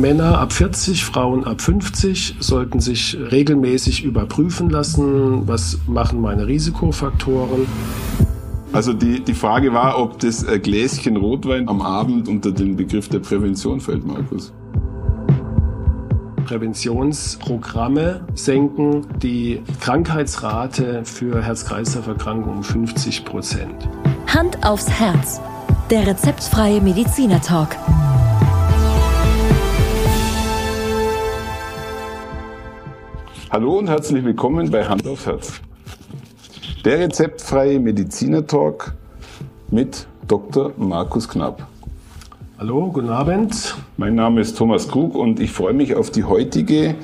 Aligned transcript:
Männer 0.00 0.38
ab 0.38 0.52
40, 0.52 1.04
Frauen 1.04 1.44
ab 1.44 1.60
50 1.60 2.36
sollten 2.38 2.80
sich 2.80 3.16
regelmäßig 3.30 4.04
überprüfen 4.04 4.70
lassen, 4.70 5.48
was 5.48 5.78
machen 5.86 6.20
meine 6.20 6.46
Risikofaktoren. 6.46 7.66
Also 8.72 8.92
die, 8.92 9.20
die 9.20 9.34
Frage 9.34 9.72
war, 9.72 9.98
ob 9.98 10.18
das 10.20 10.46
Gläschen 10.62 11.16
Rotwein 11.16 11.68
am 11.68 11.82
Abend 11.82 12.28
unter 12.28 12.52
den 12.52 12.76
Begriff 12.76 13.08
der 13.08 13.18
Prävention 13.18 13.80
fällt, 13.80 14.06
Markus. 14.06 14.52
Präventionsprogramme 16.44 18.26
senken 18.34 19.06
die 19.22 19.62
Krankheitsrate 19.80 21.02
für 21.04 21.42
Herz-Kreislauf-Erkrankungen 21.42 22.58
um 22.58 22.62
50 22.62 23.24
Prozent. 23.24 23.88
Hand 24.26 24.64
aufs 24.64 24.88
Herz. 24.88 25.40
Der 25.90 26.06
rezeptfreie 26.06 26.80
Mediziner 26.80 27.40
Hallo 33.50 33.78
und 33.78 33.88
herzlich 33.88 34.22
willkommen 34.26 34.70
bei 34.70 34.84
Hand 34.84 35.06
aufs 35.08 35.24
Herz. 35.24 35.60
Der 36.84 36.98
rezeptfreie 36.98 37.80
Mediziner 37.80 38.46
Talk 38.46 38.92
mit 39.70 40.06
Dr. 40.26 40.72
Markus 40.76 41.26
Knapp. 41.26 41.66
Hallo, 42.58 42.90
guten 42.92 43.08
Abend. 43.08 43.74
Mein 43.96 44.16
Name 44.16 44.42
ist 44.42 44.58
Thomas 44.58 44.86
Krug 44.88 45.14
und 45.14 45.40
ich 45.40 45.50
freue 45.50 45.72
mich 45.72 45.94
auf 45.94 46.10
die 46.10 46.24
heutige 46.24 46.94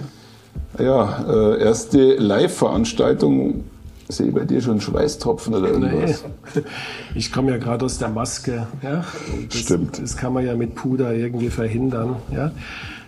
ja, 0.79 1.25
äh, 1.27 1.63
erste 1.63 2.17
Live-Veranstaltung. 2.17 3.65
Ich 4.07 4.17
sehe 4.17 4.31
bei 4.31 4.45
dir 4.45 4.61
schon 4.61 4.83
Schweißtropfen 4.83 5.55
oder 5.55 5.69
irgendwas? 5.69 6.25
Nee. 6.55 6.63
Ich 7.15 7.33
komme 7.33 7.53
ja 7.53 7.57
gerade 7.57 7.87
aus 7.87 7.97
der 7.97 8.11
Maske. 8.11 8.67
Ja? 8.83 9.03
Das, 9.49 9.61
Stimmt. 9.61 10.03
Das 10.03 10.15
kann 10.15 10.35
man 10.35 10.45
ja 10.45 10.55
mit 10.55 10.75
Puder 10.75 11.15
irgendwie 11.15 11.49
verhindern, 11.49 12.17
ja? 12.31 12.53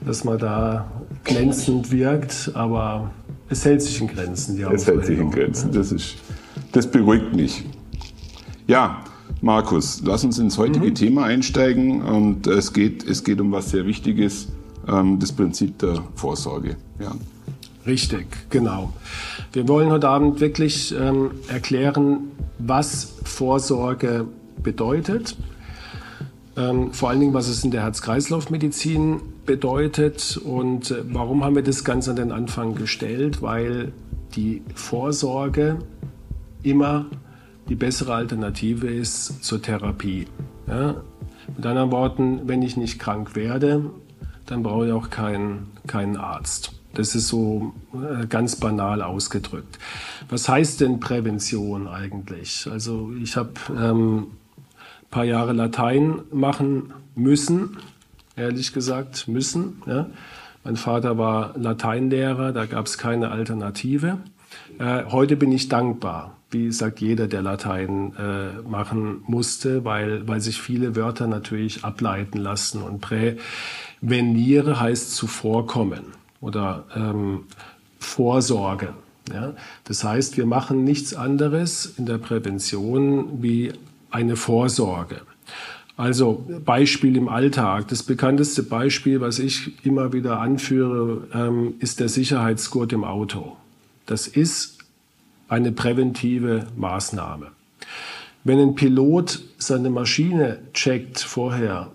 dass 0.00 0.24
man 0.24 0.38
da 0.38 0.86
glänzend 1.24 1.90
wirkt. 1.90 2.52
Aber 2.54 3.10
es 3.48 3.64
hält 3.64 3.82
sich 3.82 4.00
in 4.00 4.08
Grenzen. 4.08 4.56
Die 4.56 4.62
es 4.62 4.86
hält 4.86 5.06
sich 5.06 5.18
in 5.18 5.30
Grenzen, 5.30 5.72
das, 5.72 5.92
ist, 5.92 6.16
das 6.72 6.90
beruhigt 6.90 7.34
mich. 7.34 7.64
Ja, 8.66 9.04
Markus, 9.40 10.02
lass 10.04 10.24
uns 10.24 10.38
ins 10.38 10.58
heutige 10.58 10.86
mhm. 10.86 10.94
Thema 10.94 11.24
einsteigen 11.24 12.02
und 12.02 12.46
es 12.46 12.72
geht, 12.72 13.06
es 13.06 13.22
geht 13.22 13.40
um 13.40 13.52
was 13.52 13.70
sehr 13.70 13.86
Wichtiges, 13.86 14.48
ähm, 14.88 15.18
das 15.18 15.32
Prinzip 15.32 15.78
der 15.78 16.02
Vorsorge. 16.14 16.76
Ja. 16.98 17.12
Richtig, 17.86 18.26
genau. 18.50 18.92
Wir 19.52 19.68
wollen 19.68 19.90
heute 19.90 20.08
Abend 20.08 20.40
wirklich 20.40 20.92
ähm, 20.98 21.30
erklären, 21.46 22.32
was 22.58 23.14
Vorsorge 23.22 24.26
bedeutet, 24.62 25.36
ähm, 26.56 26.92
vor 26.92 27.10
allen 27.10 27.20
Dingen, 27.20 27.34
was 27.34 27.48
es 27.48 27.64
in 27.64 27.70
der 27.70 27.82
Herz-Kreislauf-Medizin 27.82 29.20
bedeutet 29.44 30.36
und 30.38 30.90
äh, 30.90 31.02
warum 31.12 31.44
haben 31.44 31.54
wir 31.54 31.62
das 31.62 31.84
ganz 31.84 32.08
an 32.08 32.16
den 32.16 32.32
Anfang 32.32 32.74
gestellt? 32.74 33.42
Weil 33.42 33.92
die 34.34 34.62
Vorsorge 34.74 35.78
immer 36.62 37.06
die 37.68 37.74
bessere 37.74 38.14
Alternative 38.14 38.86
ist 38.86 39.44
zur 39.44 39.60
Therapie. 39.60 40.26
Ja? 40.66 40.96
Mit 41.56 41.66
anderen 41.66 41.92
Worten, 41.92 42.40
wenn 42.46 42.62
ich 42.62 42.76
nicht 42.76 42.98
krank 42.98 43.36
werde, 43.36 43.90
dann 44.46 44.62
brauche 44.62 44.86
ich 44.86 44.92
auch 44.92 45.10
keinen, 45.10 45.68
keinen 45.86 46.16
Arzt. 46.16 46.72
Das 46.94 47.14
ist 47.14 47.28
so 47.28 47.74
äh, 47.92 48.26
ganz 48.26 48.56
banal 48.56 49.02
ausgedrückt. 49.02 49.78
Was 50.28 50.48
heißt 50.48 50.80
denn 50.80 51.00
Prävention 51.00 51.86
eigentlich? 51.86 52.66
Also 52.70 53.12
ich 53.20 53.36
habe 53.36 53.52
ähm, 53.78 54.28
paar 55.16 55.24
Jahre 55.24 55.54
Latein 55.54 56.20
machen 56.30 56.92
müssen, 57.14 57.78
ehrlich 58.36 58.74
gesagt, 58.74 59.28
müssen. 59.28 59.80
Ja. 59.86 60.10
Mein 60.62 60.76
Vater 60.76 61.16
war 61.16 61.54
Lateinlehrer, 61.56 62.52
da 62.52 62.66
gab 62.66 62.84
es 62.84 62.98
keine 62.98 63.30
Alternative. 63.30 64.18
Äh, 64.78 65.04
heute 65.06 65.36
bin 65.36 65.52
ich 65.52 65.70
dankbar, 65.70 66.36
wie 66.50 66.70
sagt 66.70 67.00
jeder, 67.00 67.28
der 67.28 67.40
Latein 67.40 68.12
äh, 68.18 68.68
machen 68.68 69.22
musste, 69.26 69.86
weil, 69.86 70.28
weil 70.28 70.42
sich 70.42 70.60
viele 70.60 70.94
Wörter 70.96 71.26
natürlich 71.28 71.82
ableiten 71.82 72.36
lassen. 72.36 72.82
Und 72.82 73.00
präveniere 73.00 74.78
heißt 74.78 75.16
zuvorkommen 75.16 76.12
oder 76.42 76.84
ähm, 76.94 77.44
Vorsorge. 77.98 78.92
Ja? 79.32 79.54
Das 79.84 80.04
heißt, 80.04 80.36
wir 80.36 80.44
machen 80.44 80.84
nichts 80.84 81.14
anderes 81.14 81.94
in 81.96 82.04
der 82.04 82.18
Prävention 82.18 83.42
wie 83.42 83.72
eine 84.16 84.36
Vorsorge. 84.36 85.20
Also 85.98 86.44
Beispiel 86.64 87.16
im 87.16 87.28
Alltag. 87.28 87.88
Das 87.88 88.02
bekannteste 88.02 88.62
Beispiel, 88.62 89.20
was 89.20 89.38
ich 89.38 89.84
immer 89.84 90.12
wieder 90.12 90.40
anführe, 90.40 91.26
ähm, 91.34 91.74
ist 91.80 92.00
der 92.00 92.08
Sicherheitsgurt 92.08 92.92
im 92.92 93.04
Auto. 93.04 93.56
Das 94.06 94.26
ist 94.26 94.78
eine 95.48 95.70
präventive 95.72 96.66
Maßnahme. 96.76 97.48
Wenn 98.44 98.58
ein 98.58 98.74
Pilot 98.74 99.42
seine 99.58 99.90
Maschine 99.90 100.58
checkt 100.72 101.20
vorher, 101.20 101.90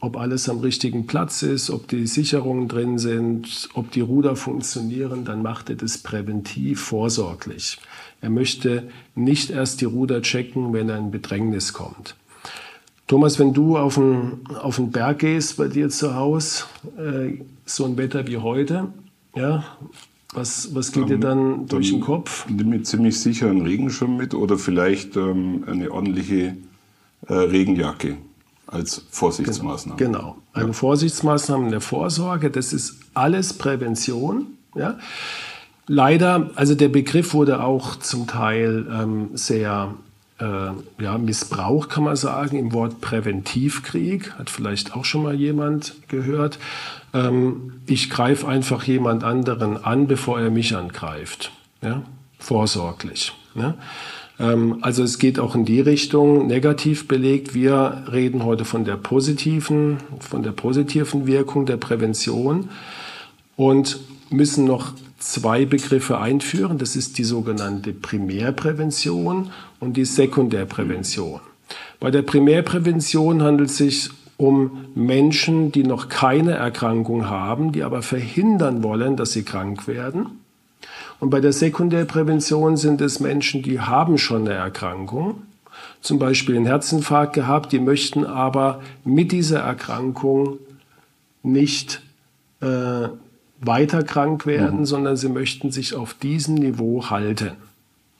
ob 0.00 0.16
alles 0.16 0.48
am 0.48 0.58
richtigen 0.58 1.06
Platz 1.06 1.42
ist, 1.42 1.70
ob 1.70 1.88
die 1.88 2.06
Sicherungen 2.06 2.68
drin 2.68 2.98
sind, 2.98 3.68
ob 3.74 3.92
die 3.92 4.00
Ruder 4.00 4.34
funktionieren, 4.34 5.24
dann 5.24 5.42
macht 5.42 5.70
er 5.70 5.76
das 5.76 5.98
präventiv 5.98 6.80
vorsorglich. 6.80 7.78
Er 8.22 8.30
möchte 8.30 8.88
nicht 9.14 9.50
erst 9.50 9.80
die 9.80 9.84
Ruder 9.84 10.22
checken, 10.22 10.72
wenn 10.72 10.88
er 10.88 10.96
in 10.96 11.10
Bedrängnis 11.10 11.72
kommt. 11.72 12.14
Thomas, 13.08 13.38
wenn 13.38 13.52
du 13.52 13.76
auf 13.76 13.96
den, 13.96 14.46
auf 14.62 14.76
den 14.76 14.90
Berg 14.90 15.18
gehst 15.18 15.58
bei 15.58 15.68
dir 15.68 15.90
zu 15.90 16.14
Hause, 16.14 16.64
äh, 16.96 17.42
so 17.66 17.84
ein 17.84 17.98
Wetter 17.98 18.26
wie 18.26 18.38
heute, 18.38 18.88
ja, 19.34 19.64
was, 20.32 20.74
was 20.74 20.92
geht 20.92 21.02
dann, 21.02 21.08
dir 21.08 21.18
dann 21.18 21.66
durch 21.66 21.90
dann 21.90 21.98
den 21.98 22.04
Kopf? 22.04 22.46
Nimm 22.48 22.70
mir 22.70 22.82
ziemlich 22.84 23.20
sicher 23.20 23.50
einen 23.50 23.62
Regenschirm 23.62 24.16
mit 24.16 24.34
oder 24.34 24.56
vielleicht 24.56 25.16
ähm, 25.16 25.64
eine 25.66 25.90
ordentliche 25.90 26.56
äh, 27.26 27.34
Regenjacke 27.34 28.16
als 28.68 29.04
Vorsichtsmaßnahme. 29.10 29.98
Genau, 29.98 30.36
eine 30.52 30.68
ja. 30.68 30.72
Vorsichtsmaßnahme, 30.72 31.66
eine 31.66 31.80
Vorsorge, 31.80 32.50
das 32.50 32.72
ist 32.72 33.00
alles 33.14 33.52
Prävention. 33.52 34.46
Ja? 34.74 34.98
Leider, 35.94 36.48
also 36.54 36.74
der 36.74 36.88
Begriff 36.88 37.34
wurde 37.34 37.62
auch 37.62 37.96
zum 37.96 38.26
Teil 38.26 38.86
ähm, 38.90 39.28
sehr 39.34 39.92
äh, 40.38 40.44
ja, 41.02 41.18
missbraucht, 41.18 41.90
kann 41.90 42.04
man 42.04 42.16
sagen, 42.16 42.58
im 42.58 42.72
Wort 42.72 43.02
Präventivkrieg. 43.02 44.32
Hat 44.38 44.48
vielleicht 44.48 44.96
auch 44.96 45.04
schon 45.04 45.22
mal 45.22 45.34
jemand 45.34 45.96
gehört. 46.08 46.58
Ähm, 47.12 47.74
ich 47.84 48.08
greife 48.08 48.48
einfach 48.48 48.84
jemand 48.84 49.22
anderen 49.22 49.84
an, 49.84 50.06
bevor 50.06 50.40
er 50.40 50.48
mich 50.48 50.74
angreift. 50.74 51.52
Ja? 51.82 52.00
Vorsorglich. 52.38 53.34
Ja? 53.54 53.74
Ähm, 54.40 54.78
also 54.80 55.02
es 55.02 55.18
geht 55.18 55.38
auch 55.38 55.54
in 55.54 55.66
die 55.66 55.82
Richtung, 55.82 56.46
negativ 56.46 57.06
belegt. 57.06 57.52
Wir 57.52 58.04
reden 58.10 58.46
heute 58.46 58.64
von 58.64 58.86
der 58.86 58.96
positiven, 58.96 59.98
von 60.20 60.42
der 60.42 60.52
positiven 60.52 61.26
Wirkung 61.26 61.66
der 61.66 61.76
Prävention 61.76 62.70
und 63.56 64.00
müssen 64.30 64.64
noch 64.64 64.94
zwei 65.22 65.64
Begriffe 65.64 66.18
einführen. 66.18 66.78
Das 66.78 66.96
ist 66.96 67.18
die 67.18 67.24
sogenannte 67.24 67.92
Primärprävention 67.92 69.50
und 69.80 69.96
die 69.96 70.04
Sekundärprävention. 70.04 71.40
Bei 72.00 72.10
der 72.10 72.22
Primärprävention 72.22 73.42
handelt 73.42 73.70
es 73.70 73.76
sich 73.76 74.10
um 74.36 74.86
Menschen, 74.94 75.70
die 75.70 75.84
noch 75.84 76.08
keine 76.08 76.52
Erkrankung 76.52 77.28
haben, 77.28 77.70
die 77.72 77.84
aber 77.84 78.02
verhindern 78.02 78.82
wollen, 78.82 79.16
dass 79.16 79.32
sie 79.32 79.44
krank 79.44 79.86
werden. 79.86 80.40
Und 81.20 81.30
bei 81.30 81.40
der 81.40 81.52
Sekundärprävention 81.52 82.76
sind 82.76 83.00
es 83.00 83.20
Menschen, 83.20 83.62
die 83.62 83.78
haben 83.78 84.18
schon 84.18 84.48
eine 84.48 84.54
Erkrankung, 84.54 85.42
zum 86.00 86.18
Beispiel 86.18 86.56
einen 86.56 86.66
Herzinfarkt 86.66 87.34
gehabt, 87.34 87.70
die 87.70 87.78
möchten 87.78 88.26
aber 88.26 88.82
mit 89.04 89.30
dieser 89.30 89.60
Erkrankung 89.60 90.58
nicht 91.44 92.02
äh, 92.60 93.08
weiter 93.62 94.02
krank 94.02 94.44
werden, 94.44 94.80
mhm. 94.80 94.86
sondern 94.86 95.16
sie 95.16 95.28
möchten 95.28 95.70
sich 95.70 95.94
auf 95.94 96.14
diesem 96.14 96.56
Niveau 96.56 97.08
halten 97.10 97.52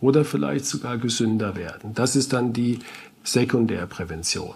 oder 0.00 0.25
vielleicht 0.25 0.67
sogar 0.67 0.99
gesünder 0.99 1.56
werden. 1.56 1.93
Das 1.94 2.17
ist 2.17 2.33
dann 2.33 2.53
die 2.53 2.79
Sekundärprävention. 3.25 4.55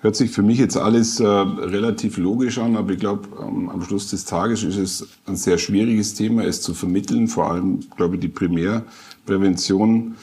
Hört 0.00 0.14
sich 0.14 0.30
für 0.30 0.42
mich 0.42 0.58
jetzt 0.58 0.76
alles 0.76 1.20
äh, 1.20 1.26
relativ 1.26 2.18
logisch 2.18 2.58
an, 2.58 2.76
aber 2.76 2.92
ich 2.92 2.98
glaube, 2.98 3.28
ähm, 3.40 3.70
am 3.70 3.82
Schluss 3.82 4.10
des 4.10 4.24
Tages 4.26 4.62
ist 4.62 4.76
es 4.76 5.08
ein 5.26 5.36
sehr 5.36 5.58
schwieriges 5.58 6.14
Thema, 6.14 6.44
es 6.44 6.60
zu 6.60 6.74
vermitteln. 6.74 7.28
Vor 7.28 7.50
allem, 7.50 7.80
glaube 7.96 8.16
ich, 8.16 8.20
die 8.20 8.28
Primärprävention 8.28 10.14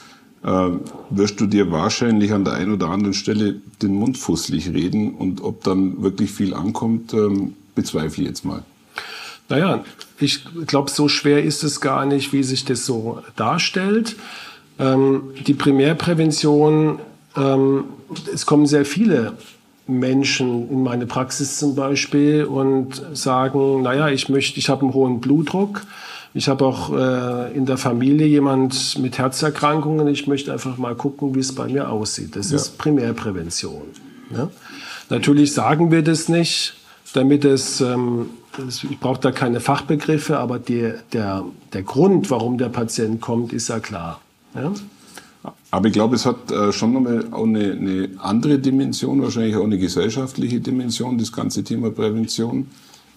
äh, 0.44 0.68
wirst 1.10 1.40
du 1.40 1.46
dir 1.46 1.70
wahrscheinlich 1.72 2.32
an 2.32 2.44
der 2.44 2.54
einen 2.54 2.72
oder 2.72 2.90
anderen 2.90 3.14
Stelle 3.14 3.60
den 3.82 3.94
Mund 3.94 4.16
fußlich 4.16 4.72
reden 4.72 5.14
und 5.14 5.42
ob 5.42 5.64
dann 5.64 6.02
wirklich 6.02 6.30
viel 6.30 6.54
ankommt, 6.54 7.12
ähm, 7.12 7.54
bezweifle 7.74 8.22
ich 8.22 8.28
jetzt 8.28 8.44
mal. 8.44 8.62
Naja, 9.48 9.84
ich 10.18 10.44
glaube, 10.66 10.90
so 10.90 11.08
schwer 11.08 11.42
ist 11.42 11.64
es 11.64 11.80
gar 11.80 12.06
nicht, 12.06 12.32
wie 12.32 12.42
sich 12.42 12.64
das 12.64 12.86
so 12.86 13.22
darstellt. 13.36 14.16
Ähm, 14.78 15.30
die 15.46 15.54
Primärprävention, 15.54 16.98
ähm, 17.36 17.84
es 18.32 18.46
kommen 18.46 18.66
sehr 18.66 18.84
viele 18.84 19.34
Menschen 19.86 20.70
in 20.70 20.82
meine 20.82 21.06
Praxis 21.06 21.58
zum 21.58 21.74
Beispiel 21.74 22.44
und 22.44 23.02
sagen, 23.12 23.82
naja, 23.82 24.08
ich 24.08 24.28
möchte, 24.28 24.58
ich 24.58 24.68
habe 24.68 24.82
einen 24.82 24.94
hohen 24.94 25.20
Blutdruck, 25.20 25.82
ich 26.32 26.48
habe 26.48 26.64
auch 26.64 26.92
äh, 26.92 27.54
in 27.54 27.66
der 27.66 27.76
Familie 27.76 28.26
jemand 28.26 28.98
mit 28.98 29.18
Herzerkrankungen, 29.18 30.08
ich 30.08 30.26
möchte 30.26 30.52
einfach 30.52 30.78
mal 30.78 30.94
gucken, 30.94 31.34
wie 31.34 31.40
es 31.40 31.54
bei 31.54 31.68
mir 31.68 31.90
aussieht. 31.90 32.34
Das 32.34 32.50
ja. 32.50 32.56
ist 32.56 32.78
Primärprävention. 32.78 33.82
Ja? 34.34 34.48
Natürlich 35.10 35.52
sagen 35.52 35.90
wir 35.92 36.02
das 36.02 36.28
nicht, 36.28 36.74
damit 37.14 37.44
es, 37.44 37.80
ähm, 37.80 38.28
ich 38.68 38.98
brauche 39.00 39.20
da 39.20 39.30
keine 39.30 39.60
Fachbegriffe, 39.60 40.38
aber 40.38 40.58
die, 40.58 40.92
der, 41.12 41.44
der 41.72 41.82
Grund, 41.82 42.30
warum 42.30 42.58
der 42.58 42.68
Patient 42.68 43.20
kommt, 43.20 43.52
ist 43.52 43.68
ja 43.68 43.78
klar. 43.78 44.20
Ja? 44.54 44.72
Aber 45.70 45.86
ich 45.86 45.92
glaube, 45.92 46.16
es 46.16 46.26
hat 46.26 46.50
äh, 46.50 46.72
schon 46.72 46.92
nochmal 46.92 47.26
auch 47.30 47.44
eine, 47.44 47.72
eine 47.72 48.08
andere 48.18 48.58
Dimension, 48.58 49.22
wahrscheinlich 49.22 49.56
auch 49.56 49.64
eine 49.64 49.78
gesellschaftliche 49.78 50.60
Dimension, 50.60 51.16
das 51.16 51.32
ganze 51.32 51.62
Thema 51.62 51.90
Prävention. 51.90 52.68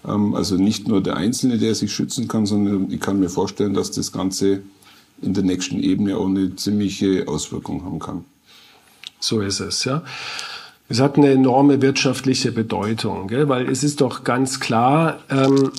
Ähm, 0.05 0.35
also 0.35 0.55
nicht 0.57 0.87
nur 0.87 1.01
der 1.01 1.15
Einzelne, 1.15 1.57
der 1.57 1.73
sich 1.73 1.91
schützen 1.91 2.27
kann, 2.27 2.45
sondern 2.45 2.91
ich 2.91 2.99
kann 2.99 3.19
mir 3.19 3.29
vorstellen, 3.29 3.73
dass 3.73 3.91
das 3.91 4.11
Ganze 4.11 4.61
in 5.23 5.33
der 5.33 5.43
nächsten 5.43 5.79
Ebene 5.79 6.17
auch 6.17 6.27
eine 6.27 6.55
ziemliche 6.55 7.27
Auswirkung 7.27 7.83
haben 7.83 7.99
kann. 7.99 8.25
So 9.19 9.41
ist 9.41 9.59
es, 9.59 9.83
ja. 9.85 10.03
Es 10.89 11.01
hat 11.01 11.17
eine 11.17 11.31
enorme 11.31 11.81
wirtschaftliche 11.81 12.51
Bedeutung, 12.51 13.27
gell? 13.27 13.49
weil 13.49 13.69
es 13.69 13.83
ist 13.83 13.99
doch 13.99 14.23
ganz 14.23 14.59
klar, 14.59 15.19
ähm, 15.29 15.71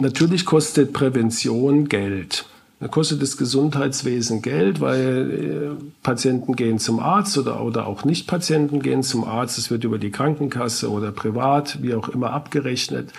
natürlich 0.00 0.44
kostet 0.44 0.92
Prävention 0.92 1.88
Geld. 1.88 2.46
Da 2.82 2.88
kostet 2.88 3.22
das 3.22 3.36
Gesundheitswesen 3.36 4.42
Geld, 4.42 4.80
weil 4.80 5.76
äh, 5.78 5.84
Patienten 6.02 6.56
gehen 6.56 6.80
zum 6.80 6.98
Arzt 6.98 7.38
oder, 7.38 7.62
oder 7.62 7.86
auch 7.86 8.04
Nicht-Patienten 8.04 8.82
gehen 8.82 9.04
zum 9.04 9.22
Arzt. 9.22 9.56
Es 9.56 9.70
wird 9.70 9.84
über 9.84 9.98
die 9.98 10.10
Krankenkasse 10.10 10.90
oder 10.90 11.12
privat, 11.12 11.80
wie 11.80 11.94
auch 11.94 12.08
immer, 12.08 12.32
abgerechnet. 12.32 13.12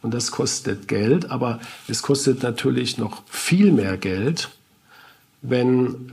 Und 0.00 0.14
das 0.14 0.30
kostet 0.30 0.88
Geld. 0.88 1.30
Aber 1.30 1.60
es 1.86 2.00
kostet 2.00 2.42
natürlich 2.42 2.96
noch 2.96 3.22
viel 3.26 3.72
mehr 3.72 3.98
Geld, 3.98 4.48
wenn 5.42 6.12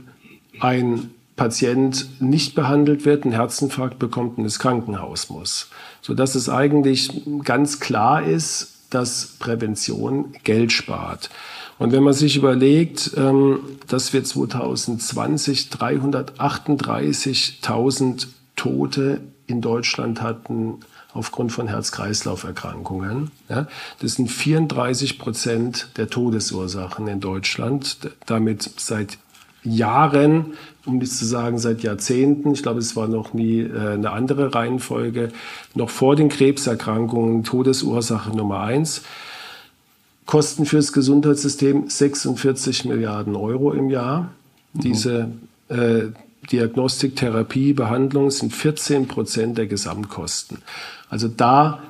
ein 0.60 1.08
Patient 1.38 2.20
nicht 2.20 2.54
behandelt 2.54 3.06
wird, 3.06 3.24
einen 3.24 3.32
Herzinfarkt 3.32 3.98
bekommt 3.98 4.36
und 4.36 4.44
ins 4.44 4.58
Krankenhaus 4.58 5.30
muss. 5.30 5.70
Sodass 6.02 6.34
es 6.34 6.50
eigentlich 6.50 7.22
ganz 7.44 7.80
klar 7.80 8.22
ist, 8.22 8.74
dass 8.90 9.36
Prävention 9.38 10.34
Geld 10.44 10.72
spart. 10.72 11.30
Und 11.78 11.92
wenn 11.92 12.02
man 12.02 12.12
sich 12.12 12.36
überlegt, 12.36 13.12
ähm, 13.16 13.60
dass 13.86 14.12
wir 14.12 14.22
2020 14.24 15.70
338.000 15.70 18.26
Tote 18.56 19.22
in 19.46 19.62
Deutschland 19.62 20.20
hatten 20.20 20.80
aufgrund 21.14 21.52
von 21.52 21.68
Herz-Kreislauf-Erkrankungen. 21.68 23.30
das 23.48 24.14
sind 24.14 24.30
34 24.30 25.18
Prozent 25.18 25.88
der 25.96 26.08
Todesursachen 26.08 27.08
in 27.08 27.20
Deutschland. 27.20 27.96
Damit 28.26 28.70
seit 28.76 29.16
Jahren, 29.64 30.54
um 30.86 30.98
nicht 30.98 31.12
zu 31.12 31.24
sagen 31.24 31.58
seit 31.58 31.82
Jahrzehnten, 31.82 32.52
ich 32.52 32.62
glaube, 32.62 32.78
es 32.78 32.96
war 32.96 33.08
noch 33.08 33.34
nie 33.34 33.60
äh, 33.60 33.94
eine 33.94 34.10
andere 34.10 34.54
Reihenfolge, 34.54 35.30
noch 35.74 35.90
vor 35.90 36.16
den 36.16 36.28
Krebserkrankungen 36.28 37.44
Todesursache 37.44 38.36
Nummer 38.36 38.60
eins. 38.60 39.02
Kosten 40.26 40.66
fürs 40.66 40.92
Gesundheitssystem 40.92 41.88
46 41.88 42.84
Milliarden 42.84 43.34
Euro 43.34 43.72
im 43.72 43.88
Jahr. 43.88 44.30
Mhm. 44.74 44.80
Diese 44.80 45.28
äh, 45.68 46.02
Diagnostik, 46.50 47.16
Therapie, 47.16 47.72
Behandlung 47.72 48.30
sind 48.30 48.52
14 48.52 49.08
Prozent 49.08 49.58
der 49.58 49.66
Gesamtkosten. 49.66 50.58
Also 51.10 51.28
da 51.28 51.80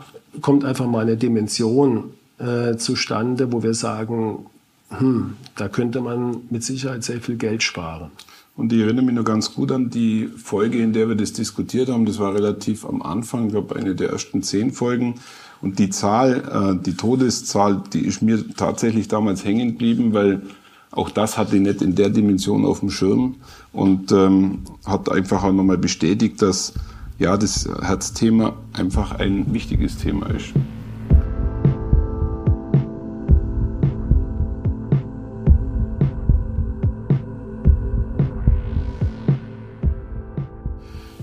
kommt 0.40 0.64
einfach 0.64 0.86
mal 0.86 1.02
eine 1.02 1.16
Dimension 1.16 2.12
äh, 2.38 2.76
zustande, 2.76 3.52
wo 3.52 3.62
wir 3.62 3.74
sagen, 3.74 4.46
hm, 4.90 5.34
da 5.56 5.68
könnte 5.68 6.00
man 6.00 6.42
mit 6.50 6.64
Sicherheit 6.64 7.04
sehr 7.04 7.20
viel 7.20 7.36
Geld 7.36 7.62
sparen. 7.62 8.10
Und 8.56 8.72
ich 8.72 8.80
erinnere 8.80 9.04
mich 9.04 9.14
noch 9.14 9.24
ganz 9.24 9.54
gut 9.54 9.70
an 9.70 9.88
die 9.88 10.26
Folge, 10.26 10.78
in 10.78 10.92
der 10.92 11.08
wir 11.08 11.14
das 11.14 11.32
diskutiert 11.32 11.88
haben. 11.88 12.06
Das 12.06 12.18
war 12.18 12.34
relativ 12.34 12.84
am 12.84 13.02
Anfang, 13.02 13.46
ich 13.46 13.52
glaube, 13.52 13.76
eine 13.76 13.94
der 13.94 14.10
ersten 14.10 14.42
zehn 14.42 14.72
Folgen. 14.72 15.14
Und 15.62 15.78
die 15.78 15.90
Zahl, 15.90 16.42
äh, 16.80 16.84
die 16.84 16.94
Todeszahl, 16.94 17.82
die 17.92 18.00
ist 18.00 18.20
mir 18.20 18.44
tatsächlich 18.56 19.06
damals 19.06 19.44
hängen 19.44 19.68
geblieben, 19.68 20.12
weil 20.12 20.42
auch 20.90 21.10
das 21.10 21.38
hatte 21.38 21.56
ich 21.56 21.62
nicht 21.62 21.82
in 21.82 21.94
der 21.94 22.10
Dimension 22.10 22.64
auf 22.64 22.80
dem 22.80 22.90
Schirm 22.90 23.36
und 23.72 24.10
ähm, 24.10 24.62
hat 24.86 25.10
einfach 25.10 25.44
auch 25.44 25.52
nochmal 25.52 25.78
bestätigt, 25.78 26.40
dass 26.42 26.74
ja 27.18 27.36
das 27.36 27.68
Herzthema 27.80 28.56
einfach 28.72 29.12
ein 29.12 29.52
wichtiges 29.52 29.98
Thema 29.98 30.30
ist. 30.30 30.52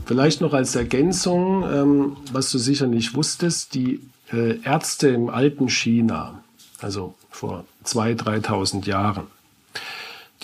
Vielleicht 0.05 0.41
noch 0.41 0.53
als 0.53 0.75
Ergänzung, 0.75 1.63
ähm, 1.63 2.17
was 2.31 2.51
du 2.51 2.59
sicher 2.59 2.87
nicht 2.87 3.15
wusstest, 3.15 3.73
die 3.73 4.01
äh, 4.31 4.61
Ärzte 4.61 5.09
im 5.09 5.29
alten 5.29 5.67
China, 5.67 6.43
also 6.79 7.15
vor 7.31 7.65
2.000, 7.85 8.43
3.000 8.43 8.85
Jahren, 8.85 9.27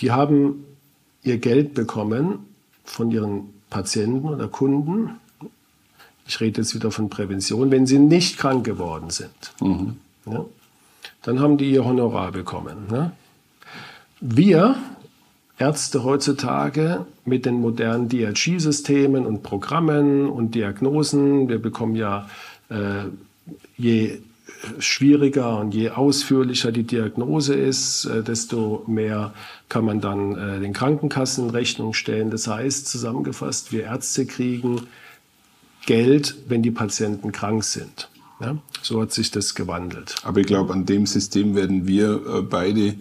die 0.00 0.10
haben 0.10 0.64
ihr 1.22 1.38
Geld 1.38 1.74
bekommen 1.74 2.40
von 2.84 3.10
ihren 3.10 3.50
Patienten 3.70 4.28
oder 4.28 4.48
Kunden. 4.48 5.20
Ich 6.26 6.40
rede 6.40 6.60
jetzt 6.60 6.74
wieder 6.74 6.90
von 6.90 7.08
Prävention, 7.08 7.70
wenn 7.70 7.86
sie 7.86 7.98
nicht 7.98 8.38
krank 8.38 8.64
geworden 8.64 9.10
sind. 9.10 9.52
Mhm. 9.60 9.96
Ja, 10.26 10.44
dann 11.22 11.40
haben 11.40 11.56
die 11.56 11.70
ihr 11.70 11.84
Honorar 11.84 12.32
bekommen. 12.32 12.88
Ne? 12.90 13.12
Wir 14.20 14.76
Ärzte 15.62 16.02
heutzutage 16.02 17.06
mit 17.24 17.46
den 17.46 17.60
modernen 17.60 18.08
DRG-Systemen 18.08 19.24
und 19.24 19.44
Programmen 19.44 20.28
und 20.28 20.56
Diagnosen, 20.56 21.48
wir 21.48 21.62
bekommen 21.62 21.94
ja 21.94 22.28
äh, 22.68 23.04
je 23.76 24.18
schwieriger 24.80 25.60
und 25.60 25.72
je 25.72 25.90
ausführlicher 25.90 26.72
die 26.72 26.82
Diagnose 26.82 27.54
ist, 27.54 28.06
äh, 28.06 28.24
desto 28.24 28.82
mehr 28.88 29.34
kann 29.68 29.84
man 29.84 30.00
dann 30.00 30.36
äh, 30.36 30.58
den 30.58 30.72
Krankenkassen 30.72 31.50
Rechnung 31.50 31.94
stellen. 31.94 32.30
Das 32.30 32.48
heißt, 32.48 32.88
zusammengefasst, 32.88 33.70
wir 33.70 33.84
Ärzte 33.84 34.26
kriegen 34.26 34.88
Geld, 35.86 36.34
wenn 36.48 36.62
die 36.62 36.72
Patienten 36.72 37.30
krank 37.30 37.62
sind. 37.62 38.08
Ja? 38.40 38.58
So 38.82 39.00
hat 39.00 39.12
sich 39.12 39.30
das 39.30 39.54
gewandelt. 39.54 40.16
Aber 40.24 40.40
ich 40.40 40.46
glaube, 40.48 40.72
an 40.72 40.86
dem 40.86 41.06
System 41.06 41.54
werden 41.54 41.86
wir 41.86 42.14
äh, 42.26 42.42
beide, 42.42 42.96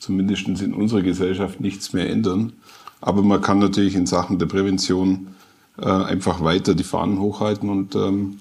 zumindest 0.00 0.48
in 0.48 0.74
unserer 0.74 1.02
Gesellschaft, 1.02 1.60
nichts 1.60 1.92
mehr 1.92 2.10
ändern. 2.10 2.54
Aber 3.00 3.22
man 3.22 3.40
kann 3.40 3.60
natürlich 3.60 3.94
in 3.94 4.06
Sachen 4.06 4.38
der 4.38 4.46
Prävention 4.46 5.28
einfach 5.76 6.42
weiter 6.44 6.74
die 6.74 6.84
Fahnen 6.84 7.18
hochhalten 7.20 7.70
und 7.70 7.94
ähm, 7.94 8.40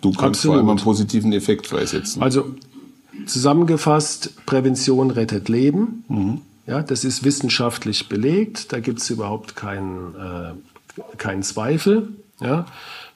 Du 0.00 0.10
kannst 0.12 0.40
Absolut. 0.40 0.54
vor 0.54 0.58
allem 0.60 0.70
einen 0.70 0.78
positiven 0.78 1.32
Effekt 1.32 1.66
freisetzen. 1.66 2.22
Also 2.22 2.54
zusammengefasst, 3.26 4.34
Prävention 4.46 5.10
rettet 5.10 5.48
Leben. 5.48 6.04
Mhm. 6.08 6.40
Ja, 6.66 6.82
das 6.82 7.04
ist 7.04 7.24
wissenschaftlich 7.24 8.08
belegt. 8.08 8.72
Da 8.72 8.80
gibt 8.80 9.00
es 9.00 9.10
überhaupt 9.10 9.56
keinen, 9.56 10.14
äh, 10.14 11.06
keinen 11.16 11.42
Zweifel. 11.42 12.10
Ja. 12.40 12.66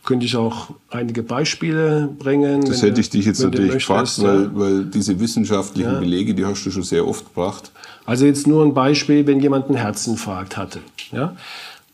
Könnte 0.05 0.27
ich 0.27 0.35
auch 0.35 0.71
einige 0.91 1.23
Beispiele 1.23 2.09
bringen. 2.19 2.65
Das 2.65 2.83
hätte 2.83 3.01
ich 3.01 3.11
dich 3.11 3.25
jetzt 3.25 3.41
natürlich 3.41 3.75
gefragt, 3.75 4.21
weil, 4.21 4.55
weil 4.57 4.85
diese 4.85 5.21
wissenschaftlichen 5.21 5.93
ja. 5.93 6.01
Belege, 6.01 6.35
die 6.35 6.45
hast 6.45 6.65
du 6.65 6.73
schon 6.73 6.83
sehr 6.83 7.07
oft 7.07 7.27
gebracht. 7.27 7.71
Also 8.05 8.27
jetzt 8.27 8.49
nur 8.49 8.65
ein 8.65 8.75
Beispiel, 8.75 9.27
wenn 9.29 9.39
jemand 9.39 9.67
einen 9.67 9.77
Herzinfarkt 9.77 10.57
hatte. 10.57 10.81
Ja? 11.13 11.37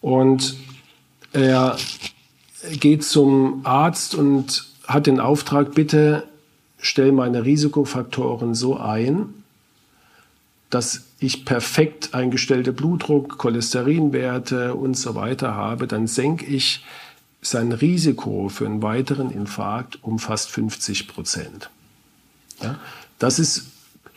Und 0.01 0.57
er 1.33 1.77
geht 2.81 3.05
zum 3.05 3.61
Arzt 3.65 4.15
und 4.15 4.67
hat 4.87 5.07
den 5.07 5.21
Auftrag, 5.21 5.75
bitte 5.75 6.25
stell 6.79 7.13
meine 7.13 7.45
Risikofaktoren 7.45 8.55
so 8.55 8.79
ein, 8.79 9.27
dass 10.71 11.05
ich 11.19 11.45
perfekt 11.45 12.15
eingestellte 12.15 12.73
Blutdruck, 12.73 13.39
Cholesterinwerte 13.39 14.75
und 14.75 14.97
so 14.97 15.15
weiter 15.15 15.55
habe, 15.55 15.87
dann 15.87 16.07
senke 16.07 16.47
ich 16.47 16.85
sein 17.51 17.73
Risiko 17.73 18.49
für 18.49 18.67
einen 18.67 18.83
weiteren 18.83 19.31
Infarkt 19.31 20.03
um 20.03 20.19
fast 20.19 20.51
50 20.51 21.09
Prozent. 21.09 21.71
Ja, 22.63 22.79
das 23.19 23.39
ist 23.39 23.67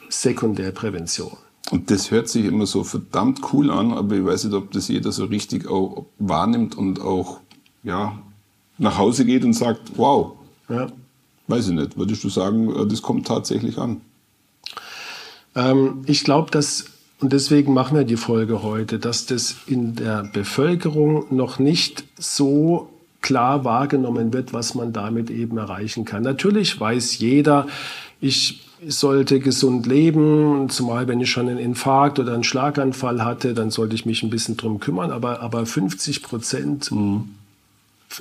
Sekundärprävention. 0.10 1.38
Und 1.70 1.90
das 1.90 2.12
hört 2.12 2.28
sich 2.28 2.46
immer 2.46 2.66
so 2.66 2.84
verdammt 2.84 3.54
cool 3.54 3.72
an, 3.72 3.94
aber 3.94 4.16
ich 4.16 4.26
weiß 4.26 4.46
nicht, 4.46 4.54
ob 4.54 4.72
das 4.72 4.88
jeder 4.88 5.12
so 5.12 5.26
richtig 5.26 5.68
auch 5.68 6.06
wahrnimmt 6.20 6.76
und 6.76 7.00
auch 7.00 7.40
ja, 7.84 8.20
nach 8.78 8.98
Hause 8.98 9.26
geht 9.26 9.44
und 9.44 9.54
sagt, 9.54 9.94
wow, 9.96 10.34
ja. 10.70 10.88
Weiß 11.52 11.68
ich 11.68 11.74
nicht. 11.74 11.98
Würdest 11.98 12.24
du 12.24 12.30
sagen, 12.30 12.74
äh, 12.74 12.88
das 12.88 13.02
kommt 13.02 13.28
tatsächlich 13.28 13.78
an? 13.78 14.02
Ähm, 15.54 16.04
ich 16.06 16.24
glaube, 16.24 16.50
dass, 16.50 16.86
und 17.20 17.34
deswegen 17.34 17.74
machen 17.74 17.98
wir 17.98 18.06
die 18.06 18.16
Folge 18.16 18.64
heute, 18.64 19.00
dass 19.00 19.26
das 19.26 19.56
in 19.68 19.96
der 19.96 20.24
Bevölkerung 20.24 21.26
noch 21.30 21.60
nicht 21.60 22.06
so 22.18 22.90
klar 23.22 23.64
wahrgenommen 23.64 24.34
wird, 24.34 24.54
was 24.54 24.76
man 24.76 24.94
damit 24.94 25.30
eben 25.30 25.58
erreichen 25.58 26.06
kann. 26.06 26.24
Natürlich 26.24 26.80
weiß 26.80 27.20
jeder, 27.20 27.68
ich 28.20 28.62
sollte 28.88 29.40
gesund 29.40 29.86
leben, 29.86 30.70
zumal 30.70 31.08
wenn 31.08 31.20
ich 31.20 31.30
schon 31.30 31.48
einen 31.48 31.60
Infarkt 31.60 32.20
oder 32.20 32.34
einen 32.34 32.44
Schlaganfall 32.44 33.24
hatte, 33.24 33.54
dann 33.54 33.70
sollte 33.70 33.96
ich 33.96 34.06
mich 34.06 34.24
ein 34.24 34.32
bisschen 34.32 34.58
drum 34.58 34.80
kümmern, 34.80 35.12
aber, 35.12 35.42
aber 35.42 35.66
50 35.66 36.24
Prozent 36.24 36.92
mhm. 36.92 37.30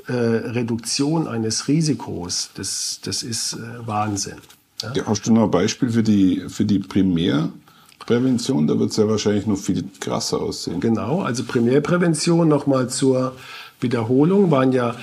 äh, 0.07 0.13
Reduktion 0.13 1.27
eines 1.27 1.67
Risikos, 1.67 2.51
das, 2.55 3.01
das 3.03 3.23
ist 3.23 3.55
äh, 3.55 3.87
Wahnsinn. 3.87 4.37
Ja? 4.83 4.93
Ja, 4.95 5.07
hast 5.07 5.27
du 5.27 5.33
noch 5.33 5.45
ein 5.45 5.51
Beispiel 5.51 5.91
für 5.91 6.03
die, 6.03 6.45
für 6.49 6.67
die 6.67 6.79
Primärprävention? 6.79 8.67
Da 8.67 8.79
wird 8.79 8.91
es 8.91 8.99
ja 8.99 9.09
wahrscheinlich 9.09 9.47
noch 9.47 9.59
viel 9.59 9.85
krasser 9.99 10.41
aussehen. 10.41 10.81
Genau, 10.81 11.23
also 11.23 11.45
Primärprävention 11.45 12.49
nochmal 12.49 12.91
zur 12.91 13.35
Wiederholung 13.81 14.51
waren 14.51 14.73
ja 14.73 14.95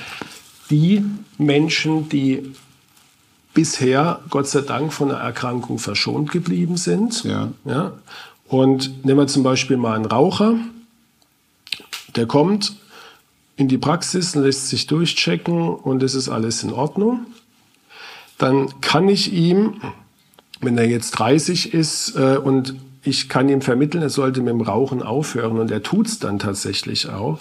die 0.69 1.03
Menschen, 1.37 2.09
die 2.09 2.53
bisher 3.53 4.19
Gott 4.29 4.47
sei 4.47 4.61
Dank 4.61 4.93
von 4.93 5.09
einer 5.09 5.19
Erkrankung 5.19 5.79
verschont 5.79 6.31
geblieben 6.31 6.77
sind. 6.77 7.23
Ja. 7.23 7.51
Ja. 7.65 7.93
Und 8.47 9.05
nehmen 9.05 9.19
wir 9.19 9.27
zum 9.27 9.43
Beispiel 9.43 9.77
mal 9.77 9.95
einen 9.95 10.05
Raucher, 10.05 10.55
der 12.15 12.27
kommt 12.27 12.75
in 13.55 13.67
die 13.67 13.77
Praxis 13.77 14.35
und 14.35 14.43
lässt 14.43 14.69
sich 14.69 14.87
durchchecken 14.87 15.69
und 15.69 16.03
es 16.03 16.13
ist 16.13 16.29
alles 16.29 16.63
in 16.63 16.71
Ordnung. 16.71 17.25
Dann 18.37 18.79
kann 18.81 19.09
ich 19.09 19.33
ihm, 19.33 19.81
wenn 20.61 20.77
er 20.77 20.87
jetzt 20.87 21.11
30 21.11 21.73
ist 21.73 22.15
äh, 22.15 22.37
und 22.37 22.75
ich 23.03 23.29
kann 23.29 23.49
ihm 23.49 23.61
vermitteln, 23.61 24.03
er 24.03 24.09
sollte 24.09 24.41
mit 24.41 24.49
dem 24.49 24.61
Rauchen 24.61 25.01
aufhören 25.01 25.57
und 25.57 25.71
er 25.71 25.81
tut 25.81 26.07
es 26.07 26.19
dann 26.19 26.39
tatsächlich 26.39 27.09
auch, 27.09 27.39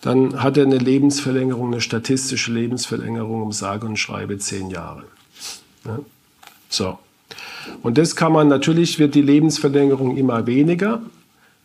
dann 0.00 0.42
hat 0.42 0.56
er 0.56 0.64
eine 0.64 0.78
Lebensverlängerung, 0.78 1.72
eine 1.72 1.80
statistische 1.80 2.52
Lebensverlängerung 2.52 3.42
um 3.42 3.52
sage 3.52 3.86
und 3.86 3.98
schreibe 3.98 4.38
zehn 4.38 4.70
Jahre. 4.70 5.04
Ja? 5.84 5.98
So. 6.68 6.98
Und 7.82 7.98
das 7.98 8.16
kann 8.16 8.32
man, 8.32 8.48
natürlich 8.48 8.98
wird 8.98 9.14
die 9.14 9.22
Lebensverlängerung 9.22 10.16
immer 10.16 10.46
weniger, 10.46 11.02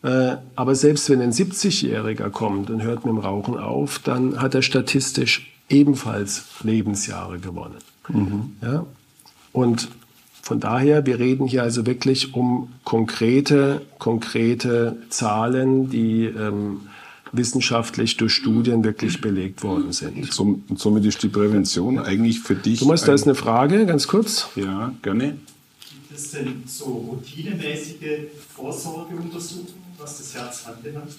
äh, 0.03 0.35
aber 0.55 0.75
selbst 0.75 1.09
wenn 1.09 1.21
ein 1.21 1.31
70-Jähriger 1.31 2.29
kommt 2.29 2.69
und 2.69 2.83
hört 2.83 3.05
mit 3.05 3.13
dem 3.13 3.19
Rauchen 3.19 3.57
auf, 3.57 3.99
dann 3.99 4.41
hat 4.41 4.55
er 4.55 4.61
statistisch 4.61 5.51
ebenfalls 5.69 6.45
Lebensjahre 6.63 7.39
gewonnen. 7.39 7.77
Mhm. 8.09 8.55
Ja? 8.61 8.85
Und 9.53 9.89
von 10.41 10.59
daher, 10.59 11.05
wir 11.05 11.19
reden 11.19 11.47
hier 11.47 11.63
also 11.63 11.85
wirklich 11.85 12.33
um 12.33 12.73
konkrete, 12.83 13.81
konkrete 13.97 14.97
Zahlen, 15.09 15.89
die 15.89 16.25
ähm, 16.25 16.81
wissenschaftlich 17.33 18.17
durch 18.17 18.33
Studien 18.33 18.83
wirklich 18.83 19.19
belegt 19.19 19.63
worden 19.63 19.91
sind. 19.91 20.39
Und 20.39 20.79
somit 20.79 21.05
ist 21.05 21.21
die 21.23 21.27
Prävention 21.27 21.99
eigentlich 21.99 22.39
für 22.39 22.55
dich. 22.55 22.79
Thomas, 22.79 23.03
da 23.03 23.13
ist 23.13 23.23
eine 23.23 23.35
Frage, 23.35 23.85
ganz 23.85 24.07
kurz. 24.07 24.47
Ja, 24.55 24.93
gerne. 25.01 25.37
Gibt 25.79 26.15
es 26.15 26.31
denn 26.31 26.63
so 26.65 26.85
routinemäßige 26.85 28.27
Vorsorgeuntersuchungen, 28.55 29.73
was 29.97 30.19
das 30.19 30.35
Herz 30.35 30.65
anbelangt? 30.67 31.15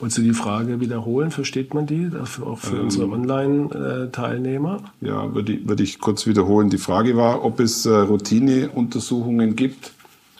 Wolltest 0.00 0.16
du 0.16 0.22
die 0.22 0.32
Frage 0.32 0.80
wiederholen? 0.80 1.30
Versteht 1.30 1.74
man 1.74 1.86
die? 1.86 2.10
Auch 2.42 2.58
für 2.58 2.76
ähm, 2.76 2.84
unsere 2.84 3.10
Online-Teilnehmer? 3.10 4.82
Ja, 5.02 5.34
würde 5.34 5.52
ich, 5.52 5.68
würde 5.68 5.82
ich 5.82 5.98
kurz 5.98 6.26
wiederholen. 6.26 6.70
Die 6.70 6.78
Frage 6.78 7.18
war, 7.18 7.44
ob 7.44 7.60
es 7.60 7.84
äh, 7.84 7.90
Routineuntersuchungen 7.90 9.56
gibt, 9.56 9.92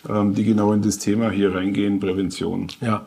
ähm, 0.09 0.35
die 0.35 0.45
genau 0.45 0.73
in 0.73 0.81
das 0.81 0.97
Thema 0.97 1.31
hier 1.31 1.55
reingehen, 1.55 2.01
Prävention. 2.01 2.69
Ja. 2.81 3.05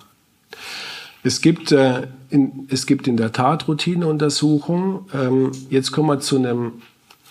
Es 1.23 1.39
gibt, 1.39 1.71
äh, 1.71 2.07
in, 2.29 2.67
es 2.69 2.85
gibt 2.85 3.07
in 3.07 3.15
der 3.15 3.31
Tat 3.31 3.67
Routineuntersuchungen. 3.67 4.99
Ähm, 5.13 5.51
jetzt 5.69 5.91
kommen 5.93 6.09
wir 6.09 6.19
zu 6.19 6.37
einem, 6.37 6.73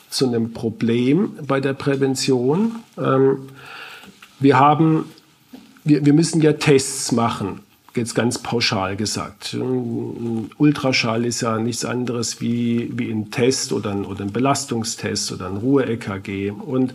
zu 0.08 0.26
einem 0.26 0.52
Problem 0.52 1.32
bei 1.46 1.61
der 1.61 1.75
Prävention. 1.75 2.76
Ähm, 2.99 3.50
wir, 4.40 4.58
haben, 4.58 5.04
wir, 5.84 6.06
wir 6.06 6.14
müssen 6.14 6.40
ja 6.40 6.54
Tests 6.54 7.12
machen, 7.12 7.61
jetzt 7.94 8.14
ganz 8.14 8.38
pauschal 8.38 8.96
gesagt. 8.96 9.52
Ein 9.52 10.50
Ultraschall 10.56 11.26
ist 11.26 11.42
ja 11.42 11.58
nichts 11.58 11.84
anderes 11.84 12.40
wie, 12.40 12.90
wie 12.96 13.11
ein 13.11 13.30
Test 13.30 13.75
oder 13.75 13.90
ein, 13.90 14.06
oder 14.06 14.22
ein 14.22 14.32
Belastungstest 14.32 15.32
oder 15.32 15.49
ein 15.49 15.58
Ruhe-EKG. 15.58 16.50
Und 16.50 16.94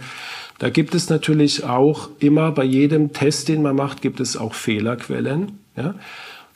da 0.58 0.72
gibt 0.72 0.96
es 0.96 1.12
natürlich 1.12 1.64
auch 1.64 2.10
immer 2.18 2.52
bei 2.52 2.64
jedem 2.64 3.14
Test, 3.14 3.50
den 3.50 3.62
man 3.62 3.76
macht, 3.76 4.02
gibt 4.02 4.20
es 4.20 4.36
auch 4.36 4.56
Fehlerquellen. 4.56 5.60
Ja? 5.76 5.94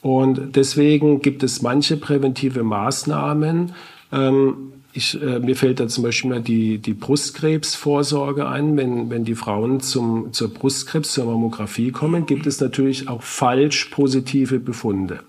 Und 0.01 0.55
deswegen 0.55 1.21
gibt 1.21 1.43
es 1.43 1.61
manche 1.61 1.97
präventive 1.97 2.63
Maßnahmen. 2.63 3.73
Ähm, 4.11 4.71
ich, 4.93 5.21
äh, 5.21 5.39
mir 5.39 5.55
fällt 5.55 5.79
da 5.79 5.87
zum 5.87 6.03
Beispiel 6.03 6.29
mal 6.29 6.41
die, 6.41 6.79
die 6.79 6.93
Brustkrebsvorsorge 6.93 8.47
ein. 8.47 8.75
Wenn, 8.75 9.09
wenn 9.09 9.23
die 9.23 9.35
Frauen 9.35 9.79
zum, 9.79 10.33
zur 10.33 10.53
Brustkrebs, 10.53 11.13
zur 11.13 11.25
Mammographie 11.25 11.91
kommen, 11.91 12.25
gibt 12.25 12.45
es 12.45 12.59
natürlich 12.59 13.07
auch 13.07 13.21
falsch 13.21 13.85
positive 13.85 14.59
Befunde. 14.59 15.19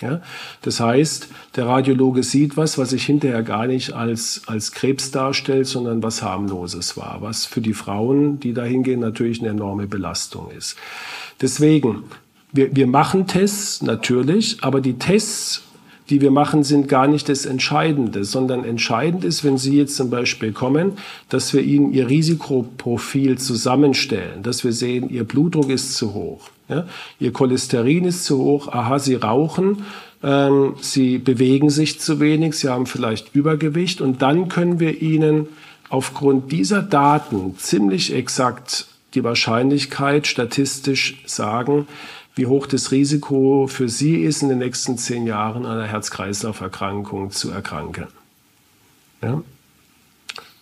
Ja? 0.00 0.20
Das 0.62 0.80
heißt, 0.80 1.28
der 1.56 1.66
Radiologe 1.66 2.22
sieht 2.22 2.56
was, 2.56 2.78
was 2.78 2.90
sich 2.90 3.04
hinterher 3.04 3.42
gar 3.42 3.66
nicht 3.66 3.92
als, 3.92 4.42
als 4.46 4.72
Krebs 4.72 5.10
darstellt, 5.10 5.66
sondern 5.66 6.02
was 6.02 6.22
harmloses 6.22 6.96
war, 6.96 7.18
was 7.20 7.46
für 7.46 7.60
die 7.60 7.74
Frauen, 7.74 8.40
die 8.40 8.52
da 8.52 8.64
hingehen, 8.64 9.00
natürlich 9.00 9.40
eine 9.40 9.50
enorme 9.50 9.86
Belastung 9.86 10.50
ist. 10.50 10.76
Deswegen, 11.40 12.04
wir, 12.52 12.74
wir 12.76 12.86
machen 12.86 13.26
Tests 13.26 13.82
natürlich, 13.82 14.58
aber 14.60 14.80
die 14.80 14.94
Tests, 14.94 15.62
die 16.10 16.20
wir 16.20 16.30
machen, 16.30 16.62
sind 16.62 16.88
gar 16.88 17.06
nicht 17.06 17.28
das 17.28 17.46
Entscheidende, 17.46 18.24
sondern 18.24 18.64
entscheidend 18.64 19.24
ist, 19.24 19.44
wenn 19.44 19.56
Sie 19.56 19.78
jetzt 19.78 19.96
zum 19.96 20.10
Beispiel 20.10 20.52
kommen, 20.52 20.92
dass 21.30 21.54
wir 21.54 21.62
Ihnen 21.62 21.92
Ihr 21.92 22.08
Risikoprofil 22.08 23.38
zusammenstellen, 23.38 24.42
dass 24.42 24.64
wir 24.64 24.72
sehen, 24.72 25.08
Ihr 25.08 25.24
Blutdruck 25.24 25.70
ist 25.70 25.94
zu 25.94 26.12
hoch, 26.12 26.50
ja? 26.68 26.86
Ihr 27.18 27.32
Cholesterin 27.32 28.04
ist 28.04 28.24
zu 28.24 28.38
hoch, 28.38 28.68
aha, 28.68 28.98
Sie 28.98 29.14
rauchen, 29.14 29.84
ähm, 30.22 30.74
Sie 30.80 31.18
bewegen 31.18 31.70
sich 31.70 32.00
zu 32.00 32.20
wenig, 32.20 32.54
Sie 32.54 32.68
haben 32.68 32.86
vielleicht 32.86 33.34
Übergewicht 33.34 34.00
und 34.02 34.20
dann 34.20 34.48
können 34.48 34.80
wir 34.80 35.00
Ihnen 35.00 35.48
aufgrund 35.88 36.52
dieser 36.52 36.82
Daten 36.82 37.56
ziemlich 37.58 38.14
exakt 38.14 38.86
die 39.14 39.24
Wahrscheinlichkeit 39.24 40.26
statistisch 40.26 41.22
sagen, 41.26 41.86
wie 42.34 42.46
hoch 42.46 42.66
das 42.66 42.92
Risiko 42.92 43.66
für 43.66 43.88
Sie 43.88 44.22
ist, 44.22 44.42
in 44.42 44.48
den 44.48 44.58
nächsten 44.58 44.96
zehn 44.96 45.26
Jahren 45.26 45.66
an 45.66 45.78
einer 45.78 45.86
Herz-Kreislauf-Erkrankung 45.86 47.30
zu 47.30 47.50
erkranken. 47.50 48.06
Ja? 49.22 49.42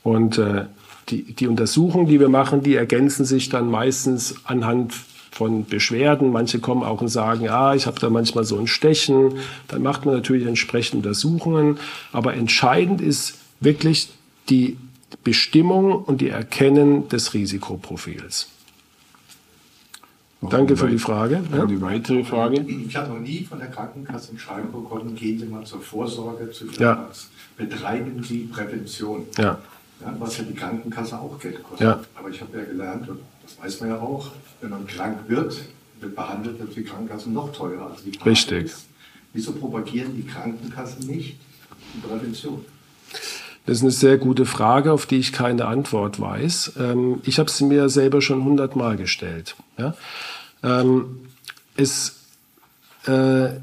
Und 0.02 0.38
äh, 0.38 0.66
die, 1.08 1.22
die 1.22 1.46
Untersuchungen, 1.46 2.06
die 2.06 2.20
wir 2.20 2.28
machen, 2.28 2.62
die 2.62 2.74
ergänzen 2.74 3.24
sich 3.24 3.48
dann 3.48 3.70
meistens 3.70 4.34
anhand 4.44 4.94
von 5.30 5.64
Beschwerden. 5.64 6.32
Manche 6.32 6.58
kommen 6.58 6.82
auch 6.82 7.00
und 7.00 7.08
sagen, 7.08 7.44
ja, 7.44 7.74
ich 7.74 7.86
habe 7.86 8.00
da 8.00 8.10
manchmal 8.10 8.44
so 8.44 8.58
ein 8.58 8.66
Stechen. 8.66 9.38
Dann 9.68 9.82
macht 9.82 10.04
man 10.04 10.14
natürlich 10.14 10.46
entsprechende 10.46 11.08
Untersuchungen. 11.08 11.78
Aber 12.12 12.34
entscheidend 12.34 13.00
ist 13.00 13.38
wirklich 13.60 14.10
die 14.48 14.76
Bestimmung 15.22 15.92
und 15.92 16.20
die 16.20 16.28
Erkennen 16.28 17.08
des 17.08 17.34
Risikoprofils. 17.34 18.48
Danke 20.42 20.76
für 20.76 20.88
die 20.88 20.98
Frage. 20.98 21.42
Ja. 21.52 21.66
Die 21.66 21.80
weitere 21.80 22.24
Frage. 22.24 22.60
Ich 22.60 22.96
habe 22.96 23.10
noch 23.10 23.20
nie 23.20 23.44
von 23.44 23.58
der 23.58 23.68
Krankenkasse 23.68 24.32
ein 24.32 24.38
Schreiben 24.38 24.72
bekommen, 24.72 25.14
gehen 25.14 25.38
Sie 25.38 25.46
mal 25.46 25.64
zur 25.64 25.80
Vorsorge 25.80 26.50
zu 26.50 26.64
Ihrem 26.66 26.82
ja. 26.82 27.08
Betreiben 27.56 28.22
Sie 28.22 28.44
Prävention. 28.44 29.26
Ja. 29.36 29.58
ja. 30.00 30.16
Was 30.18 30.38
ja 30.38 30.44
die 30.44 30.54
Krankenkasse 30.54 31.18
auch 31.18 31.38
Geld 31.38 31.62
kostet. 31.62 31.80
Ja. 31.80 32.00
Aber 32.14 32.30
ich 32.30 32.40
habe 32.40 32.56
ja 32.56 32.64
gelernt, 32.64 33.08
und 33.08 33.20
das 33.42 33.62
weiß 33.62 33.80
man 33.80 33.90
ja 33.90 33.98
auch, 33.98 34.30
wenn 34.62 34.70
man 34.70 34.86
krank 34.86 35.18
wird, 35.28 35.60
wird 36.00 36.16
behandelt, 36.16 36.58
wird 36.58 36.74
die 36.74 36.84
Krankenkasse 36.84 37.30
noch 37.30 37.52
teurer. 37.52 37.90
Also 37.90 38.04
Richtig. 38.24 38.64
Ist, 38.64 38.86
wieso 39.34 39.52
propagieren 39.52 40.16
die 40.16 40.26
Krankenkassen 40.26 41.06
nicht 41.06 41.36
die 41.94 42.00
Prävention? 42.00 42.64
Das 43.70 43.78
ist 43.78 43.84
eine 43.84 43.92
sehr 43.92 44.18
gute 44.18 44.46
Frage, 44.46 44.90
auf 44.90 45.06
die 45.06 45.18
ich 45.18 45.32
keine 45.32 45.66
Antwort 45.66 46.20
weiß. 46.20 46.72
Ähm, 46.80 47.20
ich 47.22 47.38
habe 47.38 47.48
sie 47.48 47.62
mir 47.62 47.88
selber 47.88 48.20
schon 48.20 48.42
hundertmal 48.42 48.96
gestellt. 48.96 49.54
Ja? 49.78 49.94
Ähm, 50.64 51.20
es 51.76 52.19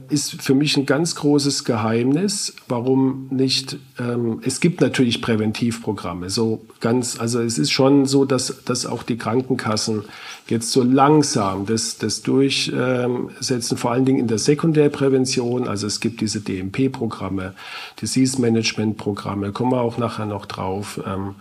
ist 0.10 0.42
für 0.42 0.56
mich 0.56 0.78
ein 0.78 0.88
ganz 0.88 1.14
großes 1.14 1.64
Geheimnis, 1.64 2.56
warum 2.68 3.28
nicht. 3.30 3.78
Ähm, 4.00 4.42
es 4.44 4.60
gibt 4.60 4.82
natürlich 4.82 5.22
Präventivprogramme, 5.22 6.32
so 6.32 6.66
ganz. 6.80 7.20
Also 7.20 7.42
es 7.42 7.60
ist 7.60 7.72
schon 7.72 8.08
so, 8.08 8.26
dass, 8.26 8.64
dass 8.66 8.88
auch 8.88 9.04
die 9.04 9.18
Krankenkassen 9.18 10.06
jetzt 10.48 10.72
so 10.72 10.82
langsam 10.82 11.68
das, 11.68 12.00
das 12.00 12.24
durchsetzen, 12.24 13.78
vor 13.78 13.92
allen 13.92 14.06
Dingen 14.06 14.20
in 14.20 14.28
der 14.28 14.40
Sekundärprävention. 14.40 15.68
Also 15.68 15.86
es 15.86 16.00
gibt 16.00 16.22
diese 16.22 16.42
DMP-Programme, 16.42 17.54
Disease-Management-Programme, 18.02 19.52
kommen 19.52 19.72
wir 19.72 19.82
auch 19.82 20.00
nachher 20.00 20.26
noch 20.26 20.48
drauf. 20.48 21.00
Ähm, 21.06 21.36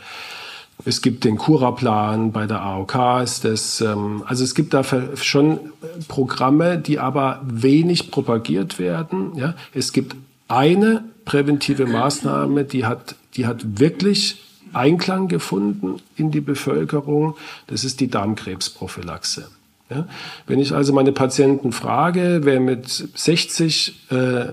es 0.85 1.01
gibt 1.01 1.25
den 1.25 1.39
Cura-Plan, 1.39 2.33
bei 2.33 2.47
der 2.47 2.63
AOK 2.63 3.23
ist 3.23 3.45
das, 3.45 3.81
ähm, 3.81 4.23
also 4.27 4.45
es 4.45 4.55
gibt 4.55 4.75
da 4.75 4.83
schon 4.85 5.73
Programme, 6.09 6.79
die 6.79 6.99
aber 6.99 7.41
wenig 7.45 8.11
propagiert 8.11 8.79
werden. 8.79 9.33
Ja? 9.37 9.55
Es 9.73 9.93
gibt 9.93 10.17
eine 10.49 11.05
präventive 11.25 11.87
Maßnahme, 11.87 12.65
die 12.65 12.85
hat, 12.85 13.17
die 13.35 13.47
hat 13.47 13.81
wirklich 13.81 14.43
Einklang 14.73 15.29
gefunden 15.29 15.97
in 16.17 16.31
die 16.31 16.41
Bevölkerung. 16.43 17.37
Das 17.67 17.83
ist 17.83 18.01
die 18.01 18.09
Darmkrebsprophylaxe. 18.09 19.49
Ja? 19.91 20.07
Wenn 20.47 20.59
ich 20.59 20.75
also 20.75 20.93
meine 20.93 21.13
Patienten 21.13 21.73
frage, 21.73 22.41
wer 22.43 22.61
mit 22.61 22.89
60 22.89 24.11
äh, 24.11 24.47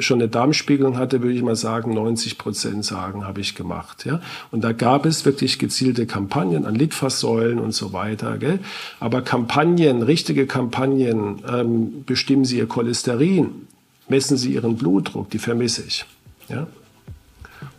schon 0.00 0.20
eine 0.20 0.28
Darmspiegelung 0.28 0.96
hatte, 0.96 1.22
würde 1.22 1.34
ich 1.34 1.42
mal 1.42 1.56
sagen, 1.56 1.94
90 1.94 2.38
Prozent 2.38 2.84
sagen, 2.84 3.26
habe 3.26 3.40
ich 3.40 3.54
gemacht. 3.54 4.04
Ja? 4.04 4.20
Und 4.50 4.62
da 4.62 4.72
gab 4.72 5.06
es 5.06 5.24
wirklich 5.24 5.58
gezielte 5.58 6.06
Kampagnen 6.06 6.64
an 6.64 6.74
Litfaßsäulen 6.74 7.58
und 7.58 7.72
so 7.72 7.92
weiter. 7.92 8.38
Gell? 8.38 8.60
Aber 9.00 9.22
Kampagnen, 9.22 10.02
richtige 10.02 10.46
Kampagnen, 10.46 11.42
ähm, 11.48 12.04
bestimmen 12.04 12.44
Sie 12.44 12.58
Ihr 12.58 12.66
Cholesterin, 12.66 13.66
messen 14.08 14.36
Sie 14.36 14.54
Ihren 14.54 14.76
Blutdruck, 14.76 15.30
die 15.30 15.38
vermisse 15.38 15.82
ich. 15.86 16.06
Ja? 16.48 16.66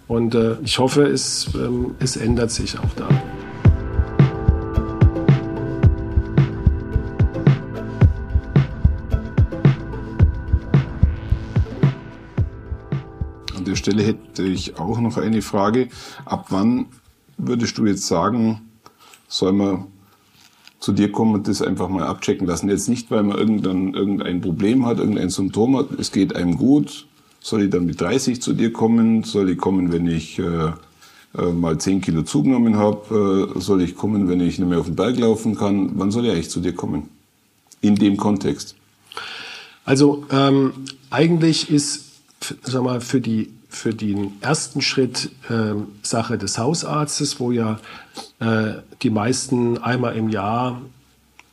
Und 0.07 0.35
äh, 0.35 0.57
ich 0.63 0.79
hoffe, 0.79 1.03
es, 1.03 1.49
ähm, 1.55 1.95
es 1.99 2.17
ändert 2.17 2.51
sich 2.51 2.77
auch 2.77 2.93
da. 2.95 3.09
Der 13.73 13.77
Stelle 13.77 14.03
hätte 14.03 14.43
ich 14.43 14.77
auch 14.77 14.99
noch 14.99 15.17
eine 15.17 15.41
Frage. 15.41 15.89
Ab 16.25 16.47
wann 16.49 16.85
würdest 17.37 17.77
du 17.77 17.87
jetzt 17.87 18.05
sagen, 18.05 18.61
soll 19.27 19.53
man 19.53 19.85
zu 20.79 20.91
dir 20.91 21.11
kommen 21.11 21.33
und 21.33 21.47
das 21.47 21.63
einfach 21.63 21.89
mal 21.89 22.03
abchecken 22.03 22.45
lassen? 22.45 22.69
Jetzt 22.69 22.87
nicht, 22.87 23.09
weil 23.09 23.23
man 23.23 23.37
irgendein, 23.37 23.95
irgendein 23.95 24.41
Problem 24.41 24.85
hat, 24.85 24.99
irgendein 24.99 25.31
Symptom 25.31 25.75
hat, 25.77 25.87
es 25.97 26.11
geht 26.11 26.35
einem 26.35 26.57
gut, 26.57 27.07
soll 27.39 27.63
ich 27.63 27.71
dann 27.71 27.87
mit 27.87 27.99
30 27.99 28.41
zu 28.41 28.53
dir 28.53 28.71
kommen? 28.71 29.23
Soll 29.23 29.49
ich 29.49 29.57
kommen, 29.57 29.91
wenn 29.91 30.07
ich 30.07 30.37
äh, 30.37 30.71
äh, 31.35 31.51
mal 31.51 31.77
10 31.79 32.01
Kilo 32.01 32.21
zugenommen 32.21 32.77
habe? 32.77 33.51
Äh, 33.55 33.59
soll 33.59 33.81
ich 33.81 33.95
kommen, 33.95 34.29
wenn 34.29 34.39
ich 34.39 34.59
nicht 34.59 34.69
mehr 34.69 34.79
auf 34.79 34.85
den 34.85 34.95
Berg 34.95 35.17
laufen 35.17 35.55
kann? 35.55 35.93
Wann 35.95 36.11
soll 36.11 36.25
ich 36.25 36.31
eigentlich 36.31 36.51
zu 36.51 36.59
dir 36.59 36.73
kommen? 36.73 37.09
In 37.81 37.95
dem 37.95 38.17
Kontext. 38.17 38.75
Also 39.83 40.25
ähm, 40.31 40.73
eigentlich 41.09 41.69
ist 41.69 42.13
sag 42.63 42.83
mal, 42.83 43.01
für, 43.01 43.21
die, 43.21 43.49
für 43.75 43.93
den 43.93 44.33
ersten 44.41 44.81
Schritt 44.81 45.29
äh, 45.49 45.73
Sache 46.01 46.37
des 46.37 46.57
Hausarztes, 46.57 47.39
wo 47.39 47.51
ja 47.51 47.79
äh, 48.39 48.73
die 49.01 49.09
meisten 49.09 49.77
einmal 49.77 50.15
im 50.15 50.29
Jahr 50.29 50.81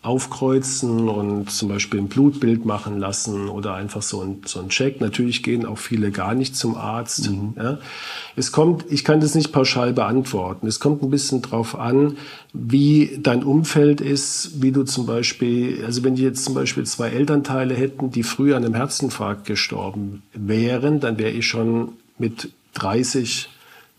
aufkreuzen 0.02 1.10
und 1.10 1.50
zum 1.50 1.68
Beispiel 1.68 2.00
ein 2.00 2.08
Blutbild 2.08 2.64
machen 2.64 2.98
lassen 2.98 3.50
oder 3.50 3.74
einfach 3.74 4.00
so 4.00 4.22
ein, 4.22 4.40
so 4.46 4.58
ein 4.58 4.70
Check. 4.70 4.98
Natürlich 5.02 5.42
gehen 5.42 5.66
auch 5.66 5.76
viele 5.76 6.10
gar 6.10 6.34
nicht 6.34 6.56
zum 6.56 6.74
Arzt. 6.74 7.30
Mhm. 7.30 7.52
Ja. 7.56 7.78
Es 8.34 8.50
kommt, 8.50 8.86
ich 8.88 9.04
kann 9.04 9.20
das 9.20 9.34
nicht 9.34 9.52
pauschal 9.52 9.92
beantworten. 9.92 10.66
Es 10.66 10.80
kommt 10.80 11.02
ein 11.02 11.10
bisschen 11.10 11.42
drauf 11.42 11.78
an, 11.78 12.16
wie 12.54 13.18
dein 13.22 13.44
Umfeld 13.44 14.00
ist, 14.00 14.62
wie 14.62 14.72
du 14.72 14.84
zum 14.84 15.04
Beispiel, 15.04 15.84
also 15.84 16.02
wenn 16.02 16.14
die 16.14 16.22
jetzt 16.22 16.46
zum 16.46 16.54
Beispiel 16.54 16.84
zwei 16.86 17.10
Elternteile 17.10 17.74
hätten, 17.74 18.10
die 18.10 18.22
früher 18.22 18.56
an 18.56 18.64
einem 18.64 18.74
Herzinfarkt 18.74 19.44
gestorben 19.44 20.22
wären, 20.32 21.00
dann 21.00 21.18
wäre 21.18 21.30
ich 21.30 21.46
schon 21.46 21.90
mit 22.20 22.52
30 22.74 23.48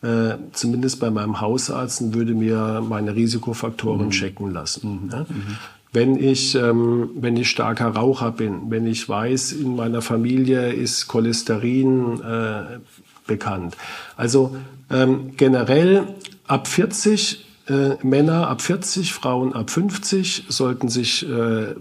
äh, 0.01 0.35
zumindest 0.53 0.99
bei 0.99 1.11
meinem 1.11 1.41
Hausarzt 1.41 2.01
und 2.01 2.13
würde 2.15 2.33
mir 2.33 2.81
meine 2.87 3.15
Risikofaktoren 3.15 4.05
mhm. 4.05 4.11
checken 4.11 4.51
lassen. 4.51 5.05
Mhm. 5.05 5.09
Ja? 5.11 5.19
Mhm 5.21 5.57
wenn 5.93 6.15
ich, 6.17 6.55
ähm, 6.55 7.09
wenn 7.15 7.35
ich 7.35 7.49
starker 7.49 7.87
Raucher 7.87 8.31
bin, 8.31 8.69
wenn 8.69 8.87
ich 8.87 9.07
weiß, 9.07 9.51
in 9.53 9.75
meiner 9.75 10.01
Familie 10.01 10.71
ist 10.71 11.07
Cholesterin 11.07 12.21
äh, 12.21 12.79
bekannt. 13.27 13.75
Also 14.15 14.55
ähm, 14.89 15.35
generell 15.35 16.07
ab 16.47 16.67
40 16.67 17.45
äh, 17.67 17.95
Männer 18.03 18.47
ab 18.47 18.61
40, 18.61 19.13
Frauen 19.13 19.53
ab 19.53 19.69
50 19.69 20.45
sollten 20.47 20.89
sich 20.89 21.27
äh, 21.29 21.75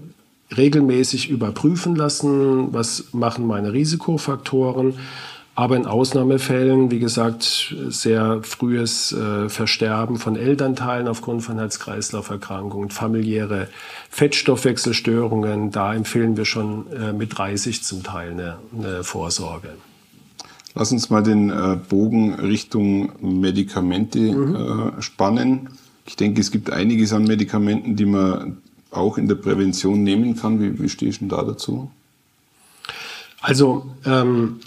regelmäßig 0.57 1.31
überprüfen 1.31 1.95
lassen, 1.95 2.73
was 2.73 3.13
machen 3.13 3.47
meine 3.47 3.73
Risikofaktoren. 3.73 4.95
Aber 5.61 5.77
in 5.77 5.85
Ausnahmefällen, 5.85 6.91
wie 6.91 7.01
gesagt, 7.01 7.75
sehr 7.91 8.43
frühes 8.43 9.13
äh, 9.13 9.51
Versterben 9.51 10.17
von 10.17 10.35
Elternteilen 10.35 11.07
aufgrund 11.07 11.43
von 11.43 11.59
Herz-Kreislauf-Erkrankungen, 11.59 12.89
familiäre 12.89 13.69
Fettstoffwechselstörungen, 14.09 15.71
da 15.71 15.93
empfehlen 15.93 16.39
wir 16.39 16.47
schon 16.47 16.91
äh, 16.93 17.13
mit 17.13 17.37
30 17.37 17.83
zum 17.83 18.03
Teil 18.03 18.31
eine, 18.31 18.57
eine 18.75 19.05
Vorsorge. 19.05 19.69
Lass 20.75 20.93
uns 20.93 21.11
mal 21.11 21.23
den 21.23 21.51
äh, 21.51 21.77
Bogen 21.91 22.37
Richtung 22.37 23.13
Medikamente 23.21 24.19
mhm. 24.19 24.57
äh, 24.97 25.03
spannen. 25.03 25.69
Ich 26.07 26.17
denke, 26.17 26.41
es 26.41 26.51
gibt 26.51 26.71
einiges 26.71 27.13
an 27.13 27.25
Medikamenten, 27.25 27.97
die 27.97 28.07
man 28.07 28.57
auch 28.91 29.19
in 29.19 29.29
der 29.29 29.35
Prävention 29.35 30.05
nehmen 30.05 30.37
kann. 30.37 30.59
Wie, 30.59 30.81
wie 30.81 30.89
stehst 30.89 31.21
du 31.21 31.27
da 31.27 31.43
dazu? 31.43 31.91
Also 33.43 33.85
ähm, 34.07 34.61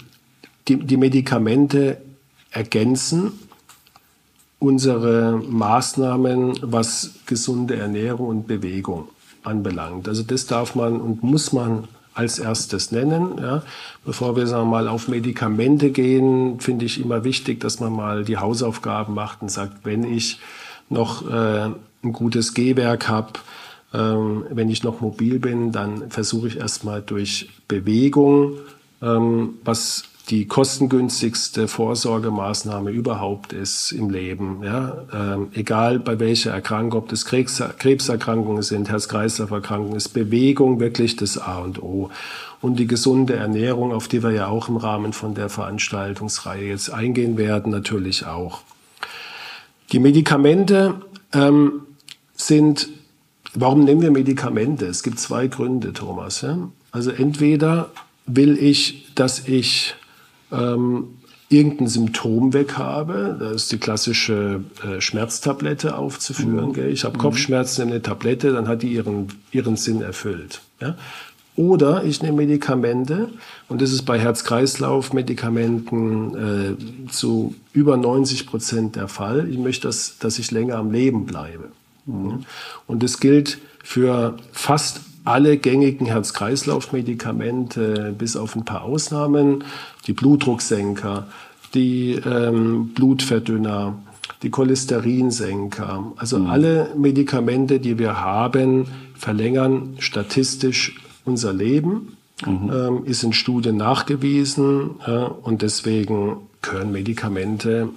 die, 0.68 0.76
die 0.76 0.96
Medikamente 0.96 1.98
ergänzen 2.50 3.32
unsere 4.58 5.42
Maßnahmen, 5.46 6.58
was 6.62 7.16
gesunde 7.26 7.76
Ernährung 7.76 8.28
und 8.28 8.46
Bewegung 8.46 9.08
anbelangt. 9.42 10.08
Also 10.08 10.22
das 10.22 10.46
darf 10.46 10.74
man 10.74 11.00
und 11.00 11.22
muss 11.22 11.52
man 11.52 11.84
als 12.14 12.38
erstes 12.38 12.90
nennen. 12.92 13.38
Ja. 13.38 13.62
Bevor 14.04 14.36
wir 14.36 14.46
sagen 14.46 14.68
wir 14.68 14.70
mal 14.70 14.88
auf 14.88 15.08
Medikamente 15.08 15.90
gehen, 15.90 16.60
finde 16.60 16.86
ich 16.86 17.00
immer 17.00 17.24
wichtig, 17.24 17.60
dass 17.60 17.80
man 17.80 17.92
mal 17.92 18.24
die 18.24 18.38
Hausaufgaben 18.38 19.14
macht 19.14 19.42
und 19.42 19.50
sagt, 19.50 19.84
wenn 19.84 20.04
ich 20.04 20.38
noch 20.88 21.28
äh, 21.28 21.70
ein 22.02 22.12
gutes 22.12 22.54
Gehwerk 22.54 23.08
habe, 23.08 23.32
ähm, 23.92 24.44
wenn 24.50 24.70
ich 24.70 24.82
noch 24.82 25.00
mobil 25.00 25.40
bin, 25.40 25.72
dann 25.72 26.10
versuche 26.10 26.48
ich 26.48 26.56
erstmal 26.56 27.02
durch 27.02 27.50
Bewegung, 27.68 28.54
ähm, 29.02 29.54
was 29.64 30.04
die 30.30 30.46
kostengünstigste 30.46 31.68
Vorsorgemaßnahme 31.68 32.90
überhaupt 32.90 33.52
ist 33.52 33.92
im 33.92 34.08
Leben. 34.08 34.62
Ja? 34.62 35.04
Ähm, 35.12 35.48
egal 35.52 35.98
bei 35.98 36.18
welcher 36.18 36.52
Erkrankung, 36.52 37.02
ob 37.02 37.08
das 37.10 37.26
Krebs, 37.26 37.62
Krebserkrankungen 37.78 38.62
sind, 38.62 38.88
Herz-Kreislauf-Erkrankungen, 38.88 39.96
ist 39.96 40.10
Bewegung 40.10 40.80
wirklich 40.80 41.16
das 41.16 41.36
A 41.36 41.58
und 41.58 41.82
O. 41.82 42.10
Und 42.62 42.78
die 42.78 42.86
gesunde 42.86 43.34
Ernährung, 43.34 43.92
auf 43.92 44.08
die 44.08 44.22
wir 44.22 44.30
ja 44.30 44.46
auch 44.46 44.70
im 44.70 44.78
Rahmen 44.78 45.12
von 45.12 45.34
der 45.34 45.50
Veranstaltungsreihe 45.50 46.68
jetzt 46.68 46.90
eingehen 46.90 47.36
werden, 47.36 47.70
natürlich 47.70 48.24
auch. 48.24 48.62
Die 49.92 49.98
Medikamente 49.98 50.94
ähm, 51.34 51.82
sind, 52.34 52.88
warum 53.52 53.84
nehmen 53.84 54.00
wir 54.00 54.10
Medikamente? 54.10 54.86
Es 54.86 55.02
gibt 55.02 55.18
zwei 55.18 55.48
Gründe, 55.48 55.92
Thomas. 55.92 56.40
Ja? 56.40 56.70
Also 56.92 57.10
entweder 57.10 57.90
will 58.24 58.56
ich, 58.56 59.14
dass 59.14 59.46
ich 59.46 59.94
ähm, 60.54 61.08
irgendein 61.48 61.88
Symptom 61.88 62.52
weg 62.52 62.76
habe, 62.78 63.36
da 63.38 63.52
ist 63.52 63.70
die 63.70 63.78
klassische 63.78 64.64
äh, 64.82 65.00
Schmerztablette 65.00 65.96
aufzuführen. 65.96 66.72
Mhm. 66.72 66.88
Ich 66.88 67.04
habe 67.04 67.16
mhm. 67.16 67.20
Kopfschmerzen, 67.20 67.82
nehme 67.82 67.92
eine 67.92 68.02
Tablette, 68.02 68.52
dann 68.52 68.66
hat 68.68 68.82
die 68.82 68.92
ihren, 68.92 69.28
ihren 69.52 69.76
Sinn 69.76 70.02
erfüllt. 70.02 70.62
Ja? 70.80 70.96
Oder 71.56 72.02
ich 72.02 72.20
nehme 72.22 72.38
Medikamente, 72.38 73.28
und 73.68 73.80
das 73.80 73.92
ist 73.92 74.02
bei 74.02 74.18
Herz-Kreislauf-Medikamenten 74.18 76.34
äh, 76.34 76.74
zu 77.10 77.54
über 77.72 77.96
90 77.96 78.48
Prozent 78.48 78.96
der 78.96 79.06
Fall. 79.06 79.48
Ich 79.48 79.58
möchte, 79.58 79.86
dass, 79.86 80.18
dass 80.18 80.40
ich 80.40 80.50
länger 80.50 80.74
am 80.76 80.90
Leben 80.90 81.26
bleibe. 81.26 81.68
Mhm. 82.06 82.40
Und 82.88 83.04
das 83.04 83.20
gilt 83.20 83.58
für 83.84 84.36
fast 84.50 85.02
alle 85.24 85.56
gängigen 85.56 86.06
Herz-Kreislauf-Medikamente, 86.06 88.14
bis 88.16 88.36
auf 88.36 88.56
ein 88.56 88.64
paar 88.64 88.82
Ausnahmen, 88.82 89.64
die 90.06 90.12
Blutdrucksenker, 90.12 91.26
die 91.72 92.12
ähm, 92.12 92.88
Blutverdünner, 92.94 93.98
die 94.42 94.50
Cholesterinsenker. 94.50 96.12
Also 96.16 96.38
mhm. 96.38 96.46
alle 96.46 96.90
Medikamente, 96.96 97.80
die 97.80 97.98
wir 97.98 98.20
haben, 98.20 98.86
verlängern 99.14 99.96
statistisch 99.98 101.00
unser 101.24 101.52
Leben. 101.52 102.16
Mhm. 102.44 102.70
Ähm, 102.72 103.04
ist 103.04 103.22
in 103.22 103.32
Studien 103.32 103.76
nachgewiesen 103.76 104.96
ja, 105.06 105.26
und 105.26 105.62
deswegen 105.62 106.38
gehören 106.62 106.90
Medikamente 106.90 107.90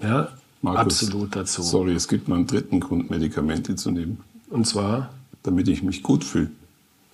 ja, 0.00 0.28
Markus, 0.60 1.02
absolut 1.02 1.36
dazu. 1.36 1.62
Sorry, 1.62 1.94
es 1.94 2.08
gibt 2.08 2.28
noch 2.28 2.36
einen 2.36 2.46
dritten 2.46 2.80
Grund, 2.80 3.10
Medikamente 3.10 3.76
zu 3.76 3.92
nehmen. 3.92 4.18
Und 4.50 4.66
zwar? 4.66 5.10
Damit 5.42 5.68
ich 5.68 5.82
mich 5.82 6.02
gut 6.02 6.24
fühle. 6.24 6.50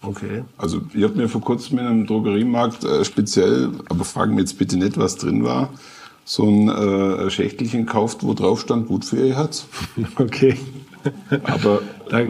Okay. 0.02 0.44
Also 0.58 0.82
ich 0.92 1.02
habe 1.02 1.14
mir 1.14 1.28
vor 1.28 1.40
kurzem 1.40 1.78
in 1.78 1.86
einem 1.86 2.06
Drogeriemarkt 2.06 2.84
äh, 2.84 3.04
speziell, 3.04 3.70
aber 3.88 4.04
fragen 4.04 4.34
mir 4.34 4.42
jetzt 4.42 4.58
bitte 4.58 4.76
nicht, 4.76 4.98
was 4.98 5.16
drin 5.16 5.44
war, 5.44 5.70
so 6.24 6.48
ein 6.48 6.68
äh, 6.68 7.30
Schächtelchen 7.30 7.86
gekauft, 7.86 8.18
wo 8.22 8.34
drauf 8.34 8.60
stand, 8.60 8.88
gut 8.88 9.04
für 9.04 9.16
ihr 9.16 9.36
Herz. 9.36 9.66
Okay. 10.18 10.56
aber 11.44 11.80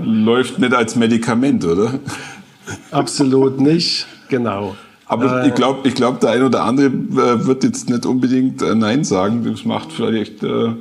läuft 0.03 0.59
nicht 0.59 0.75
als 0.75 0.97
Medikament, 0.97 1.65
oder? 1.65 2.01
Absolut 2.91 3.61
nicht, 3.61 4.07
genau. 4.29 4.75
Aber 5.07 5.45
äh, 5.45 5.49
ich 5.49 5.55
glaube, 5.55 5.87
ich 5.87 5.95
glaub, 5.95 6.21
der 6.21 6.31
ein 6.31 6.43
oder 6.43 6.65
andere 6.65 6.87
äh, 6.87 7.47
wird 7.47 7.63
jetzt 7.63 7.89
nicht 7.89 8.07
unbedingt 8.07 8.63
äh, 8.63 8.75
Nein 8.75 9.05
sagen. 9.05 9.45
Das 9.45 9.65
macht 9.65 9.93
vielleicht, 9.93 10.43
äh, 10.43 10.73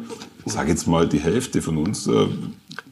sag 0.46 0.70
jetzt 0.70 0.88
mal, 0.88 1.08
die 1.08 1.20
Hälfte 1.20 1.62
von 1.62 1.78
uns. 1.78 2.10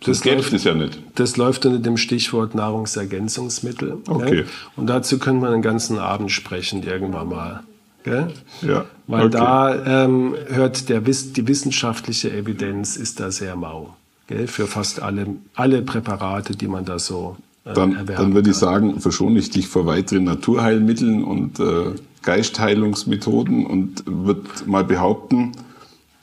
Das, 0.03 0.19
das 0.19 0.25
läuft 0.25 0.53
es 0.53 0.63
ja 0.63 0.73
nicht. 0.73 0.99
Das 1.15 1.37
läuft 1.37 1.65
unter 1.65 1.79
dem 1.79 1.97
Stichwort 1.97 2.55
Nahrungsergänzungsmittel. 2.55 3.99
Okay. 4.07 4.39
Ja? 4.39 4.45
Und 4.75 4.87
dazu 4.87 5.19
können 5.19 5.41
wir 5.41 5.49
einen 5.49 5.61
ganzen 5.61 5.99
Abend 5.99 6.31
sprechen, 6.31 6.81
irgendwann 6.83 7.29
mal. 7.29 7.63
Gell? 8.03 8.29
Ja. 8.63 8.85
Weil 9.05 9.27
okay. 9.27 9.37
da 9.37 10.05
ähm, 10.05 10.35
hört 10.47 10.89
der, 10.89 11.01
die 11.01 11.47
wissenschaftliche 11.47 12.31
Evidenz 12.31 12.95
ist 12.97 13.19
da 13.19 13.29
sehr 13.29 13.55
mau. 13.55 13.95
Gell? 14.25 14.47
Für 14.47 14.65
fast 14.65 15.03
alle, 15.03 15.27
alle 15.53 15.83
Präparate, 15.83 16.55
die 16.55 16.67
man 16.67 16.83
da 16.83 16.97
so 16.97 17.37
äh, 17.65 17.73
dann, 17.73 18.05
dann 18.05 18.33
würde 18.33 18.49
ich 18.49 18.55
sagen, 18.55 18.99
verschone 18.99 19.37
ich 19.37 19.51
dich 19.51 19.67
vor 19.67 19.85
weiteren 19.85 20.23
Naturheilmitteln 20.23 21.23
und 21.23 21.59
äh, 21.59 21.93
Geistheilungsmethoden 22.23 23.65
und 23.65 24.03
würde 24.07 24.41
mal 24.65 24.83
behaupten, 24.83 25.51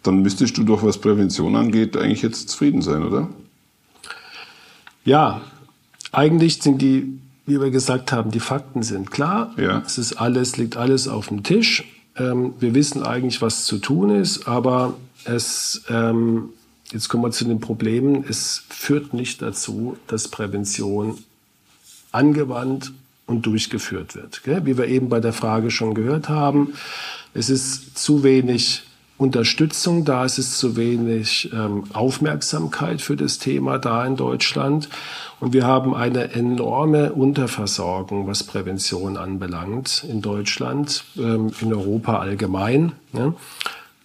dann 0.02 0.22
müsstest 0.22 0.56
du 0.58 0.64
doch, 0.64 0.82
was 0.82 0.98
Prävention 0.98 1.56
angeht, 1.56 1.96
eigentlich 1.96 2.22
jetzt 2.22 2.48
zufrieden 2.48 2.82
sein, 2.82 3.02
oder? 3.04 3.28
Ja, 5.08 5.40
eigentlich 6.12 6.60
sind 6.60 6.82
die, 6.82 7.18
wie 7.46 7.58
wir 7.62 7.70
gesagt 7.70 8.12
haben, 8.12 8.30
die 8.30 8.40
Fakten 8.40 8.82
sind 8.82 9.10
klar. 9.10 9.54
Ja. 9.56 9.82
Es 9.86 9.96
ist 9.96 10.12
alles, 10.12 10.58
liegt 10.58 10.76
alles 10.76 11.08
auf 11.08 11.28
dem 11.28 11.42
Tisch. 11.42 11.84
Ähm, 12.14 12.52
wir 12.60 12.74
wissen 12.74 13.02
eigentlich, 13.02 13.40
was 13.40 13.64
zu 13.64 13.78
tun 13.78 14.10
ist, 14.10 14.46
aber 14.46 14.98
es, 15.24 15.82
ähm, 15.88 16.50
jetzt 16.92 17.08
kommen 17.08 17.22
wir 17.22 17.30
zu 17.30 17.46
den 17.46 17.58
Problemen. 17.58 18.22
Es 18.28 18.64
führt 18.68 19.14
nicht 19.14 19.40
dazu, 19.40 19.96
dass 20.08 20.28
Prävention 20.28 21.16
angewandt 22.12 22.92
und 23.24 23.46
durchgeführt 23.46 24.14
wird. 24.14 24.42
Wie 24.66 24.76
wir 24.76 24.88
eben 24.88 25.08
bei 25.08 25.20
der 25.20 25.32
Frage 25.32 25.70
schon 25.70 25.94
gehört 25.94 26.28
haben, 26.28 26.74
es 27.32 27.48
ist 27.48 27.96
zu 27.96 28.24
wenig 28.24 28.82
Unterstützung 29.18 30.04
da, 30.04 30.24
es 30.24 30.38
ist 30.38 30.59
zu 30.59 30.76
wenig 30.76 31.50
ähm, 31.52 31.85
Aufmerksamkeit 31.92 33.02
für 33.02 33.16
das 33.16 33.38
Thema 33.38 33.78
da 33.78 34.07
in 34.07 34.14
Deutschland. 34.14 34.88
Und 35.40 35.52
wir 35.52 35.66
haben 35.66 35.92
eine 35.92 36.33
enorme 36.33 37.12
Unterversorgung, 37.12 38.28
was 38.28 38.44
Prävention 38.44 39.16
anbelangt 39.16 40.07
in 40.09 40.22
Deutschland, 40.22 41.04
ähm, 41.16 41.50
in 41.61 41.74
Europa 41.74 42.20
allgemein. 42.20 42.92
Ne? 43.12 43.35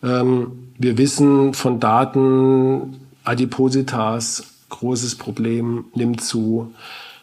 Ähm, 0.01 0.51
wir 0.79 0.97
wissen 0.97 1.53
von 1.53 1.79
Daten, 1.79 2.99
Adipositas, 3.23 4.43
großes 4.69 5.15
Problem, 5.15 5.85
nimmt 5.93 6.21
zu. 6.21 6.73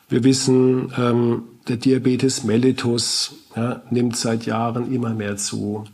Wir 0.08 0.22
wissen, 0.22 0.92
ähm, 0.96 1.42
der 1.66 1.76
Diabetes 1.76 2.44
mellitus 2.44 3.34
ja, 3.56 3.82
nimmt 3.90 4.16
seit 4.16 4.46
Jahren 4.46 4.92
immer 4.92 5.10
mehr 5.10 5.36
zu. 5.36 5.84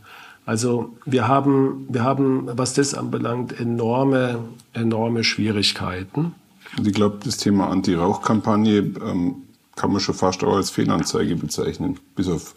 Also 0.46 0.96
wir 1.04 1.26
haben, 1.26 1.86
wir 1.88 2.04
haben, 2.04 2.48
was 2.52 2.72
das 2.74 2.94
anbelangt, 2.94 3.58
enorme, 3.58 4.38
enorme 4.72 5.24
Schwierigkeiten. 5.24 6.34
Und 6.78 6.86
ich 6.86 6.94
glaube, 6.94 7.18
das 7.24 7.36
Thema 7.36 7.68
Anti-Rauch-Kampagne 7.68 8.78
ähm, 8.78 9.34
kann 9.74 9.90
man 9.90 10.00
schon 10.00 10.14
fast 10.14 10.42
auch 10.44 10.54
als 10.54 10.70
Fehlanzeige 10.70 11.34
bezeichnen, 11.36 11.98
bis 12.14 12.28
auf 12.28 12.54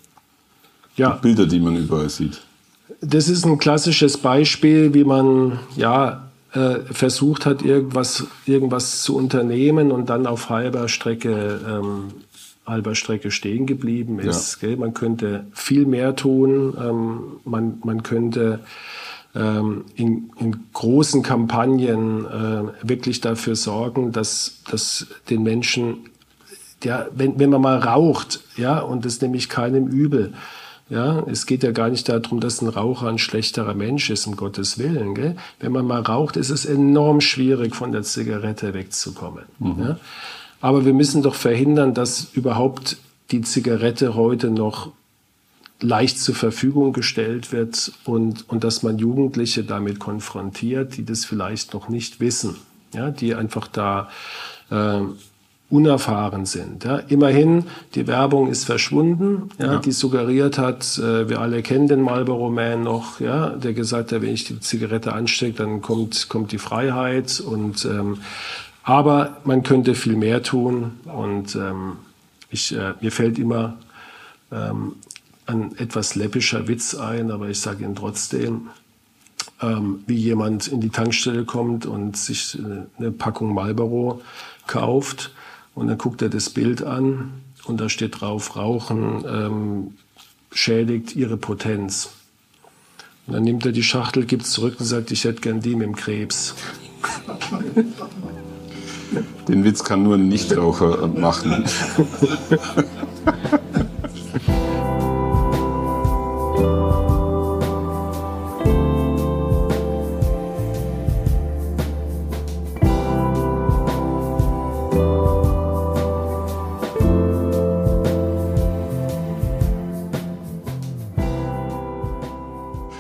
ja. 0.96 1.14
die 1.14 1.22
Bilder, 1.22 1.48
die 1.48 1.60
man 1.60 1.76
überall 1.76 2.10
sieht. 2.10 2.42
Das 3.02 3.28
ist 3.28 3.46
ein 3.46 3.58
klassisches 3.58 4.18
Beispiel, 4.18 4.94
wie 4.94 5.04
man 5.04 5.60
ja 5.76 6.30
äh, 6.54 6.80
versucht 6.92 7.46
hat, 7.46 7.64
irgendwas, 7.64 8.26
irgendwas 8.46 9.02
zu 9.02 9.16
unternehmen 9.16 9.92
und 9.92 10.10
dann 10.10 10.28
auf 10.28 10.50
halber 10.50 10.88
Strecke, 10.90 11.60
ähm, 11.68 12.06
halber 12.70 12.96
Strecke 12.96 13.32
stehen 13.32 13.66
geblieben 13.66 14.20
ist. 14.20 14.62
Ja. 14.62 14.76
Man 14.78 14.94
könnte 14.94 15.46
viel 15.54 15.86
mehr 15.86 16.16
tun. 16.16 16.76
Ähm, 16.80 17.20
man, 17.44 17.80
man 17.84 18.04
könnte 18.04 18.60
ähm, 19.36 19.86
in, 19.96 20.32
in, 20.40 20.66
großen 20.74 21.22
Kampagnen 21.22 22.26
äh, 22.26 22.88
wirklich 22.88 23.22
dafür 23.22 23.56
sorgen, 23.56 24.12
dass, 24.12 24.62
dass 24.70 25.08
den 25.30 25.44
Menschen, 25.44 26.10
ja, 26.84 27.08
wenn, 27.14 27.40
wenn 27.40 27.50
man 27.50 27.62
mal 27.62 27.78
raucht, 27.78 28.42
ja, 28.58 28.80
und 28.80 29.06
das 29.06 29.22
nehme 29.22 29.38
ich 29.38 29.50
keinem 29.50 29.88
übel, 29.88 30.34
ja, 30.90 31.24
es 31.28 31.46
geht 31.46 31.62
ja 31.62 31.72
gar 31.72 31.90
nicht 31.90 32.10
darum, 32.10 32.40
dass 32.40 32.62
ein 32.62 32.68
Raucher 32.68 33.10
ein 33.10 33.20
schlechterer 33.20 33.76
Mensch 33.76 34.10
ist, 34.10 34.26
um 34.26 34.36
Gottes 34.36 34.80
Willen. 34.80 35.14
Gell? 35.14 35.36
Wenn 35.60 35.72
man 35.72 35.86
mal 35.86 36.02
raucht, 36.02 36.36
ist 36.36 36.50
es 36.50 36.66
enorm 36.66 37.22
schwierig, 37.22 37.76
von 37.76 37.92
der 37.92 38.02
Zigarette 38.02 38.74
wegzukommen. 38.74 39.44
Mhm. 39.60 39.76
Ja? 39.80 39.98
Aber 40.62 40.86
wir 40.86 40.94
müssen 40.94 41.22
doch 41.22 41.36
verhindern, 41.36 41.94
dass 41.94 42.30
überhaupt 42.34 42.98
die 43.32 43.42
Zigarette 43.42 44.16
heute 44.16 44.50
noch 44.50 44.92
leicht 45.82 46.20
zur 46.20 46.36
Verfügung 46.36 46.92
gestellt 46.94 47.52
wird 47.52 47.92
und, 48.04 48.50
und 48.50 48.64
dass 48.64 48.84
man 48.84 48.98
Jugendliche 48.98 49.64
damit 49.64 50.00
konfrontiert, 50.00 50.98
die 50.98 51.06
das 51.06 51.24
vielleicht 51.24 51.74
noch 51.74 51.88
nicht 51.88 52.20
wissen, 52.20 52.58
ja, 52.94 53.12
die 53.12 53.34
einfach 53.34 53.68
da 53.68 54.10
äh, 54.70 55.00
unerfahren 55.70 56.46
sind. 56.46 56.84
Ja. 56.84 56.98
Immerhin, 56.98 57.66
die 57.96 58.08
Werbung 58.08 58.50
ist 58.50 58.66
verschwunden, 58.66 59.50
ja, 59.60 59.74
ja. 59.74 59.80
die 59.80 59.92
suggeriert 59.92 60.58
hat, 60.58 60.98
äh, 60.98 61.30
wir 61.30 61.40
alle 61.40 61.62
kennen 61.62 61.88
den 61.88 62.02
Marlboro 62.02 62.50
Man 62.50 62.84
noch, 62.84 63.20
ja, 63.22 63.50
der 63.50 63.74
gesagt 63.74 64.12
hat, 64.12 64.22
wenn 64.22 64.34
ich 64.34 64.46
die 64.46 64.60
Zigarette 64.60 65.14
anstecke, 65.14 65.60
dann 65.60 65.82
kommt, 65.82 66.28
kommt 66.28 66.52
die 66.52 66.58
Freiheit. 66.58 67.40
Und, 67.40 67.86
ähm, 67.86 68.18
aber 68.90 69.38
man 69.44 69.62
könnte 69.62 69.94
viel 69.94 70.16
mehr 70.16 70.42
tun. 70.42 71.00
Und 71.06 71.56
ähm, 71.56 71.98
ich, 72.50 72.76
äh, 72.76 72.96
mir 73.02 73.12
fällt 73.12 73.38
immer 73.38 73.78
ähm, 74.52 74.96
ein 75.46 75.78
etwas 75.78 76.16
läppischer 76.16 76.68
Witz 76.68 76.96
ein, 76.96 77.30
aber 77.30 77.50
ich 77.50 77.60
sage 77.60 77.84
ihn 77.84 77.96
trotzdem. 77.96 78.70
Ähm, 79.62 80.04
wie 80.08 80.16
jemand 80.16 80.70
in 80.70 80.82
die 80.82 80.90
Tankstelle 80.90 81.46
kommt 81.46 81.86
und 81.86 82.18
sich 82.18 82.58
äh, 82.58 82.88
eine 82.98 83.12
Packung 83.12 83.54
Marlboro 83.54 84.24
kauft 84.66 85.34
und 85.76 85.88
dann 85.88 86.00
guckt 86.00 86.24
er 86.24 86.30
das 86.30 86.50
Bild 86.50 86.82
an 86.82 87.44
und 87.66 87.80
da 87.80 87.90
steht 87.90 88.20
drauf, 88.20 88.56
Rauchen 88.56 89.24
ähm, 89.28 89.94
schädigt 90.52 91.16
ihre 91.16 91.38
Potenz. 91.38 92.10
Und 93.28 93.34
dann 93.36 93.44
nimmt 93.44 93.68
er 93.68 93.72
die 93.72 93.84
Schachtel, 93.84 94.26
gibt 94.26 94.44
es 94.44 94.52
zurück 94.52 94.78
und 94.80 94.88
sagt, 94.88 95.12
ich 95.12 95.26
hätte 95.26 95.42
gern 95.42 95.60
die 95.60 95.76
mit 95.76 95.86
dem 95.86 95.96
Krebs. 95.96 96.56
Den 99.48 99.64
Witz 99.64 99.84
kann 99.84 100.04
nur 100.04 100.16
ein 100.16 100.28
Nichtraucher 100.28 101.08
machen. 101.08 101.66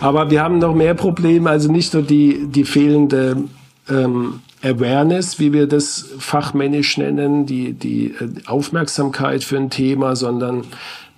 Aber 0.01 0.31
wir 0.31 0.41
haben 0.41 0.59
noch 0.59 0.73
mehr 0.73 0.93
Probleme, 0.93 1.49
also 1.49 1.71
nicht 1.71 1.93
nur 1.93 2.03
die, 2.03 2.47
die 2.47 2.63
fehlende 2.63 3.43
ähm, 3.89 4.39
Awareness, 4.61 5.39
wie 5.39 5.53
wir 5.53 5.67
das 5.67 6.05
fachmännisch 6.19 6.97
nennen, 6.97 7.45
die, 7.45 7.73
die 7.73 8.07
äh, 8.07 8.29
Aufmerksamkeit 8.45 9.43
für 9.43 9.57
ein 9.57 9.69
Thema, 9.69 10.15
sondern 10.15 10.65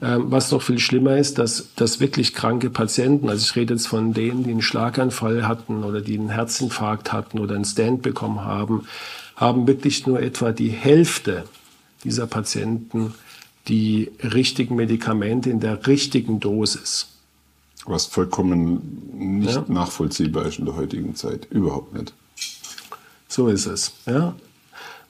ähm, 0.01 0.25
was 0.31 0.51
noch 0.51 0.61
viel 0.61 0.79
schlimmer 0.79 1.17
ist, 1.17 1.37
dass, 1.37 1.69
dass 1.75 1.99
wirklich 1.99 2.33
kranke 2.33 2.69
Patienten, 2.69 3.29
also 3.29 3.43
ich 3.43 3.55
rede 3.55 3.75
jetzt 3.75 3.87
von 3.87 4.13
denen, 4.13 4.43
die 4.43 4.51
einen 4.51 4.61
Schlaganfall 4.61 5.47
hatten 5.47 5.83
oder 5.83 6.01
die 6.01 6.17
einen 6.17 6.29
Herzinfarkt 6.29 7.13
hatten 7.13 7.39
oder 7.39 7.55
einen 7.55 7.65
Stand 7.65 8.01
bekommen 8.01 8.43
haben, 8.43 8.87
haben 9.35 9.67
wirklich 9.67 10.07
nur 10.07 10.19
etwa 10.21 10.51
die 10.51 10.69
Hälfte 10.69 11.43
dieser 12.03 12.27
Patienten 12.27 13.13
die 13.67 14.11
richtigen 14.23 14.75
Medikamente 14.75 15.49
in 15.49 15.59
der 15.59 15.85
richtigen 15.85 16.39
Dosis. 16.39 17.07
Was 17.85 18.05
vollkommen 18.05 19.01
nicht 19.13 19.53
ja. 19.53 19.65
nachvollziehbar 19.67 20.45
ist 20.45 20.59
in 20.59 20.65
der 20.65 20.75
heutigen 20.75 21.15
Zeit. 21.15 21.47
Überhaupt 21.51 21.93
nicht. 21.93 22.13
So 23.31 23.47
ist 23.47 23.65
es. 23.65 23.93
Ja. 24.05 24.35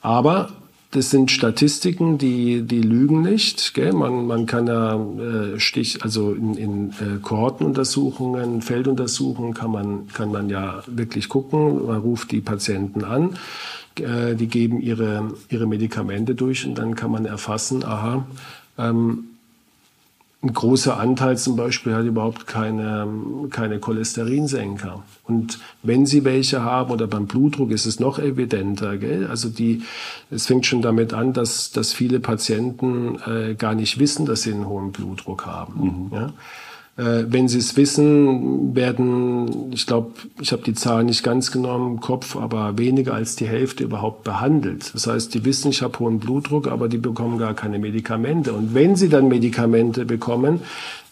Aber 0.01 0.49
das 0.91 1.09
sind 1.09 1.31
Statistiken, 1.31 2.19
die, 2.19 2.61
die 2.61 2.81
lügen 2.81 3.23
nicht. 3.23 3.73
Gell? 3.73 3.93
Man, 3.93 4.27
man 4.27 4.45
kann 4.45 4.67
ja 4.67 4.93
äh, 4.93 5.59
Stich, 5.59 6.03
also 6.03 6.33
in, 6.33 6.53
in 6.53 6.89
äh, 6.91 7.17
Kohortenuntersuchungen, 7.19 8.61
Felduntersuchungen 8.61 9.55
kann 9.55 9.71
man, 9.71 10.07
kann 10.09 10.31
man 10.31 10.49
ja 10.49 10.83
wirklich 10.85 11.29
gucken. 11.29 11.87
Man 11.87 11.99
ruft 12.01 12.31
die 12.31 12.41
Patienten 12.41 13.03
an, 13.03 13.37
äh, 13.95 14.35
die 14.35 14.47
geben 14.47 14.81
ihre, 14.81 15.33
ihre 15.49 15.65
Medikamente 15.65 16.35
durch 16.35 16.67
und 16.67 16.75
dann 16.75 16.93
kann 16.93 17.09
man 17.09 17.25
erfassen, 17.25 17.83
aha, 17.83 18.27
ähm, 18.77 19.30
ein 20.43 20.53
großer 20.53 20.99
Anteil 20.99 21.37
zum 21.37 21.55
Beispiel 21.55 21.93
hat 21.93 22.05
überhaupt 22.05 22.47
keine, 22.47 23.07
keine 23.51 23.79
Cholesterinsenker. 23.79 25.03
Und 25.25 25.59
wenn 25.83 26.07
sie 26.07 26.23
welche 26.23 26.63
haben 26.63 26.91
oder 26.91 27.05
beim 27.05 27.27
Blutdruck 27.27 27.69
ist 27.69 27.85
es 27.85 27.99
noch 27.99 28.17
evidenter. 28.17 28.97
Gell? 28.97 29.27
Also 29.27 29.49
die, 29.49 29.83
es 30.31 30.47
fängt 30.47 30.65
schon 30.65 30.81
damit 30.81 31.13
an, 31.13 31.33
dass, 31.33 31.71
dass 31.71 31.93
viele 31.93 32.19
Patienten 32.19 33.19
äh, 33.27 33.53
gar 33.53 33.75
nicht 33.75 33.99
wissen, 33.99 34.25
dass 34.25 34.41
sie 34.41 34.53
einen 34.53 34.67
hohen 34.67 34.91
Blutdruck 34.91 35.45
haben. 35.45 36.09
Mhm. 36.09 36.17
Ja? 36.17 36.33
Äh, 36.97 37.25
wenn 37.29 37.47
sie 37.47 37.59
es 37.59 37.77
wissen, 37.77 38.75
werden, 38.75 39.71
ich 39.71 39.85
glaube, 39.85 40.11
ich 40.41 40.51
habe 40.51 40.63
die 40.63 40.73
Zahl 40.73 41.03
nicht 41.05 41.23
ganz 41.23 41.51
genommen 41.51 41.93
im 41.93 41.99
Kopf, 42.01 42.35
aber 42.35 42.77
weniger 42.77 43.13
als 43.13 43.35
die 43.35 43.47
Hälfte 43.47 43.83
überhaupt 43.83 44.23
behandelt. 44.23 44.93
Das 44.93 45.07
heißt, 45.07 45.33
die 45.33 45.45
wissen, 45.45 45.71
ich 45.71 45.81
habe 45.81 45.97
hohen 45.99 46.19
Blutdruck, 46.19 46.67
aber 46.67 46.89
die 46.89 46.97
bekommen 46.97 47.37
gar 47.37 47.53
keine 47.53 47.79
Medikamente. 47.79 48.53
Und 48.53 48.73
wenn 48.73 48.95
sie 48.95 49.07
dann 49.07 49.29
Medikamente 49.29 50.05
bekommen, 50.05 50.61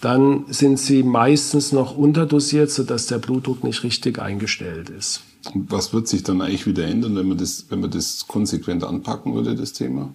dann 0.02 0.46
sind 0.50 0.80
sie 0.80 1.04
meistens 1.04 1.72
noch 1.72 1.98
unterdosiert, 1.98 2.72
sodass 2.72 3.08
der 3.08 3.20
Blutdruck 3.20 3.64
nicht 3.64 3.84
richtig 3.84 4.20
eingestellt 4.20 4.90
ist. 4.90 5.22
Was 5.54 5.94
wird 5.94 6.08
sich 6.08 6.24
dann 6.24 6.42
eigentlich 6.42 6.68
wieder 6.68 6.86
ändern, 6.86 7.16
wenn 7.16 7.28
man 7.28 7.38
das, 7.38 7.66
wenn 7.70 7.80
man 7.80 7.92
das 7.92 8.28
konsequent 8.28 8.84
anpacken 8.84 9.34
würde, 9.34 9.56
das 9.56 9.72
Thema? 9.72 10.14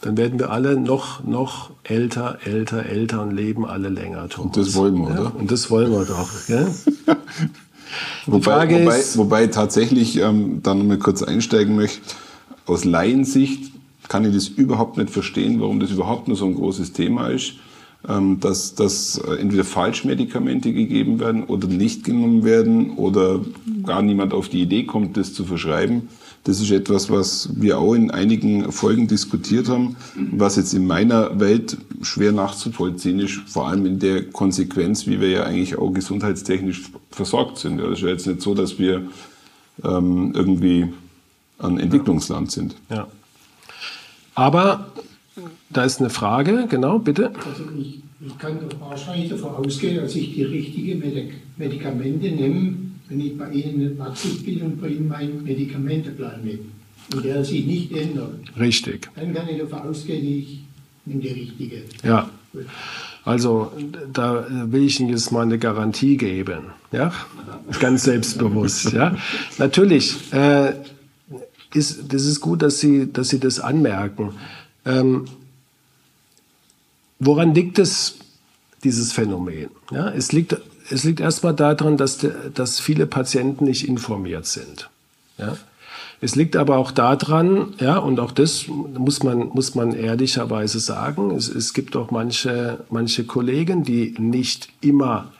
Dann 0.00 0.16
werden 0.16 0.38
wir 0.38 0.50
alle 0.50 0.80
noch, 0.80 1.24
noch 1.24 1.70
älter, 1.84 2.38
älter, 2.44 2.86
älter 2.86 3.22
und 3.22 3.32
leben 3.32 3.66
alle 3.66 3.90
länger. 3.90 4.28
Thomas. 4.28 4.56
Und 4.56 4.56
das 4.56 4.74
wollen 4.74 4.96
wir, 4.96 5.14
ja? 5.14 5.20
oder? 5.20 5.36
Und 5.36 5.50
das 5.50 5.70
wollen 5.70 5.92
wir 5.92 6.04
doch. 6.04 6.30
Gell? 6.46 6.66
wobei, 8.26 8.70
wobei, 8.70 8.98
ist, 8.98 9.18
wobei 9.18 9.46
tatsächlich 9.48 10.16
ähm, 10.16 10.62
dann 10.62 10.86
mal 10.86 10.98
kurz 10.98 11.22
einsteigen 11.22 11.76
möchte, 11.76 12.00
aus 12.66 12.84
Laiensicht 12.84 13.72
kann 14.08 14.24
ich 14.24 14.34
das 14.34 14.48
überhaupt 14.48 14.96
nicht 14.96 15.10
verstehen, 15.10 15.60
warum 15.60 15.80
das 15.80 15.90
überhaupt 15.90 16.28
nur 16.28 16.36
so 16.36 16.46
ein 16.46 16.54
großes 16.54 16.92
Thema 16.92 17.28
ist, 17.28 17.54
ähm, 18.08 18.40
dass, 18.40 18.74
dass 18.74 19.18
äh, 19.18 19.34
entweder 19.36 19.64
Falschmedikamente 19.64 20.72
gegeben 20.72 21.20
werden 21.20 21.44
oder 21.44 21.68
nicht 21.68 22.04
genommen 22.04 22.42
werden 22.42 22.96
oder 22.96 23.40
gar 23.84 24.00
niemand 24.00 24.32
auf 24.32 24.48
die 24.48 24.62
Idee 24.62 24.84
kommt, 24.84 25.18
das 25.18 25.34
zu 25.34 25.44
verschreiben. 25.44 26.08
Das 26.44 26.60
ist 26.60 26.70
etwas, 26.70 27.10
was 27.10 27.50
wir 27.54 27.78
auch 27.78 27.92
in 27.94 28.10
einigen 28.10 28.72
Folgen 28.72 29.06
diskutiert 29.06 29.68
haben, 29.68 29.96
was 30.32 30.56
jetzt 30.56 30.72
in 30.72 30.86
meiner 30.86 31.38
Welt 31.38 31.76
schwer 32.00 32.32
nachzuvollziehen 32.32 33.20
ist, 33.20 33.34
vor 33.46 33.68
allem 33.68 33.84
in 33.84 33.98
der 33.98 34.24
Konsequenz, 34.24 35.06
wie 35.06 35.20
wir 35.20 35.28
ja 35.28 35.42
eigentlich 35.44 35.76
auch 35.76 35.90
gesundheitstechnisch 35.90 36.84
versorgt 37.10 37.58
sind. 37.58 37.78
Es 37.80 37.98
ist 37.98 38.02
ja 38.02 38.08
jetzt 38.08 38.26
nicht 38.26 38.40
so, 38.40 38.54
dass 38.54 38.78
wir 38.78 39.06
ähm, 39.84 40.32
irgendwie 40.34 40.88
ein 41.58 41.78
Entwicklungsland 41.78 42.50
sind. 42.50 42.74
Ja. 42.88 43.06
Aber 44.34 44.86
da 45.68 45.84
ist 45.84 46.00
eine 46.00 46.08
Frage, 46.08 46.66
genau, 46.70 46.98
bitte. 46.98 47.32
Also 47.46 47.64
ich, 47.78 48.00
ich 48.26 48.38
kann 48.38 48.58
wahrscheinlich 48.78 49.28
davon 49.28 49.54
ausgehen, 49.56 50.02
dass 50.02 50.14
ich 50.14 50.32
die 50.34 50.44
richtigen 50.44 51.32
Medikamente 51.58 52.30
nehme, 52.30 52.76
wenn 53.10 53.20
ich 53.20 53.36
bei 53.36 53.50
Ihnen 53.50 53.82
in 53.82 53.98
Praxis 53.98 54.42
bin 54.42 54.62
und 54.62 54.80
bei 54.80 54.88
Ihnen 54.88 55.08
meinen 55.08 55.42
Medikamenteplan 55.42 56.42
nehme 56.42 56.60
und 57.12 57.24
der 57.24 57.44
sich 57.44 57.66
nicht 57.66 57.92
ändert. 57.92 58.38
Richtig. 58.58 59.08
Dann 59.16 59.34
kann 59.34 59.48
ich 59.48 59.58
davon 59.58 59.80
ausgehen, 59.80 60.24
ich 60.24 60.60
nehme 61.04 61.20
die 61.20 61.28
richtige. 61.28 61.82
Ja. 62.04 62.30
Also 63.24 63.72
da 64.12 64.46
will 64.48 64.84
ich 64.84 65.00
Ihnen 65.00 65.10
jetzt 65.10 65.30
mal 65.32 65.42
eine 65.42 65.58
Garantie 65.58 66.16
geben, 66.16 66.66
ja, 66.90 67.12
ganz 67.78 68.04
selbstbewusst, 68.04 68.92
ja. 68.92 69.16
Natürlich 69.58 70.32
äh, 70.32 70.74
ist 71.74 72.12
das 72.12 72.24
ist 72.24 72.40
gut, 72.40 72.62
dass 72.62 72.80
Sie, 72.80 73.12
dass 73.12 73.28
Sie 73.28 73.38
das 73.38 73.60
anmerken. 73.60 74.32
Ähm, 74.84 75.26
woran 77.18 77.54
liegt 77.54 77.78
es, 77.78 78.16
dieses 78.82 79.12
Phänomen? 79.12 79.68
Ja, 79.92 80.08
es 80.08 80.32
liegt 80.32 80.56
es 80.90 81.04
liegt 81.04 81.20
erstmal 81.20 81.54
daran, 81.54 81.96
dass, 81.96 82.26
dass 82.54 82.80
viele 82.80 83.06
Patienten 83.06 83.64
nicht 83.64 83.88
informiert 83.88 84.46
sind. 84.46 84.90
Ja? 85.38 85.56
Es 86.20 86.36
liegt 86.36 86.54
aber 86.56 86.76
auch 86.76 86.90
daran, 86.90 87.74
ja, 87.80 87.96
und 87.96 88.20
auch 88.20 88.32
das 88.32 88.66
muss 88.68 89.22
man, 89.22 89.48
muss 89.54 89.74
man 89.74 89.92
ehrlicherweise 89.92 90.78
sagen, 90.78 91.30
es, 91.30 91.48
es 91.48 91.72
gibt 91.72 91.96
auch 91.96 92.10
manche, 92.10 92.80
manche 92.90 93.24
Kollegen, 93.24 93.84
die 93.84 94.14
nicht 94.18 94.68
immer 94.82 95.32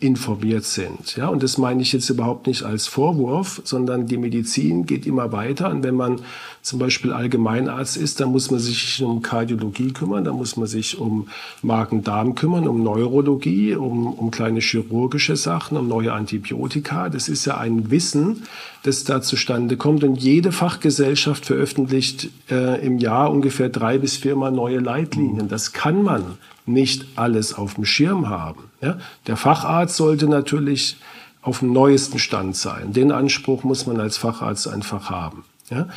informiert 0.00 0.64
sind. 0.64 1.14
Ja, 1.14 1.28
und 1.28 1.44
das 1.44 1.58
meine 1.58 1.80
ich 1.80 1.92
jetzt 1.92 2.10
überhaupt 2.10 2.48
nicht 2.48 2.64
als 2.64 2.88
Vorwurf, 2.88 3.62
sondern 3.62 4.08
die 4.08 4.16
Medizin 4.16 4.84
geht 4.84 5.06
immer 5.06 5.30
weiter. 5.30 5.70
Und 5.70 5.84
wenn 5.84 5.94
man 5.94 6.20
zum 6.60 6.80
Beispiel 6.80 7.12
Allgemeinarzt 7.12 7.96
ist, 7.96 8.18
dann 8.18 8.32
muss 8.32 8.50
man 8.50 8.58
sich 8.58 9.00
um 9.00 9.22
Kardiologie 9.22 9.92
kümmern, 9.92 10.24
dann 10.24 10.34
muss 10.34 10.56
man 10.56 10.66
sich 10.66 10.98
um 10.98 11.28
Magen-Darm 11.62 12.34
kümmern, 12.34 12.66
um 12.66 12.82
Neurologie, 12.82 13.76
um, 13.76 14.12
um 14.12 14.32
kleine 14.32 14.58
chirurgische 14.58 15.36
Sachen, 15.36 15.78
um 15.78 15.86
neue 15.86 16.12
Antibiotika. 16.12 17.08
Das 17.08 17.28
ist 17.28 17.44
ja 17.44 17.58
ein 17.58 17.92
Wissen, 17.92 18.42
das 18.82 19.04
da 19.04 19.22
zustande 19.22 19.76
kommt. 19.76 20.02
Und 20.02 20.16
jede 20.16 20.50
Fachgesellschaft 20.50 21.46
veröffentlicht 21.46 22.28
äh, 22.50 22.84
im 22.84 22.98
Jahr 22.98 23.30
ungefähr 23.30 23.68
drei 23.68 23.98
bis 23.98 24.16
viermal 24.16 24.50
neue 24.50 24.80
Leitlinien. 24.80 25.46
Das 25.46 25.72
kann 25.72 26.02
man 26.02 26.24
nicht 26.68 27.06
alles 27.16 27.54
auf 27.54 27.74
dem 27.74 27.84
Schirm 27.84 28.28
haben. 28.28 28.70
Ja? 28.80 28.98
Der 29.26 29.36
Facharzt 29.36 29.96
sollte 29.96 30.28
natürlich 30.28 30.96
auf 31.42 31.60
dem 31.60 31.72
neuesten 31.72 32.18
Stand 32.18 32.56
sein. 32.56 32.92
Den 32.92 33.12
Anspruch 33.12 33.64
muss 33.64 33.86
man 33.86 34.00
als 34.00 34.16
Facharzt 34.16 34.68
einfach 34.68 35.10
haben. 35.10 35.44
Ja? 35.70 35.88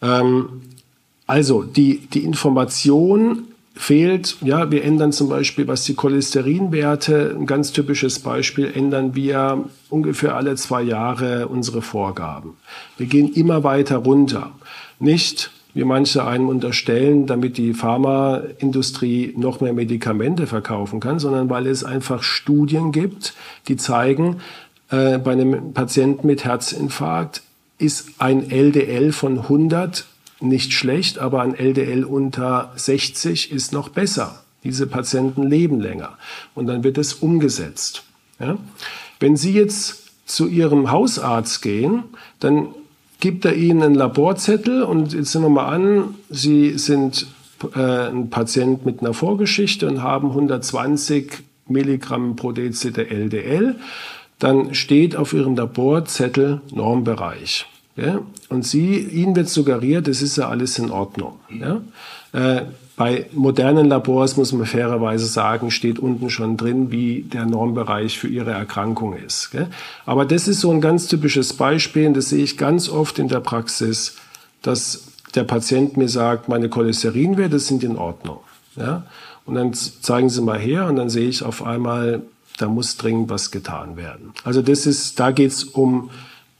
Ähm, 0.00 0.62
also 1.26 1.62
die, 1.62 1.98
die 1.98 2.24
Information 2.24 3.44
fehlt. 3.74 4.36
Ja, 4.42 4.70
wir 4.70 4.84
ändern 4.84 5.12
zum 5.12 5.28
Beispiel, 5.28 5.66
was 5.66 5.84
die 5.84 5.94
Cholesterinwerte, 5.94 7.34
ein 7.38 7.46
ganz 7.46 7.72
typisches 7.72 8.18
Beispiel, 8.18 8.70
ändern 8.74 9.14
wir 9.14 9.64
ungefähr 9.88 10.36
alle 10.36 10.56
zwei 10.56 10.82
Jahre 10.82 11.48
unsere 11.48 11.80
Vorgaben. 11.82 12.54
Wir 12.98 13.06
gehen 13.06 13.32
immer 13.32 13.64
weiter 13.64 13.98
runter. 13.98 14.50
Nicht 14.98 15.50
wie 15.74 15.84
manche 15.84 16.26
einem 16.26 16.48
unterstellen, 16.48 17.26
damit 17.26 17.56
die 17.56 17.72
Pharmaindustrie 17.72 19.34
noch 19.36 19.60
mehr 19.60 19.72
Medikamente 19.72 20.46
verkaufen 20.46 21.00
kann, 21.00 21.18
sondern 21.18 21.48
weil 21.48 21.66
es 21.66 21.82
einfach 21.84 22.22
Studien 22.22 22.92
gibt, 22.92 23.34
die 23.68 23.76
zeigen, 23.76 24.40
äh, 24.90 25.18
bei 25.18 25.32
einem 25.32 25.72
Patienten 25.72 26.26
mit 26.26 26.44
Herzinfarkt 26.44 27.42
ist 27.78 28.10
ein 28.18 28.50
LDL 28.50 29.12
von 29.12 29.38
100 29.38 30.06
nicht 30.40 30.72
schlecht, 30.72 31.18
aber 31.18 31.42
ein 31.42 31.54
LDL 31.54 32.04
unter 32.04 32.72
60 32.76 33.50
ist 33.50 33.72
noch 33.72 33.88
besser. 33.88 34.42
Diese 34.64 34.86
Patienten 34.86 35.44
leben 35.44 35.80
länger 35.80 36.18
und 36.54 36.66
dann 36.66 36.84
wird 36.84 36.98
es 36.98 37.14
umgesetzt. 37.14 38.04
Ja? 38.38 38.58
Wenn 39.18 39.36
Sie 39.36 39.52
jetzt 39.52 40.10
zu 40.26 40.46
Ihrem 40.46 40.90
Hausarzt 40.90 41.62
gehen, 41.62 42.04
dann 42.40 42.68
gibt 43.22 43.44
er 43.44 43.54
Ihnen 43.54 43.82
einen 43.84 43.94
Laborzettel 43.94 44.82
und 44.82 45.12
jetzt 45.12 45.32
nehmen 45.36 45.46
wir 45.46 45.62
mal 45.62 45.68
an, 45.68 46.14
Sie 46.28 46.76
sind 46.76 47.28
äh, 47.72 48.08
ein 48.08 48.30
Patient 48.30 48.84
mit 48.84 48.98
einer 48.98 49.14
Vorgeschichte 49.14 49.86
und 49.86 50.02
haben 50.02 50.30
120 50.30 51.30
Milligramm 51.68 52.34
pro 52.34 52.50
Deziliter 52.50 53.12
LDL, 53.12 53.76
dann 54.40 54.74
steht 54.74 55.14
auf 55.14 55.34
Ihrem 55.34 55.54
Laborzettel 55.54 56.62
Normbereich. 56.74 57.66
Ja? 57.94 58.22
Und 58.48 58.66
Sie, 58.66 58.98
Ihnen 58.98 59.36
wird 59.36 59.48
suggeriert, 59.48 60.08
das 60.08 60.20
ist 60.20 60.36
ja 60.36 60.48
alles 60.48 60.80
in 60.80 60.90
Ordnung. 60.90 61.38
Ja? 61.48 61.80
Äh, 62.32 62.62
bei 62.96 63.26
modernen 63.32 63.88
Labors 63.88 64.36
muss 64.36 64.52
man 64.52 64.66
fairerweise 64.66 65.26
sagen, 65.26 65.70
steht 65.70 65.98
unten 65.98 66.28
schon 66.28 66.56
drin, 66.56 66.90
wie 66.90 67.22
der 67.22 67.46
Normbereich 67.46 68.18
für 68.18 68.28
ihre 68.28 68.50
Erkrankung 68.50 69.16
ist. 69.16 69.50
Gell? 69.50 69.68
Aber 70.04 70.24
das 70.26 70.46
ist 70.46 70.60
so 70.60 70.70
ein 70.70 70.80
ganz 70.80 71.06
typisches 71.06 71.54
Beispiel, 71.54 72.06
und 72.06 72.14
das 72.14 72.28
sehe 72.28 72.44
ich 72.44 72.58
ganz 72.58 72.88
oft 72.88 73.18
in 73.18 73.28
der 73.28 73.40
Praxis, 73.40 74.16
dass 74.60 75.04
der 75.34 75.44
Patient 75.44 75.96
mir 75.96 76.08
sagt, 76.08 76.48
meine 76.48 76.68
Cholesterinwerte 76.68 77.58
sind 77.58 77.82
in 77.82 77.96
Ordnung. 77.96 78.40
Ja? 78.76 79.04
Und 79.46 79.54
dann 79.54 79.72
zeigen 79.72 80.28
Sie 80.28 80.42
mal 80.42 80.58
her 80.58 80.86
und 80.86 80.96
dann 80.96 81.08
sehe 81.08 81.28
ich 81.28 81.42
auf 81.42 81.64
einmal, 81.64 82.22
da 82.58 82.68
muss 82.68 82.96
dringend 82.96 83.30
was 83.30 83.50
getan 83.50 83.96
werden. 83.96 84.34
Also 84.44 84.60
das 84.60 84.86
ist, 84.86 85.18
da 85.18 85.30
geht 85.30 85.50
es 85.50 85.64
um 85.64 86.10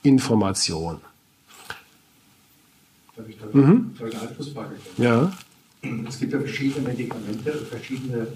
Information. 0.03 1.01
Darf 3.15 3.29
ich 3.29 3.37
da 3.39 3.47
mhm. 3.53 3.95
eine 4.01 4.09
stellen? 4.09 4.87
Ja. 4.97 5.33
Es 6.09 6.19
gibt 6.19 6.33
ja 6.33 6.39
verschiedene 6.39 6.89
Medikamente, 6.89 7.53
verschiedene 7.53 8.27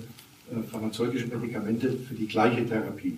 äh, 0.51 0.63
pharmazeutische 0.71 1.27
Medikamente 1.27 1.93
für 1.93 2.15
die 2.15 2.27
gleiche 2.27 2.67
Therapie. 2.67 3.17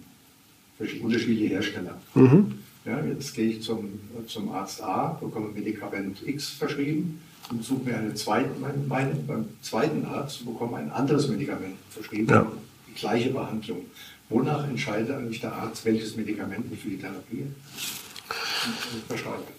Für 0.79 0.85
unterschiedliche 1.03 1.55
Hersteller. 1.55 2.01
Mhm. 2.15 2.55
Ja, 2.85 3.05
jetzt 3.05 3.35
gehe 3.35 3.51
ich 3.51 3.63
zum, 3.63 4.01
zum 4.27 4.51
Arzt 4.53 4.83
A, 4.83 5.19
bekomme 5.21 5.49
Medikament 5.49 6.27
X 6.27 6.51
verschrieben 6.51 7.21
und 7.51 7.65
suche 7.65 7.85
mir 7.85 7.99
eine 7.99 8.15
zweite, 8.15 8.51
meine, 8.61 8.79
meine, 8.87 9.15
beim 9.27 9.47
zweiten 9.61 10.05
Arzt 10.05 10.41
und 10.41 10.53
bekomme 10.53 10.77
ein 10.77 10.91
anderes 10.91 11.29
Medikament 11.29 11.75
verschrieben, 11.91 12.29
ja. 12.29 12.47
die 12.89 12.95
gleiche 12.95 13.31
Behandlung. 13.31 13.87
Wonach 14.29 14.69
entscheidet 14.69 15.11
eigentlich 15.11 15.41
der 15.41 15.53
Arzt, 15.53 15.85
welches 15.85 16.17
Medikament 16.17 16.67
für 16.81 16.89
die 16.89 16.99
Therapie 16.99 17.47
verschreibt? 19.09 19.58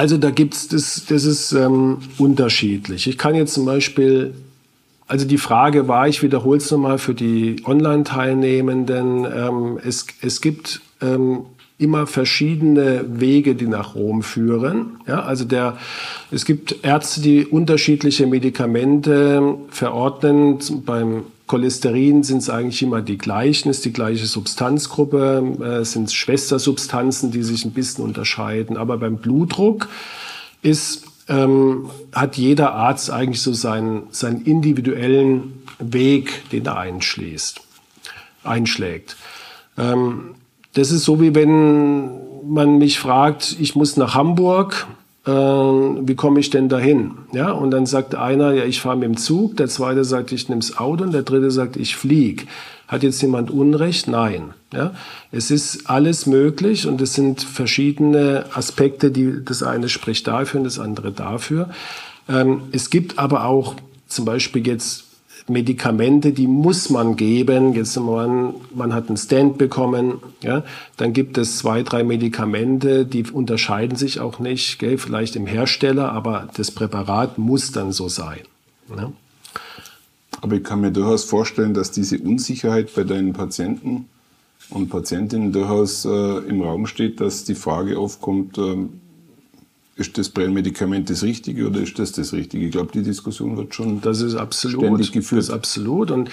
Also 0.00 0.16
da 0.16 0.30
gibt's 0.30 0.66
das, 0.66 1.04
das 1.06 1.26
ist 1.26 1.52
ähm, 1.52 1.98
unterschiedlich. 2.16 3.06
Ich 3.06 3.18
kann 3.18 3.34
jetzt 3.34 3.52
zum 3.52 3.66
Beispiel 3.66 4.32
also 5.06 5.26
die 5.26 5.36
Frage 5.36 5.88
war, 5.88 6.08
ich 6.08 6.22
wiederhole 6.22 6.56
es 6.56 6.70
nochmal 6.70 6.96
für 6.96 7.12
die 7.12 7.56
Online-Teilnehmenden, 7.66 9.26
ähm, 9.26 9.78
es, 9.84 10.06
es 10.22 10.40
gibt 10.40 10.80
ähm, 11.02 11.40
immer 11.76 12.06
verschiedene 12.06 13.04
Wege, 13.08 13.54
die 13.54 13.66
nach 13.66 13.94
Rom 13.94 14.22
führen. 14.22 15.00
Ja, 15.06 15.20
also 15.24 15.44
der, 15.44 15.76
es 16.30 16.46
gibt 16.46 16.82
Ärzte, 16.82 17.20
die 17.20 17.44
unterschiedliche 17.44 18.26
Medikamente 18.26 19.54
verordnen. 19.68 20.60
Beim 20.86 21.24
Cholesterin 21.50 22.22
sind 22.22 22.38
es 22.38 22.48
eigentlich 22.48 22.80
immer 22.80 23.02
die 23.02 23.18
gleichen, 23.18 23.70
ist 23.70 23.84
die 23.84 23.92
gleiche 23.92 24.26
Substanzgruppe, 24.26 25.80
äh, 25.80 25.84
sind 25.84 26.12
Schwestersubstanzen, 26.12 27.32
die 27.32 27.42
sich 27.42 27.64
ein 27.64 27.72
bisschen 27.72 28.04
unterscheiden. 28.04 28.76
Aber 28.76 28.98
beim 28.98 29.16
Blutdruck 29.16 29.88
ist, 30.62 31.06
ähm, 31.26 31.90
hat 32.12 32.36
jeder 32.36 32.74
Arzt 32.74 33.10
eigentlich 33.10 33.42
so 33.42 33.52
seinen, 33.52 34.04
seinen 34.12 34.42
individuellen 34.42 35.64
Weg, 35.80 36.48
den 36.50 36.66
er 36.66 36.78
einschließt, 36.78 37.60
einschlägt. 38.44 39.16
Ähm, 39.76 40.36
das 40.74 40.92
ist 40.92 41.02
so, 41.02 41.20
wie 41.20 41.34
wenn 41.34 42.10
man 42.48 42.78
mich 42.78 43.00
fragt, 43.00 43.56
ich 43.58 43.74
muss 43.74 43.96
nach 43.96 44.14
Hamburg, 44.14 44.86
äh, 45.26 45.30
wie 45.30 46.14
komme 46.14 46.40
ich 46.40 46.50
denn 46.50 46.68
dahin? 46.68 47.12
Ja, 47.32 47.52
und 47.52 47.70
dann 47.70 47.86
sagt 47.86 48.14
einer, 48.14 48.52
ja, 48.52 48.64
ich 48.64 48.80
fahre 48.80 48.96
mit 48.96 49.08
dem 49.08 49.16
Zug, 49.16 49.56
der 49.56 49.68
zweite 49.68 50.04
sagt, 50.04 50.32
ich 50.32 50.48
nehme 50.48 50.60
das 50.60 50.78
Auto 50.78 51.04
und 51.04 51.12
der 51.12 51.22
dritte 51.22 51.50
sagt, 51.50 51.76
ich 51.76 51.96
fliege. 51.96 52.44
Hat 52.88 53.02
jetzt 53.02 53.22
jemand 53.22 53.50
Unrecht? 53.50 54.08
Nein. 54.08 54.54
Ja, 54.72 54.94
es 55.30 55.50
ist 55.50 55.88
alles 55.90 56.26
möglich 56.26 56.86
und 56.86 57.00
es 57.00 57.14
sind 57.14 57.42
verschiedene 57.42 58.46
Aspekte, 58.54 59.10
die 59.10 59.44
das 59.44 59.62
eine 59.62 59.88
spricht 59.88 60.26
dafür 60.26 60.60
und 60.60 60.64
das 60.64 60.78
andere 60.78 61.12
dafür. 61.12 61.70
Ähm, 62.28 62.62
es 62.72 62.90
gibt 62.90 63.18
aber 63.18 63.44
auch 63.44 63.74
zum 64.06 64.24
Beispiel 64.24 64.66
jetzt 64.66 65.04
Medikamente, 65.50 66.32
die 66.32 66.46
muss 66.46 66.88
man 66.88 67.16
geben. 67.16 67.74
Jetzt 67.74 67.98
man, 67.98 68.54
man 68.74 68.94
hat 68.94 69.08
einen 69.08 69.16
Stand 69.16 69.58
bekommen, 69.58 70.14
ja, 70.42 70.64
dann 70.96 71.12
gibt 71.12 71.36
es 71.36 71.58
zwei, 71.58 71.82
drei 71.82 72.04
Medikamente, 72.04 73.04
die 73.04 73.24
unterscheiden 73.30 73.96
sich 73.96 74.20
auch 74.20 74.38
nicht, 74.38 74.78
gell, 74.78 74.96
vielleicht 74.96 75.36
im 75.36 75.46
Hersteller, 75.46 76.12
aber 76.12 76.48
das 76.56 76.70
Präparat 76.70 77.38
muss 77.38 77.72
dann 77.72 77.92
so 77.92 78.08
sein. 78.08 78.40
Ja. 78.96 79.12
Aber 80.40 80.56
ich 80.56 80.64
kann 80.64 80.80
mir 80.80 80.90
durchaus 80.90 81.24
vorstellen, 81.24 81.74
dass 81.74 81.90
diese 81.90 82.18
Unsicherheit 82.18 82.94
bei 82.94 83.04
deinen 83.04 83.32
Patienten 83.32 84.06
und 84.70 84.88
Patientinnen 84.88 85.52
durchaus 85.52 86.04
äh, 86.04 86.08
im 86.48 86.62
Raum 86.62 86.86
steht, 86.86 87.20
dass 87.20 87.44
die 87.44 87.54
Frage 87.54 87.98
aufkommt, 87.98 88.56
äh, 88.56 88.76
ist 90.00 90.16
das 90.16 90.30
Brennmedikament 90.30 91.10
das 91.10 91.22
Richtige 91.22 91.66
oder 91.66 91.80
ist 91.80 91.98
das 91.98 92.12
das 92.12 92.32
Richtige? 92.32 92.64
Ich 92.66 92.72
glaube, 92.72 92.90
die 92.92 93.02
Diskussion 93.02 93.56
wird 93.58 93.74
schon 93.74 94.00
das 94.00 94.22
ist 94.22 94.34
absolut, 94.34 94.80
ständig 94.80 95.12
geführt. 95.12 95.40
Das 95.40 95.48
ist 95.48 95.54
absolut. 95.54 96.10
Und 96.10 96.30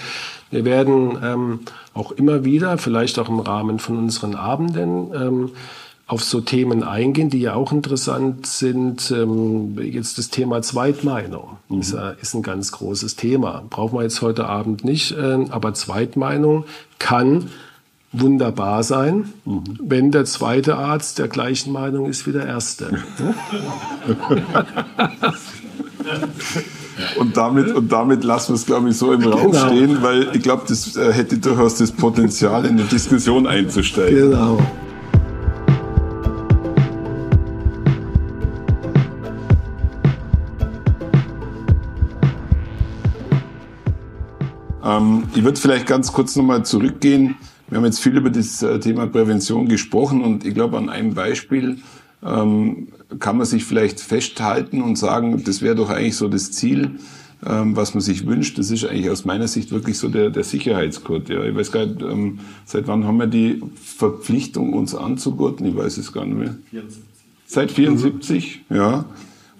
wir 0.50 0.64
werden 0.64 1.18
ähm, 1.22 1.60
auch 1.92 2.12
immer 2.12 2.44
wieder, 2.44 2.78
vielleicht 2.78 3.18
auch 3.18 3.28
im 3.28 3.40
Rahmen 3.40 3.78
von 3.78 3.98
unseren 3.98 4.34
Abenden, 4.34 5.12
ähm, 5.14 5.50
auf 6.06 6.24
so 6.24 6.40
Themen 6.40 6.82
eingehen, 6.82 7.28
die 7.28 7.40
ja 7.40 7.54
auch 7.54 7.70
interessant 7.70 8.46
sind. 8.46 9.10
Ähm, 9.10 9.78
jetzt 9.78 10.16
das 10.16 10.30
Thema 10.30 10.62
Zweitmeinung 10.62 11.58
mhm. 11.68 11.80
ist, 11.80 11.92
äh, 11.92 12.14
ist, 12.22 12.34
ein 12.34 12.42
ganz 12.42 12.72
großes 12.72 13.16
Thema. 13.16 13.62
Brauchen 13.68 13.98
wir 13.98 14.02
jetzt 14.02 14.22
heute 14.22 14.46
Abend 14.46 14.82
nicht, 14.82 15.12
äh, 15.12 15.44
aber 15.50 15.74
Zweitmeinung 15.74 16.64
kann 16.98 17.50
wunderbar 18.12 18.82
sein, 18.82 19.32
mhm. 19.44 19.64
wenn 19.80 20.10
der 20.10 20.24
zweite 20.24 20.76
Arzt 20.76 21.18
der 21.18 21.28
gleichen 21.28 21.72
Meinung 21.72 22.08
ist 22.08 22.26
wie 22.26 22.32
der 22.32 22.46
erste. 22.46 22.86
und, 27.18 27.36
damit, 27.36 27.74
und 27.74 27.92
damit 27.92 28.24
lassen 28.24 28.48
wir 28.48 28.54
es, 28.54 28.64
glaube 28.64 28.88
ich, 28.88 28.96
so 28.96 29.12
im 29.12 29.22
Raum 29.22 29.52
genau. 29.52 29.66
stehen, 29.66 30.02
weil 30.02 30.34
ich 30.34 30.42
glaube, 30.42 30.62
das 30.66 30.96
äh, 30.96 31.12
hätte 31.12 31.36
durchaus 31.38 31.76
das 31.76 31.92
Potenzial, 31.92 32.64
in 32.64 32.78
eine 32.78 32.84
Diskussion 32.84 33.46
einzusteigen. 33.46 34.30
Genau. 34.30 34.58
Ähm, 44.82 45.24
ich 45.34 45.44
würde 45.44 45.60
vielleicht 45.60 45.86
ganz 45.86 46.10
kurz 46.10 46.36
nochmal 46.36 46.64
zurückgehen 46.64 47.36
wir 47.68 47.78
haben 47.78 47.84
jetzt 47.84 48.00
viel 48.00 48.16
über 48.16 48.30
das 48.30 48.62
äh, 48.62 48.78
Thema 48.80 49.06
Prävention 49.06 49.68
gesprochen 49.68 50.22
und 50.22 50.46
ich 50.46 50.54
glaube, 50.54 50.78
an 50.78 50.88
einem 50.88 51.14
Beispiel 51.14 51.78
ähm, 52.22 52.88
kann 53.18 53.36
man 53.36 53.46
sich 53.46 53.64
vielleicht 53.64 54.00
festhalten 54.00 54.82
und 54.82 54.96
sagen, 54.96 55.42
das 55.44 55.62
wäre 55.62 55.74
doch 55.74 55.90
eigentlich 55.90 56.16
so 56.16 56.28
das 56.28 56.50
Ziel, 56.52 56.98
ähm, 57.46 57.76
was 57.76 57.94
man 57.94 58.00
sich 58.00 58.26
wünscht. 58.26 58.58
Das 58.58 58.70
ist 58.70 58.84
eigentlich 58.84 59.10
aus 59.10 59.24
meiner 59.24 59.48
Sicht 59.48 59.70
wirklich 59.70 59.98
so 59.98 60.08
der, 60.08 60.30
der 60.30 60.44
Sicherheitscode. 60.44 61.28
Ja. 61.28 61.44
Ich 61.44 61.54
weiß 61.54 61.70
gar 61.70 61.86
nicht, 61.86 62.02
ähm, 62.02 62.40
seit 62.64 62.88
wann 62.88 63.04
haben 63.04 63.18
wir 63.18 63.26
die 63.26 63.62
Verpflichtung, 63.76 64.72
uns 64.72 64.94
anzugurten? 64.94 65.66
Ich 65.66 65.76
weiß 65.76 65.98
es 65.98 66.12
gar 66.12 66.24
nicht 66.24 66.38
mehr. 66.38 66.56
74. 66.70 67.02
Seit 67.46 67.70
74, 67.70 68.64
mhm. 68.68 68.76
ja. 68.76 69.04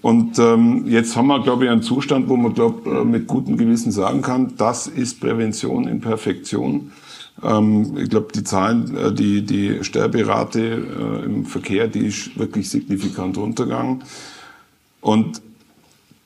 Und 0.01 0.39
ähm, 0.39 0.85
jetzt 0.87 1.17
haben 1.17 1.27
wir, 1.27 1.43
glaube 1.43 1.65
ich, 1.65 1.71
einen 1.71 1.83
Zustand, 1.83 2.29
wo 2.29 2.37
man, 2.37 2.55
glaube 2.55 2.89
äh, 2.89 3.05
mit 3.05 3.27
gutem 3.27 3.57
Gewissen 3.57 3.91
sagen 3.91 4.23
kann, 4.23 4.55
das 4.57 4.87
ist 4.87 5.21
Prävention 5.21 5.89
in 5.89 6.01
Perfektion. 6.01 6.93
Ähm, 7.43 7.97
ich 7.97 8.11
glaube, 8.11 8.29
die 8.35 8.45
Zahlen, 8.45 8.97
äh, 8.97 9.13
die, 9.13 9.43
die 9.43 9.85
Sterberate 9.85 10.61
äh, 10.61 11.25
im 11.25 11.45
Verkehr, 11.45 11.89
die 11.89 12.07
ist 12.07 12.39
wirklich 12.39 12.69
signifikant 12.69 13.37
runtergegangen. 13.37 14.03
Und 15.01 15.41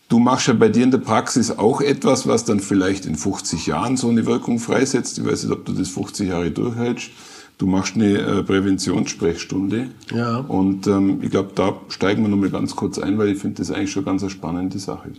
du 0.09 0.18
machst 0.18 0.48
ja 0.48 0.55
bei 0.55 0.68
dir 0.68 0.85
in 0.85 0.90
der 0.90 0.98
Praxis 0.98 1.51
auch 1.51 1.81
etwas, 1.81 2.27
was 2.27 2.44
dann 2.44 2.61
vielleicht 2.61 3.07
in 3.07 3.16
50 3.16 3.66
Jahren 3.66 3.96
so 3.96 4.09
eine 4.09 4.27
Wirkung 4.27 4.59
freisetzt. 4.59 5.18
Ich 5.18 5.25
weiß 5.25 5.44
nicht, 5.44 5.53
ob 5.53 5.64
du 5.64 5.72
das 5.72 5.88
50 5.88 6.29
Jahre 6.29 6.51
durchhältst. 6.51 7.11
Du 7.59 7.66
machst 7.66 7.94
eine 7.94 8.18
äh, 8.18 8.42
Präventionssprechstunde. 8.42 9.88
Ja. 10.12 10.38
Und 10.38 10.87
ähm, 10.87 11.20
ich 11.22 11.31
glaube, 11.31 11.51
da 11.55 11.75
steigen 11.88 12.22
wir 12.22 12.29
nochmal 12.29 12.51
ganz 12.51 12.75
kurz 12.75 12.98
ein, 12.98 13.18
weil 13.18 13.29
ich 13.29 13.38
finde 13.38 13.59
das 13.59 13.70
eigentlich 13.70 13.92
schon 13.92 14.05
ganz 14.05 14.22
eine 14.22 14.31
spannende 14.31 14.79
Sache. 14.79 15.11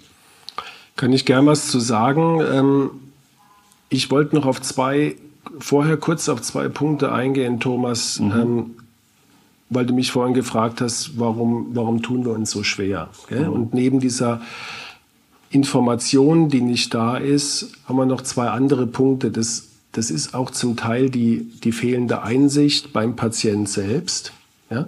Kann 0.95 1.13
ich 1.13 1.25
gern 1.25 1.45
was 1.45 1.67
zu 1.67 1.79
sagen. 1.79 2.41
Ähm, 2.51 2.89
ich 3.89 4.11
wollte 4.11 4.35
noch 4.35 4.45
auf 4.45 4.61
zwei 4.61 5.15
vorher 5.59 5.97
kurz 5.97 6.29
auf 6.29 6.41
zwei 6.41 6.67
Punkte 6.69 7.11
eingehen, 7.11 7.59
Thomas, 7.59 8.19
mhm. 8.19 8.31
ähm, 8.31 8.71
weil 9.69 9.85
du 9.85 9.93
mich 9.93 10.11
vorhin 10.11 10.33
gefragt 10.33 10.81
hast, 10.81 11.19
warum, 11.19 11.67
warum 11.73 12.01
tun 12.01 12.25
wir 12.25 12.33
uns 12.33 12.51
so 12.51 12.63
schwer? 12.63 13.09
Mhm. 13.29 13.49
Und 13.49 13.73
neben 13.73 13.99
dieser 13.99 14.41
Information, 15.49 16.49
die 16.49 16.61
nicht 16.61 16.93
da 16.93 17.17
ist, 17.17 17.73
haben 17.85 17.97
wir 17.97 18.05
noch 18.05 18.21
zwei 18.21 18.49
andere 18.49 18.87
Punkte. 18.87 19.31
Das, 19.31 19.67
das 19.91 20.09
ist 20.09 20.33
auch 20.33 20.49
zum 20.49 20.75
Teil 20.75 21.09
die, 21.09 21.47
die 21.63 21.71
fehlende 21.71 22.23
Einsicht 22.23 22.93
beim 22.93 23.15
Patient 23.15 23.69
selbst. 23.69 24.33
Ja? 24.69 24.87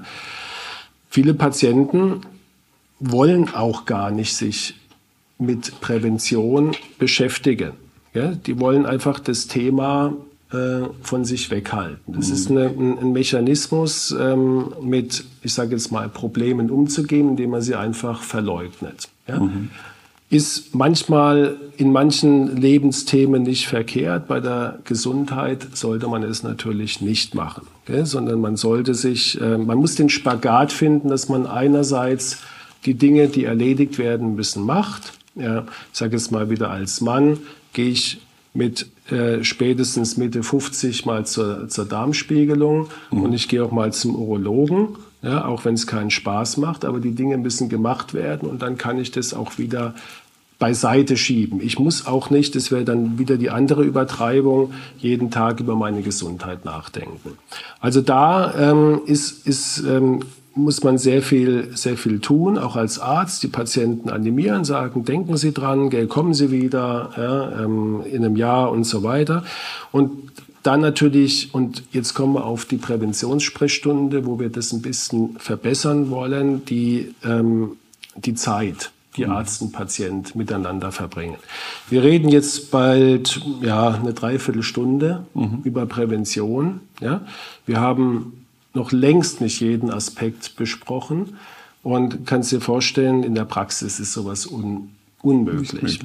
Viele 1.10 1.34
Patienten 1.34 2.22
wollen 3.00 3.54
auch 3.54 3.86
gar 3.86 4.10
nicht 4.10 4.36
sich 4.36 4.76
mit 5.38 5.80
Prävention 5.82 6.72
beschäftigen. 6.98 7.74
Ja? 8.14 8.30
Die 8.34 8.60
wollen 8.60 8.86
einfach 8.86 9.20
das 9.20 9.48
Thema 9.48 10.14
äh, 10.56 10.90
von 11.02 11.26
sich 11.26 11.52
weghalten. 11.52 12.14
Das 12.14 12.28
mhm. 12.28 12.34
ist 12.34 12.52
eine, 12.52 12.66
ein, 12.68 13.00
ein, 13.00 13.12
Mechanismus, 13.12 14.16
ähm, 14.18 14.74
mit, 14.82 15.24
ich 15.42 15.54
sage 15.54 15.72
jetzt 15.72 15.92
mal, 15.92 16.10
Problemen 16.10 16.70
umzugehen, 16.70 17.30
indem 17.30 17.52
man 17.52 17.62
sie 17.62 17.76
einfach 17.76 18.22
verleugnet. 18.22 19.10
Ja? 19.28 19.40
Mhm. 19.40 19.70
Ist 20.30 20.74
manchmal 20.74 21.56
in 21.78 21.92
manchen 21.92 22.58
Lebensthemen 22.58 23.44
nicht 23.44 23.68
verkehrt. 23.68 24.28
Bei 24.28 24.40
der 24.40 24.80
Gesundheit 24.84 25.68
sollte 25.74 26.08
man 26.08 26.24
es 26.24 26.42
natürlich 26.42 27.02
nicht 27.02 27.36
machen, 27.36 27.68
gell? 27.86 28.06
sondern 28.06 28.42
man 28.42 28.56
sollte 28.56 28.96
sich, 28.96 29.40
äh, 29.40 29.58
man 29.58 29.78
muss 29.78 29.96
den 29.96 30.10
Spagat 30.10 30.74
finden, 30.74 31.10
dass 31.10 31.30
man 31.30 31.46
einerseits 31.46 32.40
die 32.86 32.96
Dinge, 32.96 33.28
die 33.28 33.46
erledigt 33.46 33.98
werden 33.98 34.36
müssen, 34.36 34.64
macht. 34.64 35.14
Ja, 35.36 35.66
ich 35.92 35.98
sage 35.98 36.14
jetzt 36.14 36.32
mal 36.32 36.50
wieder 36.50 36.70
als 36.70 37.02
Mann, 37.02 37.40
gehe 37.74 37.90
ich 37.90 38.22
mit 38.56 38.88
äh, 39.12 39.44
spätestens 39.44 40.18
Mitte 40.18 40.42
50 40.42 41.06
mal 41.06 41.26
zur, 41.26 41.68
zur 41.68 41.86
Darmspiegelung 41.86 42.88
mhm. 43.12 43.22
und 43.22 43.34
ich 43.34 43.48
gehe 43.48 43.64
auch 43.64 43.72
mal 43.72 43.94
zum 43.94 44.16
Urologen, 44.16 44.96
ja, 45.22 45.46
auch 45.46 45.66
wenn 45.66 45.76
es 45.76 45.86
keinen 45.86 46.10
Spaß 46.10 46.58
macht, 46.58 46.86
aber 46.86 47.00
die 47.00 47.12
Dinge 47.12 47.38
müssen 47.38 47.70
gemacht 47.70 48.14
werden 48.14 48.50
und 48.50 48.62
dann 48.62 48.78
kann 48.78 48.98
ich 48.98 49.12
das 49.12 49.34
auch 49.34 49.58
wieder 49.58 49.94
beiseite 50.58 51.18
schieben. 51.18 51.60
Ich 51.62 51.80
muss 51.80 52.08
auch 52.08 52.30
nicht, 52.30 52.56
das 52.56 52.72
wäre 52.72 52.86
dann 52.86 53.20
wieder 53.20 53.38
die 53.38 53.50
andere 53.50 53.84
Übertreibung, 53.84 54.74
jeden 54.98 55.30
Tag 55.30 55.60
über 55.60 55.76
meine 55.76 56.02
Gesundheit 56.02 56.64
nachdenken. 56.64 57.38
Also 57.82 58.02
da 58.02 58.72
ähm, 58.72 59.02
ist, 59.06 59.46
ist 59.46 59.80
ähm, 59.80 60.22
muss 60.56 60.84
man 60.84 60.98
sehr 60.98 61.22
viel, 61.22 61.76
sehr 61.76 61.98
viel 61.98 62.20
tun, 62.20 62.58
auch 62.58 62.78
als 62.78 62.98
Arzt, 62.98 63.44
die 63.44 63.50
Patienten 63.50 64.10
animieren, 64.10 64.64
sagen, 64.64 65.04
denken 65.04 65.36
Sie 65.36 65.54
dran, 65.54 65.90
gell, 65.90 66.08
kommen 66.08 66.34
Sie 66.34 66.50
wieder 66.50 67.12
ja, 67.18 67.64
ähm, 67.64 68.02
in 68.10 68.24
einem 68.24 68.38
Jahr 68.38 68.72
und 68.72 68.86
so 68.86 69.04
weiter. 69.04 69.44
Und 69.92 70.32
dann 70.64 70.80
natürlich, 70.82 71.54
und 71.54 71.84
jetzt 71.92 72.14
kommen 72.14 72.34
wir 72.34 72.46
auf 72.46 72.66
die 72.66 72.78
Präventionssprechstunde, 72.78 74.26
wo 74.26 74.40
wir 74.40 74.50
das 74.50 74.72
ein 74.72 74.82
bisschen 74.82 75.38
verbessern 75.38 76.10
wollen, 76.10 76.66
die, 76.66 77.14
ähm, 77.24 77.74
die 78.16 78.34
Zeit. 78.34 78.92
die 79.18 79.26
Arzt 79.28 79.62
und 79.62 79.72
Patient 79.72 80.36
miteinander 80.36 80.92
verbringen. 80.92 81.38
Wir 81.90 82.04
reden 82.04 82.28
jetzt 82.28 82.70
bald 82.70 83.40
ja 83.62 83.92
eine 83.92 84.14
Dreiviertelstunde 84.14 85.26
mhm. 85.34 85.62
über 85.64 85.86
Prävention. 85.86 86.82
Ja, 87.00 87.22
wir 87.66 87.80
haben 87.80 88.45
noch 88.76 88.92
längst 88.92 89.42
nicht 89.42 89.62
jeden 89.62 89.90
Aspekt 89.90 90.56
besprochen. 90.56 91.38
Und 91.84 92.26
kannst 92.26 92.52
dir 92.52 92.62
vorstellen, 92.62 93.24
in 93.24 93.36
der 93.36 93.46
Praxis 93.46 94.00
ist 94.00 94.14
sowas 94.14 94.48
un 94.48 94.90
unmöglich, 95.22 96.00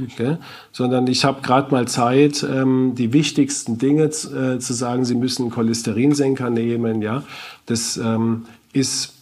sondern 0.73 1.07
ich 1.07 1.27
habe 1.27 1.43
gerade 1.43 1.71
mal 1.71 1.87
Zeit, 1.87 2.43
ähm, 2.43 2.95
die 2.97 3.13
wichtigsten 3.13 3.77
Dinge 3.77 4.05
äh, 4.05 4.59
zu 4.59 4.73
sagen. 4.73 5.05
Sie 5.05 5.15
müssen 5.15 5.43
einen 5.43 5.51
Cholesterinsenker 5.51 6.49
nehmen, 6.49 7.03
ja, 7.03 7.23
das 7.67 7.99
ähm, 7.99 8.47
ist 8.73 9.20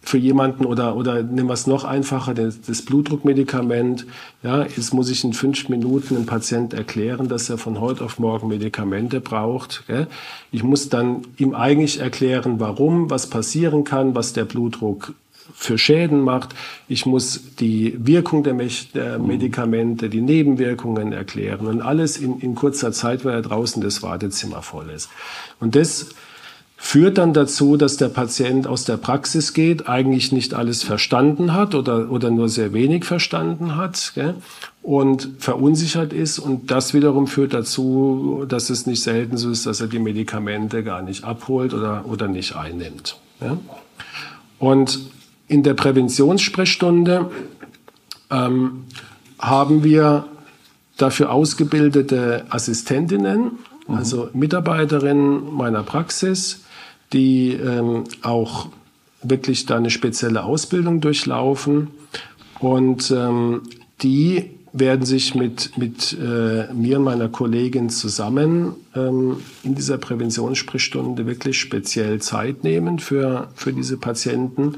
für 0.00 0.18
jemanden 0.18 0.64
oder, 0.64 0.96
oder 0.96 1.22
nehmen 1.22 1.48
wir 1.48 1.54
es 1.54 1.66
noch 1.66 1.84
einfacher, 1.84 2.32
das, 2.32 2.60
das 2.62 2.82
Blutdruckmedikament. 2.82 4.06
Ja, 4.42 4.62
jetzt 4.62 4.94
muss 4.94 5.10
ich 5.10 5.24
in 5.24 5.32
fünf 5.32 5.68
Minuten 5.68 6.16
einem 6.16 6.26
Patient 6.26 6.72
erklären, 6.72 7.28
dass 7.28 7.50
er 7.50 7.58
von 7.58 7.80
heute 7.80 8.04
auf 8.04 8.18
morgen 8.18 8.48
Medikamente 8.48 9.20
braucht. 9.20 9.84
Gell? 9.86 10.06
Ich 10.50 10.62
muss 10.62 10.88
dann 10.88 11.22
ihm 11.36 11.54
eigentlich 11.54 12.00
erklären, 12.00 12.60
warum, 12.60 13.10
was 13.10 13.28
passieren 13.28 13.84
kann, 13.84 14.14
was 14.14 14.32
der 14.32 14.44
Blutdruck 14.44 15.14
für 15.54 15.78
Schäden 15.78 16.20
macht. 16.20 16.54
Ich 16.88 17.06
muss 17.06 17.56
die 17.58 17.96
Wirkung 17.98 18.44
der, 18.44 18.56
der 18.94 19.18
Medikamente, 19.18 20.08
die 20.08 20.20
Nebenwirkungen 20.20 21.12
erklären 21.12 21.66
und 21.66 21.82
alles 21.82 22.18
in, 22.18 22.38
in 22.40 22.54
kurzer 22.54 22.92
Zeit, 22.92 23.24
weil 23.24 23.34
er 23.34 23.42
draußen 23.42 23.82
das 23.82 24.02
Wartezimmer 24.02 24.62
voll 24.62 24.90
ist. 24.90 25.08
Und 25.58 25.74
das 25.74 26.10
führt 26.80 27.18
dann 27.18 27.34
dazu, 27.34 27.76
dass 27.76 27.96
der 27.96 28.08
Patient 28.08 28.68
aus 28.68 28.84
der 28.84 28.96
Praxis 28.96 29.52
geht, 29.52 29.88
eigentlich 29.88 30.30
nicht 30.30 30.54
alles 30.54 30.84
verstanden 30.84 31.52
hat 31.52 31.74
oder, 31.74 32.08
oder 32.10 32.30
nur 32.30 32.48
sehr 32.48 32.72
wenig 32.72 33.04
verstanden 33.04 33.76
hat 33.76 34.12
gell? 34.14 34.36
und 34.80 35.28
verunsichert 35.40 36.12
ist. 36.12 36.38
Und 36.38 36.70
das 36.70 36.94
wiederum 36.94 37.26
führt 37.26 37.52
dazu, 37.52 38.44
dass 38.48 38.70
es 38.70 38.86
nicht 38.86 39.02
selten 39.02 39.36
so 39.36 39.50
ist, 39.50 39.66
dass 39.66 39.80
er 39.80 39.88
die 39.88 39.98
Medikamente 39.98 40.84
gar 40.84 41.02
nicht 41.02 41.24
abholt 41.24 41.74
oder, 41.74 42.04
oder 42.06 42.28
nicht 42.28 42.54
einnimmt. 42.54 43.18
Ja? 43.40 43.58
Und 44.60 45.00
in 45.48 45.64
der 45.64 45.74
Präventionssprechstunde 45.74 47.28
ähm, 48.30 48.84
haben 49.40 49.82
wir 49.82 50.26
dafür 50.96 51.32
ausgebildete 51.32 52.46
Assistentinnen, 52.50 53.58
also 53.88 54.28
Mitarbeiterinnen 54.32 55.54
meiner 55.54 55.82
Praxis, 55.82 56.60
die 57.12 57.52
ähm, 57.52 58.04
auch 58.22 58.68
wirklich 59.22 59.66
da 59.66 59.76
eine 59.76 59.90
spezielle 59.90 60.44
Ausbildung 60.44 61.00
durchlaufen 61.00 61.88
und 62.60 63.10
ähm, 63.10 63.62
die 64.02 64.50
werden 64.72 65.04
sich 65.04 65.34
mit, 65.34 65.76
mit 65.78 66.16
äh, 66.20 66.72
mir 66.72 66.98
und 66.98 67.04
meiner 67.04 67.28
Kollegin 67.28 67.90
zusammen 67.90 68.74
ähm, 68.94 69.38
in 69.62 69.74
dieser 69.74 69.98
Präventionssprechstunde 69.98 71.26
wirklich 71.26 71.58
speziell 71.58 72.20
Zeit 72.20 72.64
nehmen 72.64 72.98
für, 72.98 73.48
für 73.54 73.72
diese 73.72 73.96
Patienten. 73.96 74.76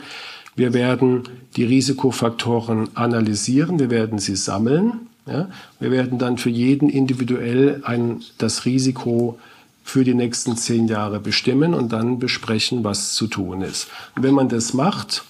Wir 0.57 0.73
werden 0.75 1.23
die 1.57 1.65
Risikofaktoren 1.65 2.91
analysieren, 2.95 3.79
wir 3.79 3.91
werden 3.91 4.19
sie 4.19 4.37
sammeln. 4.37 4.93
Ja? 5.27 5.49
Wir 5.81 5.91
werden 5.91 6.19
dann 6.19 6.39
für 6.39 6.51
jeden 6.51 6.89
individuell 6.89 7.83
ein, 7.85 8.21
das 8.39 8.65
Risiko 8.65 9.39
für 9.91 10.05
die 10.05 10.15
nächsten 10.15 10.57
zehn 10.57 10.87
Jahre 10.87 11.19
bestimmen 11.19 11.75
und 11.75 11.93
dann 11.93 12.21
besprechen, 12.21 12.85
was 12.85 13.15
zu 13.15 13.27
tun 13.27 13.63
ist. 13.63 13.89
Und 14.15 14.23
wenn 14.23 14.35
man 14.35 14.49
das 14.49 14.73
macht, 14.73 15.25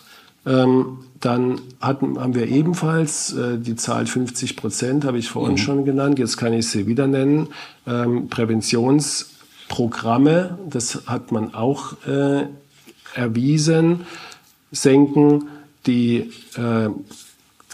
ähm, 0.45 0.99
dann 1.19 1.63
hatten, 1.81 2.21
haben 2.21 2.35
wir 2.35 2.47
ebenfalls 2.47 3.33
äh, 3.33 3.57
die 3.57 3.77
Zahl 3.77 4.05
50 4.05 4.57
Prozent, 4.57 5.07
habe 5.07 5.17
ich 5.17 5.31
vorhin 5.31 5.53
mhm. 5.53 5.59
schon 5.59 5.87
genannt, 5.87 6.19
jetzt 6.19 6.37
kann 6.37 6.53
ich 6.53 6.69
sie 6.69 6.87
wieder 6.87 7.07
nennen, 7.07 7.49
ähm, 7.87 8.29
Präventionsprogramme, 8.29 10.59
das 10.69 11.05
hat 11.07 11.33
man 11.33 11.55
auch 11.55 11.95
äh, 12.07 12.45
erwiesen, 13.15 14.05
senken 14.73 15.49
die 15.87 16.31
äh, 16.57 16.91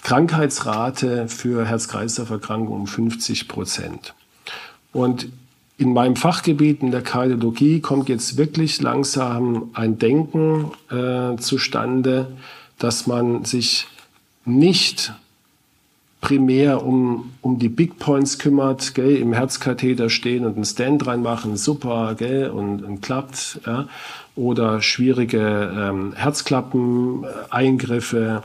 Krankheitsrate 0.05 1.27
für 1.27 1.67
Herz-Kreislauf-Erkrankungen 1.67 2.83
um 2.83 2.87
50 2.87 3.49
Prozent. 3.49 4.15
Und 4.93 5.27
in 5.79 5.93
meinem 5.93 6.17
Fachgebiet, 6.17 6.81
in 6.83 6.91
der 6.91 7.03
Kardiologie, 7.03 7.81
kommt 7.81 8.09
jetzt 8.09 8.39
wirklich 8.39 8.81
langsam 8.81 9.71
ein 9.75 9.99
Denken 9.99 10.73
äh, 10.91 11.37
zustande, 11.37 12.29
dass 12.79 13.07
man 13.07 13.45
sich 13.45 13.87
nicht 14.45 15.13
primär 16.23 16.83
um, 16.85 17.33
um 17.43 17.59
die 17.59 17.69
Big 17.69 17.99
Points 17.99 18.39
kümmert, 18.39 18.95
gell, 18.95 19.17
im 19.17 19.35
Herzkatheter 19.35 20.11
stehen 20.11 20.47
und 20.47 20.57
einen 20.57 20.65
Stand 20.65 21.07
reinmachen, 21.07 21.57
super, 21.57 22.17
gell, 22.17 22.51
und, 22.51 22.83
und 22.83 23.01
klappt, 23.03 23.61
ja, 23.67 23.87
oder 24.35 24.83
schwierige 24.83 25.73
ähm, 25.77 26.15
Herzklappen-Eingriffe 26.15 28.43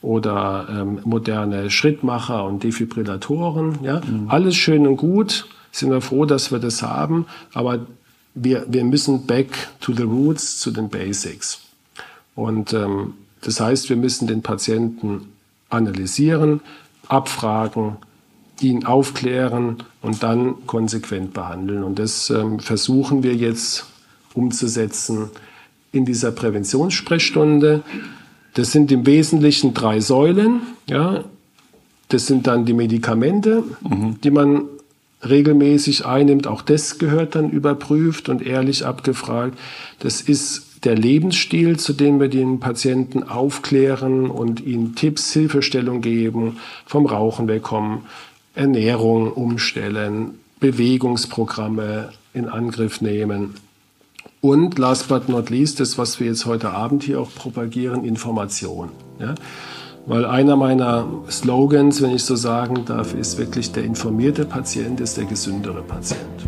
oder 0.00 0.68
ähm, 0.70 1.00
moderne 1.04 1.70
Schrittmacher 1.70 2.44
und 2.44 2.62
Defibrillatoren, 2.62 3.78
ja, 3.82 4.00
mhm. 4.00 4.26
alles 4.28 4.54
schön 4.54 4.86
und 4.86 4.98
gut, 4.98 5.48
sind 5.74 5.90
wir 5.90 6.00
froh, 6.00 6.24
dass 6.24 6.52
wir 6.52 6.60
das 6.60 6.82
haben, 6.82 7.26
aber 7.52 7.86
wir, 8.34 8.64
wir 8.68 8.84
müssen 8.84 9.26
back 9.26 9.48
to 9.80 9.92
the 9.92 10.04
roots, 10.04 10.58
zu 10.60 10.70
den 10.70 10.88
Basics. 10.88 11.60
Und 12.34 12.72
ähm, 12.72 13.14
das 13.40 13.60
heißt, 13.60 13.88
wir 13.88 13.96
müssen 13.96 14.26
den 14.26 14.42
Patienten 14.42 15.32
analysieren, 15.70 16.60
abfragen, 17.08 17.96
ihn 18.60 18.86
aufklären 18.86 19.82
und 20.00 20.22
dann 20.22 20.66
konsequent 20.66 21.34
behandeln. 21.34 21.82
Und 21.82 21.98
das 21.98 22.30
ähm, 22.30 22.60
versuchen 22.60 23.22
wir 23.22 23.34
jetzt 23.34 23.86
umzusetzen 24.32 25.30
in 25.90 26.04
dieser 26.04 26.30
Präventionssprechstunde. 26.30 27.82
Das 28.54 28.70
sind 28.70 28.92
im 28.92 29.06
Wesentlichen 29.06 29.74
drei 29.74 30.00
Säulen. 30.00 30.62
Ja. 30.88 31.24
Das 32.08 32.26
sind 32.26 32.46
dann 32.46 32.64
die 32.64 32.74
Medikamente, 32.74 33.64
mhm. 33.82 34.20
die 34.22 34.30
man 34.30 34.66
regelmäßig 35.28 36.06
einnimmt. 36.06 36.46
Auch 36.46 36.62
das 36.62 36.98
gehört 36.98 37.34
dann 37.34 37.50
überprüft 37.50 38.28
und 38.28 38.44
ehrlich 38.44 38.84
abgefragt. 38.84 39.58
Das 39.98 40.20
ist 40.20 40.84
der 40.84 40.96
Lebensstil, 40.96 41.78
zu 41.78 41.92
dem 41.92 42.20
wir 42.20 42.28
den 42.28 42.60
Patienten 42.60 43.22
aufklären 43.22 44.30
und 44.30 44.60
ihnen 44.60 44.94
Tipps, 44.94 45.32
Hilfestellung 45.32 46.00
geben, 46.00 46.58
vom 46.86 47.06
Rauchen 47.06 47.48
wegkommen, 47.48 48.00
Ernährung 48.54 49.32
umstellen, 49.32 50.38
Bewegungsprogramme 50.60 52.10
in 52.34 52.48
Angriff 52.48 53.00
nehmen. 53.00 53.54
Und 54.40 54.78
last 54.78 55.08
but 55.08 55.28
not 55.28 55.48
least, 55.48 55.80
das, 55.80 55.96
was 55.96 56.20
wir 56.20 56.26
jetzt 56.26 56.44
heute 56.44 56.70
Abend 56.70 57.02
hier 57.02 57.18
auch 57.20 57.34
propagieren, 57.34 58.04
Information. 58.04 58.90
Ja? 59.18 59.34
Weil 60.06 60.26
einer 60.26 60.56
meiner 60.56 61.06
Slogans, 61.30 62.02
wenn 62.02 62.10
ich 62.10 62.24
so 62.24 62.36
sagen 62.36 62.84
darf, 62.84 63.14
ist 63.14 63.38
wirklich, 63.38 63.72
der 63.72 63.84
informierte 63.84 64.44
Patient 64.44 65.00
ist 65.00 65.16
der 65.16 65.24
gesündere 65.24 65.82
Patient. 65.82 66.46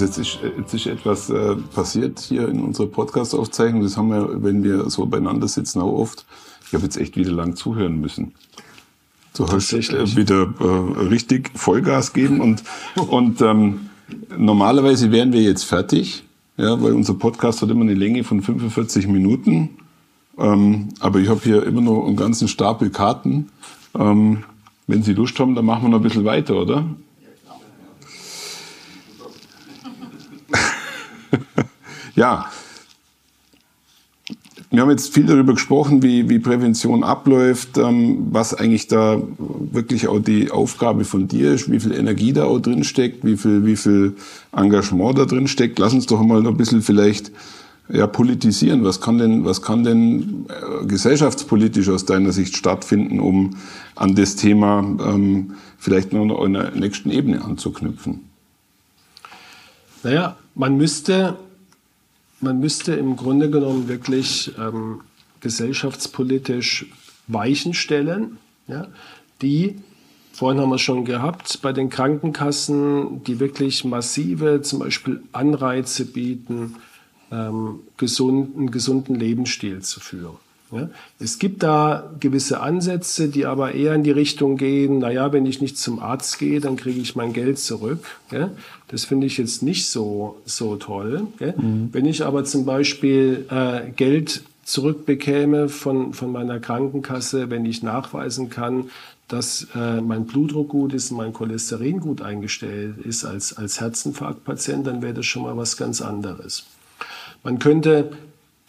Ist, 0.00 0.18
jetzt 0.56 0.74
ist 0.74 0.86
etwas 0.86 1.30
äh, 1.30 1.56
passiert 1.74 2.20
hier 2.20 2.48
in 2.48 2.60
unserer 2.60 2.86
Podcast-Aufzeichnung. 2.86 3.82
Das 3.82 3.96
haben 3.96 4.08
wir, 4.08 4.42
wenn 4.42 4.62
wir 4.64 4.88
so 4.90 5.06
beieinander 5.06 5.48
sitzen, 5.48 5.80
auch 5.80 5.92
oft. 5.92 6.24
Ich 6.66 6.74
habe 6.74 6.84
jetzt 6.84 6.96
echt 6.96 7.16
wieder 7.16 7.32
lang 7.32 7.56
zuhören 7.56 8.00
müssen. 8.00 8.32
Du 9.34 9.46
hast 9.46 9.72
äh, 9.72 10.16
wieder 10.16 10.52
äh, 10.60 11.02
richtig 11.08 11.50
Vollgas 11.54 12.12
geben 12.12 12.40
und, 12.40 12.62
und 13.08 13.40
ähm, 13.40 13.88
normalerweise 14.36 15.10
wären 15.10 15.32
wir 15.32 15.42
jetzt 15.42 15.64
fertig, 15.64 16.24
ja, 16.56 16.80
weil 16.82 16.92
unser 16.92 17.14
Podcast 17.14 17.62
hat 17.62 17.70
immer 17.70 17.82
eine 17.82 17.94
Länge 17.94 18.24
von 18.24 18.42
45 18.42 19.08
Minuten. 19.08 19.70
Ähm, 20.38 20.88
aber 21.00 21.18
ich 21.18 21.28
habe 21.28 21.40
hier 21.42 21.62
immer 21.62 21.80
noch 21.80 22.06
einen 22.06 22.16
ganzen 22.16 22.48
Stapel 22.48 22.90
Karten. 22.90 23.48
Ähm, 23.98 24.44
wenn 24.86 25.02
Sie 25.02 25.14
Lust 25.14 25.38
haben, 25.38 25.54
dann 25.54 25.64
machen 25.64 25.84
wir 25.84 25.88
noch 25.90 25.98
ein 25.98 26.02
bisschen 26.02 26.24
weiter, 26.24 26.56
oder? 26.56 26.84
Ja, 32.14 32.46
wir 34.70 34.80
haben 34.80 34.90
jetzt 34.90 35.12
viel 35.12 35.26
darüber 35.26 35.52
gesprochen, 35.52 36.02
wie, 36.02 36.30
wie 36.30 36.38
Prävention 36.38 37.04
abläuft, 37.04 37.76
ähm, 37.76 38.28
was 38.30 38.54
eigentlich 38.54 38.88
da 38.88 39.20
wirklich 39.38 40.08
auch 40.08 40.18
die 40.18 40.50
Aufgabe 40.50 41.04
von 41.04 41.28
dir 41.28 41.52
ist, 41.52 41.70
wie 41.70 41.78
viel 41.78 41.92
Energie 41.92 42.32
da 42.32 42.44
auch 42.44 42.58
drin 42.58 42.82
steckt, 42.82 43.22
wie 43.22 43.36
viel, 43.36 43.66
wie 43.66 43.76
viel 43.76 44.16
Engagement 44.56 45.18
da 45.18 45.26
drin 45.26 45.46
steckt. 45.46 45.78
Lass 45.78 45.92
uns 45.92 46.06
doch 46.06 46.22
mal 46.22 46.40
noch 46.40 46.52
ein 46.52 46.56
bisschen 46.56 46.80
vielleicht 46.80 47.32
ja, 47.88 48.06
politisieren? 48.06 48.84
Was 48.84 49.00
kann 49.00 49.18
denn, 49.18 49.44
was 49.44 49.60
kann 49.60 49.84
denn 49.84 50.46
äh, 50.48 50.86
gesellschaftspolitisch 50.86 51.88
aus 51.90 52.06
deiner 52.06 52.32
Sicht 52.32 52.56
stattfinden, 52.56 53.20
um 53.20 53.56
an 53.94 54.14
das 54.14 54.36
Thema 54.36 54.78
ähm, 54.80 55.52
vielleicht 55.78 56.12
noch 56.12 56.44
in 56.44 56.54
der 56.54 56.70
nächsten 56.70 57.10
Ebene 57.10 57.44
anzuknüpfen? 57.44 58.20
Naja, 60.02 60.36
man 60.54 60.76
müsste, 60.76 61.36
man 62.42 62.60
müsste 62.60 62.94
im 62.94 63.16
Grunde 63.16 63.50
genommen 63.50 63.88
wirklich 63.88 64.52
ähm, 64.58 65.00
gesellschaftspolitisch 65.40 66.86
Weichen 67.28 67.74
stellen, 67.74 68.38
ja, 68.68 68.88
die 69.40 69.76
Vorhin 70.32 70.60
haben 70.62 70.70
wir 70.70 70.76
es 70.76 70.80
schon 70.80 71.04
gehabt, 71.04 71.60
bei 71.60 71.74
den 71.74 71.90
Krankenkassen, 71.90 73.22
die 73.24 73.38
wirklich 73.38 73.84
massive 73.84 74.62
zum 74.62 74.78
Beispiel 74.78 75.22
Anreize 75.32 76.06
bieten, 76.06 76.76
ähm, 77.30 77.80
gesund, 77.98 78.56
einen 78.56 78.70
gesunden 78.70 79.14
Lebensstil 79.14 79.82
zu 79.82 80.00
führen. 80.00 80.36
Ja? 80.72 80.88
Es 81.18 81.38
gibt 81.38 81.62
da 81.62 82.10
gewisse 82.18 82.60
Ansätze, 82.60 83.28
die 83.28 83.46
aber 83.46 83.74
eher 83.74 83.94
in 83.94 84.02
die 84.02 84.10
Richtung 84.10 84.56
gehen, 84.56 84.98
naja, 84.98 85.32
wenn 85.32 85.46
ich 85.46 85.60
nicht 85.60 85.78
zum 85.78 85.98
Arzt 85.98 86.38
gehe, 86.38 86.60
dann 86.60 86.76
kriege 86.76 87.00
ich 87.00 87.14
mein 87.14 87.32
Geld 87.32 87.58
zurück. 87.58 88.04
Ja? 88.30 88.50
Das 88.88 89.04
finde 89.04 89.26
ich 89.26 89.38
jetzt 89.38 89.62
nicht 89.62 89.88
so, 89.88 90.40
so 90.44 90.76
toll. 90.76 91.26
Mhm. 91.38 91.90
Wenn 91.92 92.06
ich 92.06 92.24
aber 92.24 92.44
zum 92.44 92.64
Beispiel 92.64 93.46
äh, 93.50 93.90
Geld 93.90 94.42
zurückbekäme 94.64 95.68
von, 95.68 96.14
von 96.14 96.32
meiner 96.32 96.60
Krankenkasse, 96.60 97.50
wenn 97.50 97.64
ich 97.64 97.82
nachweisen 97.82 98.48
kann, 98.48 98.90
dass 99.28 99.66
äh, 99.74 100.00
mein 100.00 100.26
Blutdruck 100.26 100.68
gut 100.68 100.92
ist 100.92 101.10
und 101.10 101.16
mein 101.16 101.32
Cholesterin 101.32 102.00
gut 102.00 102.20
eingestellt 102.20 102.98
ist 102.98 103.24
als, 103.24 103.56
als 103.56 103.80
Herzinfarktpatient, 103.80 104.86
dann 104.86 105.00
wäre 105.00 105.14
das 105.14 105.26
schon 105.26 105.42
mal 105.42 105.56
was 105.56 105.76
ganz 105.76 106.02
anderes. 106.02 106.64
Man 107.42 107.58
könnte, 107.58 108.12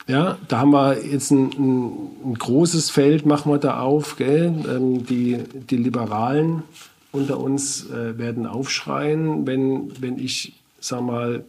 ja, 0.07 0.37
da 0.47 0.59
haben 0.59 0.71
wir 0.71 1.05
jetzt 1.05 1.31
ein, 1.31 1.51
ein, 1.51 1.91
ein 2.25 2.33
großes 2.33 2.89
Feld, 2.89 3.25
machen 3.25 3.51
wir 3.51 3.57
da 3.57 3.79
auf? 3.79 4.17
Ähm, 4.19 5.05
die, 5.05 5.39
die 5.69 5.77
Liberalen 5.77 6.63
unter 7.11 7.39
uns 7.39 7.89
äh, 7.89 8.17
werden 8.17 8.45
aufschreien, 8.45 9.47
wenn, 9.47 9.91
wenn 10.01 10.17
ich, 10.17 10.53
sag 10.79 11.01
mal, 11.01 11.45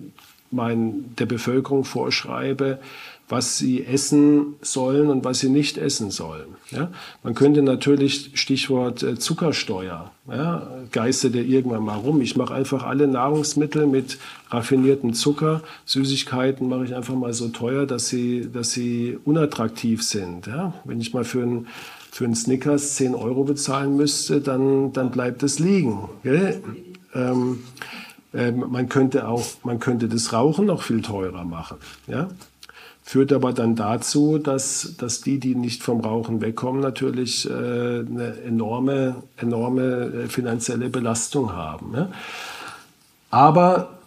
mein, 0.50 1.16
der 1.18 1.26
Bevölkerung 1.26 1.84
vorschreibe, 1.84 2.78
was 3.28 3.56
sie 3.56 3.84
essen 3.84 4.56
sollen 4.60 5.08
und 5.08 5.24
was 5.24 5.40
sie 5.40 5.48
nicht 5.48 5.78
essen 5.78 6.10
sollen. 6.10 6.56
Ja? 6.70 6.90
Man 7.22 7.34
könnte 7.34 7.62
natürlich, 7.62 8.32
Stichwort 8.34 9.02
äh, 9.02 9.18
Zuckersteuer, 9.18 10.12
ja, 10.28 10.70
geistert 10.92 11.34
ja 11.34 11.42
irgendwann 11.42 11.84
mal 11.84 11.96
rum. 11.96 12.20
Ich 12.20 12.36
mache 12.36 12.54
einfach 12.54 12.82
alle 12.84 13.06
Nahrungsmittel 13.08 13.86
mit 13.86 14.18
raffiniertem 14.50 15.14
Zucker, 15.14 15.62
Süßigkeiten 15.86 16.68
mache 16.68 16.84
ich 16.84 16.94
einfach 16.94 17.14
mal 17.14 17.32
so 17.32 17.48
teuer, 17.48 17.86
dass 17.86 18.08
sie, 18.08 18.48
dass 18.52 18.72
sie 18.72 19.18
unattraktiv 19.24 20.02
sind. 20.02 20.46
Ja? 20.46 20.74
Wenn 20.84 21.00
ich 21.00 21.14
mal 21.14 21.24
für 21.24 21.42
ein 21.42 21.66
für 22.14 22.26
einen 22.26 22.36
Snickers 22.36 22.94
10 22.94 23.16
Euro 23.16 23.42
bezahlen 23.42 23.96
müsste, 23.96 24.40
dann, 24.40 24.92
dann 24.92 25.10
bleibt 25.10 25.42
es 25.42 25.58
liegen. 25.58 26.08
Ähm, 27.12 27.58
äh, 28.32 28.52
man, 28.52 28.88
könnte 28.88 29.26
auch, 29.26 29.44
man 29.64 29.80
könnte 29.80 30.06
das 30.06 30.32
Rauchen 30.32 30.66
noch 30.66 30.82
viel 30.82 31.02
teurer 31.02 31.42
machen. 31.42 31.78
Ja? 32.06 32.28
Führt 33.04 33.32
aber 33.34 33.52
dann 33.52 33.76
dazu, 33.76 34.38
dass, 34.38 34.94
dass 34.96 35.20
die, 35.20 35.38
die 35.38 35.54
nicht 35.54 35.82
vom 35.82 36.00
Rauchen 36.00 36.40
wegkommen, 36.40 36.80
natürlich 36.80 37.48
äh, 37.48 37.52
eine 37.52 38.40
enorme, 38.46 39.16
enorme 39.36 39.82
äh, 40.24 40.28
finanzielle 40.28 40.88
Belastung 40.88 41.52
haben. 41.52 41.90
Ne? 41.92 42.08
Aber 43.30 43.98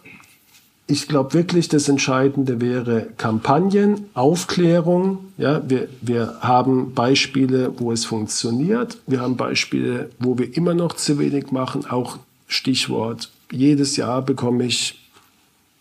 ich 0.88 1.06
glaube 1.06 1.32
wirklich, 1.34 1.68
das 1.68 1.88
Entscheidende 1.88 2.60
wäre 2.60 3.06
Kampagnen, 3.18 4.06
Aufklärung. 4.14 5.18
Ja, 5.36 5.62
wir, 5.68 5.88
wir 6.00 6.38
haben 6.40 6.94
Beispiele, 6.94 7.78
wo 7.78 7.92
es 7.92 8.04
funktioniert. 8.04 8.98
Wir 9.06 9.20
haben 9.20 9.36
Beispiele, 9.36 10.10
wo 10.18 10.38
wir 10.38 10.56
immer 10.56 10.74
noch 10.74 10.94
zu 10.94 11.20
wenig 11.20 11.52
machen. 11.52 11.86
Auch 11.86 12.18
Stichwort, 12.48 13.30
jedes 13.52 13.96
Jahr 13.96 14.22
bekomme 14.22 14.64
ich 14.64 14.98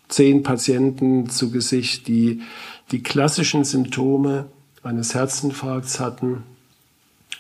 zehn 0.09 0.43
Patienten 0.43 1.29
zu 1.29 1.51
Gesicht, 1.51 2.07
die 2.07 2.41
die 2.91 3.03
klassischen 3.03 3.63
Symptome 3.63 4.45
eines 4.83 5.13
Herzinfarkts 5.13 5.99
hatten. 5.99 6.43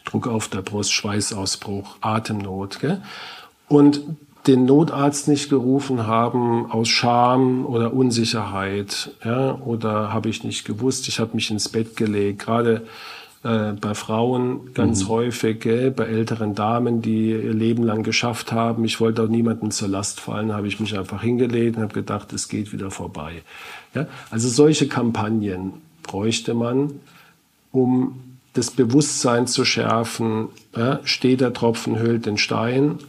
Druck 0.05 0.27
auf 0.27 0.47
der 0.47 0.61
Brust, 0.61 0.93
Schweißausbruch, 0.93 1.97
Atemnot. 2.01 2.79
Gell? 2.79 3.01
Und 3.67 4.01
den 4.47 4.65
Notarzt 4.65 5.27
nicht 5.27 5.49
gerufen 5.49 6.07
haben 6.07 6.71
aus 6.71 6.87
Scham 6.87 7.65
oder 7.65 7.93
Unsicherheit. 7.93 9.11
Ja? 9.23 9.55
Oder 9.55 10.13
habe 10.13 10.29
ich 10.29 10.43
nicht 10.43 10.65
gewusst, 10.65 11.07
ich 11.07 11.19
habe 11.19 11.35
mich 11.35 11.51
ins 11.51 11.69
Bett 11.69 11.97
gelegt. 11.97 12.39
Gerade 12.39 12.87
äh, 13.43 13.73
bei 13.73 13.93
Frauen 13.93 14.73
ganz 14.73 15.03
mhm. 15.03 15.09
häufig, 15.09 15.59
gell? 15.61 15.91
bei 15.91 16.05
älteren 16.05 16.55
Damen, 16.55 17.01
die 17.01 17.31
ihr 17.31 17.53
Leben 17.53 17.83
lang 17.83 18.03
geschafft 18.03 18.51
haben. 18.51 18.83
Ich 18.85 18.99
wollte 18.99 19.23
auch 19.23 19.27
niemandem 19.27 19.71
zur 19.71 19.87
Last 19.87 20.19
fallen, 20.19 20.53
habe 20.53 20.67
ich 20.67 20.79
mich 20.79 20.97
einfach 20.97 21.21
hingelegt 21.21 21.77
und 21.77 21.83
habe 21.83 21.93
gedacht, 21.93 22.33
es 22.33 22.47
geht 22.49 22.73
wieder 22.73 22.91
vorbei. 22.91 23.43
Ja? 23.93 24.07
Also 24.31 24.49
solche 24.49 24.87
Kampagnen 24.87 25.73
bräuchte 26.03 26.53
man, 26.53 26.99
um 27.71 28.19
das 28.53 28.71
Bewusstsein 28.71 29.45
zu 29.45 29.65
schärfen, 29.65 30.47
ja? 30.75 30.99
steht 31.03 31.41
der 31.41 31.53
Tropfen, 31.53 31.99
hüllt 31.99 32.25
den 32.25 32.37
Stein 32.37 32.99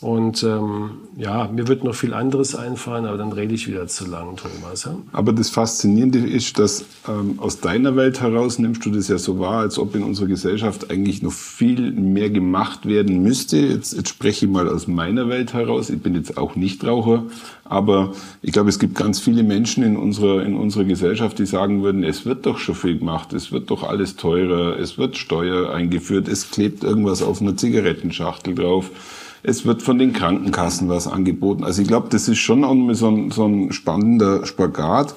und 0.00 0.42
ähm, 0.42 0.90
ja, 1.16 1.48
mir 1.48 1.68
wird 1.68 1.82
noch 1.82 1.94
viel 1.94 2.12
anderes 2.12 2.54
einfallen, 2.54 3.06
aber 3.06 3.16
dann 3.16 3.32
rede 3.32 3.54
ich 3.54 3.66
wieder 3.66 3.86
zu 3.86 4.06
lang, 4.06 4.36
Thomas. 4.36 4.84
Ja? 4.84 4.94
Aber 5.12 5.32
das 5.32 5.48
Faszinierende 5.48 6.18
ist, 6.18 6.58
dass 6.58 6.84
ähm, 7.08 7.38
aus 7.38 7.60
deiner 7.60 7.96
Welt 7.96 8.20
heraus 8.20 8.58
nimmst 8.58 8.84
du 8.84 8.90
das 8.90 9.08
ja 9.08 9.16
so 9.16 9.38
wahr, 9.38 9.60
als 9.60 9.78
ob 9.78 9.94
in 9.94 10.02
unserer 10.02 10.26
Gesellschaft 10.26 10.90
eigentlich 10.90 11.22
noch 11.22 11.32
viel 11.32 11.92
mehr 11.92 12.28
gemacht 12.28 12.84
werden 12.84 13.22
müsste. 13.22 13.56
Jetzt, 13.56 13.94
jetzt 13.94 14.10
spreche 14.10 14.44
ich 14.44 14.52
mal 14.52 14.68
aus 14.68 14.86
meiner 14.86 15.30
Welt 15.30 15.54
heraus. 15.54 15.88
Ich 15.88 16.02
bin 16.02 16.14
jetzt 16.14 16.36
auch 16.36 16.56
Nichtraucher, 16.56 17.24
aber 17.64 18.12
ich 18.42 18.52
glaube, 18.52 18.68
es 18.68 18.78
gibt 18.78 18.96
ganz 18.96 19.18
viele 19.18 19.44
Menschen 19.44 19.82
in 19.82 19.96
unserer, 19.96 20.44
in 20.44 20.56
unserer 20.56 20.84
Gesellschaft, 20.84 21.38
die 21.38 21.46
sagen 21.46 21.82
würden, 21.82 22.04
es 22.04 22.26
wird 22.26 22.44
doch 22.44 22.58
schon 22.58 22.74
viel 22.74 22.98
gemacht, 22.98 23.32
es 23.32 23.50
wird 23.50 23.70
doch 23.70 23.82
alles 23.82 24.16
teurer, 24.16 24.78
es 24.78 24.98
wird 24.98 25.16
Steuer 25.16 25.72
eingeführt, 25.72 26.28
es 26.28 26.50
klebt 26.50 26.84
irgendwas 26.84 27.22
auf 27.22 27.40
einer 27.40 27.56
Zigarettenschachtel 27.56 28.54
drauf 28.54 28.90
es 29.42 29.64
wird 29.64 29.82
von 29.82 29.98
den 29.98 30.12
Krankenkassen 30.12 30.88
was 30.88 31.06
angeboten. 31.06 31.64
Also 31.64 31.82
ich 31.82 31.88
glaube, 31.88 32.08
das 32.10 32.28
ist 32.28 32.38
schon 32.38 32.64
auch 32.64 32.74
so 32.94 33.08
ein, 33.08 33.30
so 33.30 33.46
ein 33.46 33.72
spannender 33.72 34.44
Spagat, 34.46 35.14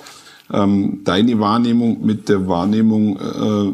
ähm, 0.52 1.02
deine 1.04 1.40
Wahrnehmung 1.40 2.06
mit 2.06 2.30
der 2.30 2.48
Wahrnehmung 2.48 3.18
äh, 3.18 3.72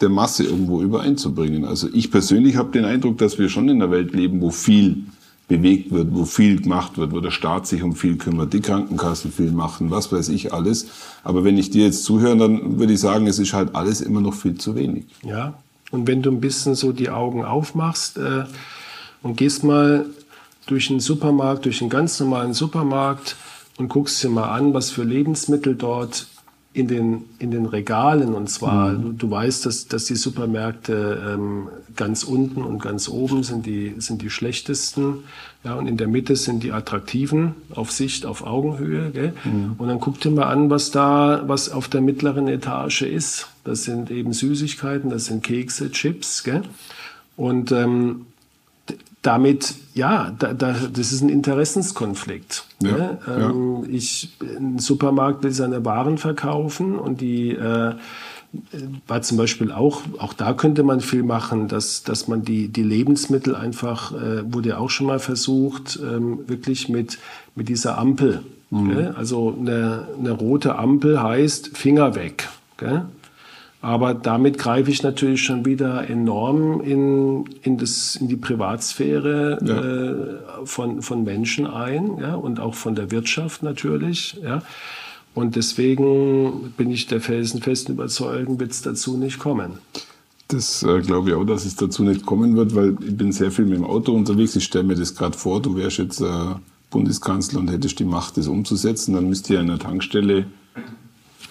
der 0.00 0.08
Masse 0.08 0.44
irgendwo 0.44 0.82
übereinzubringen. 0.82 1.64
Also 1.64 1.88
ich 1.92 2.10
persönlich 2.10 2.56
habe 2.56 2.72
den 2.72 2.84
Eindruck, 2.84 3.18
dass 3.18 3.38
wir 3.38 3.48
schon 3.48 3.68
in 3.68 3.82
einer 3.82 3.90
Welt 3.90 4.12
leben, 4.12 4.40
wo 4.40 4.50
viel 4.50 5.04
bewegt 5.48 5.92
wird, 5.92 6.08
wo 6.10 6.24
viel 6.24 6.60
gemacht 6.60 6.98
wird, 6.98 7.12
wo 7.12 7.20
der 7.20 7.30
Staat 7.30 7.68
sich 7.68 7.84
um 7.84 7.94
viel 7.94 8.16
kümmert, 8.16 8.52
die 8.52 8.60
Krankenkassen 8.60 9.30
viel 9.30 9.52
machen, 9.52 9.92
was 9.92 10.10
weiß 10.10 10.28
ich 10.30 10.52
alles. 10.52 10.88
Aber 11.22 11.44
wenn 11.44 11.56
ich 11.56 11.70
dir 11.70 11.84
jetzt 11.84 12.02
zuhöre, 12.02 12.36
dann 12.36 12.80
würde 12.80 12.94
ich 12.94 13.00
sagen, 13.00 13.28
es 13.28 13.38
ist 13.38 13.52
halt 13.52 13.76
alles 13.76 14.00
immer 14.00 14.20
noch 14.20 14.34
viel 14.34 14.56
zu 14.56 14.74
wenig. 14.74 15.04
Ja, 15.22 15.54
und 15.92 16.08
wenn 16.08 16.22
du 16.22 16.32
ein 16.32 16.40
bisschen 16.40 16.74
so 16.74 16.90
die 16.90 17.10
Augen 17.10 17.44
aufmachst, 17.44 18.18
äh 18.18 18.44
und 19.26 19.36
gehst 19.36 19.64
mal 19.64 20.06
durch 20.66 20.90
einen 20.90 21.00
Supermarkt, 21.00 21.64
durch 21.64 21.80
einen 21.80 21.90
ganz 21.90 22.18
normalen 22.20 22.54
Supermarkt 22.54 23.36
und 23.76 23.88
guckst 23.88 24.22
dir 24.22 24.30
mal 24.30 24.50
an, 24.50 24.72
was 24.72 24.90
für 24.90 25.02
Lebensmittel 25.02 25.74
dort 25.74 26.28
in 26.72 26.88
den, 26.88 27.24
in 27.38 27.50
den 27.50 27.64
Regalen 27.64 28.34
und 28.34 28.50
zwar, 28.50 28.90
mhm. 28.90 29.02
du, 29.02 29.12
du, 29.12 29.30
weißt, 29.30 29.64
dass, 29.64 29.88
dass 29.88 30.04
die 30.04 30.14
Supermärkte 30.14 31.34
ähm, 31.34 31.68
ganz 31.96 32.22
unten 32.22 32.62
und 32.62 32.82
ganz 32.82 33.08
oben 33.08 33.42
sind 33.42 33.64
die, 33.64 33.94
sind 33.98 34.20
die 34.20 34.28
schlechtesten 34.28 35.24
ja, 35.64 35.74
und 35.74 35.86
in 35.86 35.96
der 35.96 36.06
Mitte 36.06 36.36
sind 36.36 36.62
die 36.62 36.72
attraktiven 36.72 37.54
auf 37.74 37.90
Sicht, 37.90 38.26
auf 38.26 38.46
Augenhöhe. 38.46 39.10
Gell? 39.10 39.32
Mhm. 39.44 39.74
Und 39.78 39.88
dann 39.88 39.98
guck 40.00 40.20
dir 40.20 40.30
mal 40.30 40.44
an, 40.44 40.68
was 40.68 40.90
da, 40.90 41.44
was 41.46 41.70
auf 41.70 41.88
der 41.88 42.02
mittleren 42.02 42.46
Etage 42.46 43.02
ist. 43.02 43.48
Das 43.64 43.84
sind 43.84 44.10
eben 44.10 44.32
Süßigkeiten, 44.32 45.10
das 45.10 45.24
sind 45.24 45.42
Kekse, 45.42 45.90
Chips. 45.90 46.44
Gell? 46.44 46.62
Und 47.36 47.72
ähm, 47.72 48.26
damit, 49.22 49.74
ja, 49.94 50.32
da, 50.38 50.52
da, 50.52 50.74
das 50.92 51.12
ist 51.12 51.22
ein 51.22 51.28
Interessenskonflikt. 51.28 52.64
Ja, 52.82 52.90
ne? 52.92 53.18
ähm, 53.26 53.84
ja. 53.84 53.88
Ich, 53.90 54.36
ein 54.40 54.78
Supermarkt 54.78 55.42
will 55.42 55.52
seine 55.52 55.84
Waren 55.84 56.18
verkaufen 56.18 56.96
und 56.96 57.20
die 57.20 57.50
äh, 57.50 57.94
war 59.06 59.22
zum 59.22 59.36
Beispiel 59.36 59.72
auch, 59.72 60.02
auch 60.18 60.32
da 60.32 60.52
könnte 60.52 60.82
man 60.82 61.00
viel 61.00 61.22
machen, 61.22 61.68
dass, 61.68 62.04
dass 62.04 62.28
man 62.28 62.42
die, 62.42 62.68
die 62.68 62.82
Lebensmittel 62.82 63.54
einfach, 63.54 64.12
äh, 64.12 64.52
wurde 64.52 64.70
ja 64.70 64.78
auch 64.78 64.90
schon 64.90 65.06
mal 65.06 65.18
versucht, 65.18 65.98
ähm, 66.02 66.40
wirklich 66.46 66.88
mit, 66.88 67.18
mit 67.54 67.68
dieser 67.68 67.98
Ampel. 67.98 68.42
Mhm. 68.70 69.14
Also 69.16 69.56
eine, 69.58 70.08
eine 70.18 70.30
rote 70.32 70.76
Ampel 70.76 71.22
heißt 71.22 71.76
Finger 71.76 72.14
weg. 72.14 72.48
Gell? 72.78 73.06
Aber 73.82 74.14
damit 74.14 74.58
greife 74.58 74.90
ich 74.90 75.02
natürlich 75.02 75.42
schon 75.42 75.64
wieder 75.64 76.08
enorm 76.08 76.80
in, 76.80 77.44
in, 77.62 77.78
das, 77.78 78.16
in 78.16 78.28
die 78.28 78.36
Privatsphäre 78.36 79.58
ja. 79.64 80.62
äh, 80.62 80.66
von, 80.66 81.02
von 81.02 81.24
Menschen 81.24 81.66
ein 81.66 82.18
ja, 82.18 82.34
und 82.34 82.58
auch 82.58 82.74
von 82.74 82.94
der 82.94 83.10
Wirtschaft 83.10 83.62
natürlich. 83.62 84.38
Ja. 84.42 84.62
Und 85.34 85.54
deswegen 85.54 86.72
bin 86.78 86.90
ich 86.90 87.06
der 87.06 87.20
felsenfesten 87.20 87.94
Überzeugung, 87.94 88.58
wird 88.58 88.72
es 88.72 88.80
dazu 88.80 89.18
nicht 89.18 89.38
kommen. 89.38 89.78
Das 90.48 90.82
äh, 90.82 91.00
glaube 91.00 91.30
ich 91.30 91.34
auch, 91.34 91.44
dass 91.44 91.66
es 91.66 91.76
dazu 91.76 92.04
nicht 92.04 92.24
kommen 92.24 92.56
wird, 92.56 92.74
weil 92.74 92.96
ich 93.06 93.16
bin 93.16 93.32
sehr 93.32 93.50
viel 93.50 93.66
mit 93.66 93.78
dem 93.78 93.84
Auto 93.84 94.12
unterwegs. 94.12 94.56
Ich 94.56 94.64
stelle 94.64 94.84
mir 94.84 94.94
das 94.94 95.14
gerade 95.14 95.36
vor, 95.36 95.60
du 95.60 95.76
wärst 95.76 95.98
jetzt 95.98 96.20
äh, 96.20 96.54
Bundeskanzler 96.90 97.60
und 97.60 97.70
hättest 97.70 97.98
die 97.98 98.04
Macht, 98.04 98.36
das 98.36 98.48
umzusetzen. 98.48 99.14
Dann 99.14 99.28
müsste 99.28 99.54
ja 99.54 99.60
in 99.60 99.66
der 99.66 99.78
Tankstelle 99.78 100.46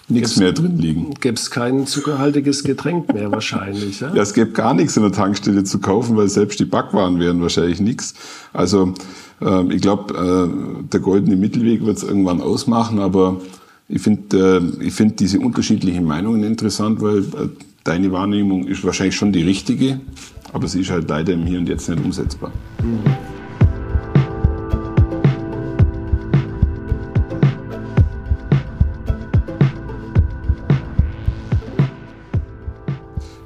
nichts 0.08 0.36
mehr 0.36 0.52
drin 0.52 0.78
liegen. 0.78 1.14
Gäbe 1.20 1.36
es 1.36 1.50
kein 1.50 1.86
zuckerhaltiges 1.86 2.64
Getränk 2.64 3.12
mehr 3.12 3.30
wahrscheinlich. 3.32 4.00
Ja? 4.00 4.14
ja, 4.14 4.22
es 4.22 4.34
gäbe 4.34 4.52
gar 4.52 4.74
nichts 4.74 4.96
in 4.96 5.02
der 5.02 5.12
Tankstelle 5.12 5.64
zu 5.64 5.78
kaufen, 5.80 6.16
weil 6.16 6.28
selbst 6.28 6.60
die 6.60 6.64
Backwaren 6.64 7.18
wären 7.18 7.40
wahrscheinlich 7.42 7.80
nichts. 7.80 8.14
Also 8.52 8.94
äh, 9.40 9.74
ich 9.74 9.82
glaube, 9.82 10.14
äh, 10.14 10.84
der 10.92 11.00
goldene 11.00 11.36
Mittelweg 11.36 11.84
wird 11.84 11.98
es 11.98 12.04
irgendwann 12.04 12.40
ausmachen, 12.40 13.00
aber 13.00 13.40
ich 13.88 14.02
finde 14.02 14.72
äh, 14.80 14.84
ich 14.84 14.94
finde 14.94 15.14
diese 15.14 15.40
unterschiedlichen 15.40 16.04
Meinungen 16.04 16.44
interessant, 16.44 17.00
weil 17.00 17.18
äh, 17.18 17.48
deine 17.84 18.12
Wahrnehmung 18.12 18.66
ist 18.66 18.84
wahrscheinlich 18.84 19.16
schon 19.16 19.32
die 19.32 19.42
richtige, 19.42 20.00
aber 20.52 20.68
sie 20.68 20.80
ist 20.80 20.90
halt 20.90 21.08
leider 21.08 21.32
im 21.32 21.46
Hier 21.46 21.58
und 21.58 21.68
Jetzt 21.68 21.88
nicht 21.88 22.04
umsetzbar. 22.04 22.52
Mhm. 22.82 23.35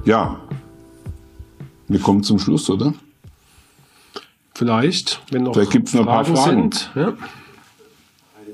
Ja, 0.04 0.40
wir 1.88 2.00
kommen 2.00 2.22
zum 2.22 2.38
Schluss, 2.38 2.70
oder? 2.70 2.94
Vielleicht, 4.54 5.20
wenn 5.30 5.42
noch 5.42 5.54
Vielleicht 5.54 5.72
gibt's 5.72 5.92
noch 5.92 6.04
Fragen, 6.04 6.28
ein 6.28 6.34
paar 6.34 6.44
Fragen. 6.44 6.72
sind. 6.72 6.90
Ja? 6.94 7.06
Eine, 7.08 7.16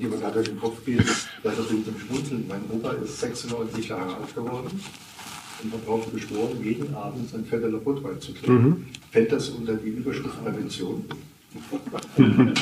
die 0.01 0.07
mir 0.07 0.17
gerade 0.17 0.35
durch 0.35 0.49
den 0.49 0.61
Kopf 0.61 0.85
geht, 0.85 1.01
dass 1.01 1.57
das 1.57 1.71
mit 1.71 1.87
dem 1.87 1.99
Schmunzeln. 1.99 2.47
Mein 2.49 2.63
Opa 2.73 2.93
ist 2.93 3.21
96 3.21 3.89
Jahre 3.89 4.17
alt 4.17 4.35
geworden 4.35 4.81
und 5.63 5.73
hat 5.73 5.87
darauf 5.87 6.13
geschworen, 6.13 6.63
jeden 6.63 6.95
Abend 6.95 7.29
sein 7.31 7.45
Vetteler 7.45 7.79
Rotwein 7.79 8.21
zu 8.21 8.33
trinken. 8.33 8.65
Mhm. 8.65 8.85
Fällt 9.11 9.33
das 9.33 9.49
unter 9.51 9.75
die 9.75 9.89
Überschrift 9.89 10.43
Prävention? 10.45 11.05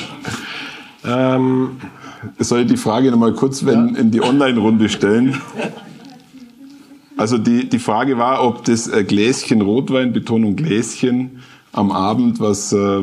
ähm, 1.05 1.77
Soll 2.39 2.61
ich 2.61 2.67
die 2.67 2.77
Frage 2.77 3.11
nochmal 3.11 3.33
kurz 3.33 3.65
wenn, 3.65 3.93
ja. 3.93 4.01
in 4.01 4.11
die 4.11 4.21
Online-Runde 4.21 4.89
stellen? 4.89 5.41
Also 7.17 7.37
die, 7.37 7.69
die 7.69 7.79
Frage 7.79 8.17
war, 8.17 8.43
ob 8.43 8.65
das 8.65 8.87
äh, 8.87 9.03
Gläschen 9.03 9.61
Rotwein, 9.61 10.13
Betonung 10.13 10.55
Gläschen, 10.55 11.41
am 11.71 11.91
Abend, 11.91 12.39
was 12.39 12.71
äh, 12.73 13.01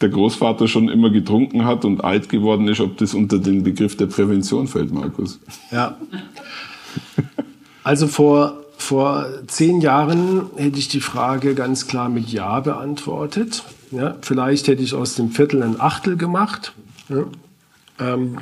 der 0.00 0.08
Großvater 0.08 0.68
schon 0.68 0.88
immer 0.88 1.10
getrunken 1.10 1.64
hat 1.64 1.84
und 1.84 2.02
alt 2.04 2.28
geworden 2.28 2.68
ist, 2.68 2.80
ob 2.80 2.96
das 2.98 3.14
unter 3.14 3.38
den 3.38 3.62
Begriff 3.62 3.96
der 3.96 4.06
Prävention 4.06 4.66
fällt, 4.66 4.92
Markus. 4.92 5.40
Ja. 5.70 5.98
Also 7.82 8.06
vor, 8.06 8.64
vor 8.78 9.26
zehn 9.46 9.80
Jahren 9.80 10.46
hätte 10.56 10.78
ich 10.78 10.88
die 10.88 11.00
Frage 11.00 11.54
ganz 11.54 11.86
klar 11.86 12.08
mit 12.08 12.28
Ja 12.28 12.60
beantwortet. 12.60 13.64
Ja, 13.90 14.16
vielleicht 14.20 14.68
hätte 14.68 14.82
ich 14.82 14.94
aus 14.94 15.14
dem 15.14 15.30
Viertel 15.30 15.62
ein 15.62 15.80
Achtel 15.80 16.16
gemacht. 16.16 16.72
Ja. 17.08 17.24
Ähm, 17.98 18.38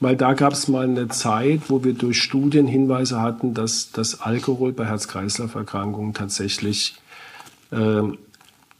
weil 0.00 0.16
da 0.16 0.34
gab 0.34 0.52
es 0.52 0.68
mal 0.68 0.84
eine 0.84 1.08
Zeit, 1.08 1.62
wo 1.68 1.82
wir 1.82 1.94
durch 1.94 2.22
Studien 2.22 2.66
Hinweise 2.66 3.20
hatten, 3.20 3.54
dass 3.54 3.90
das 3.90 4.20
Alkohol 4.20 4.72
bei 4.72 4.86
Herz-Kreislauf-Erkrankungen 4.86 6.14
tatsächlich 6.14 6.96
äh, 7.70 8.02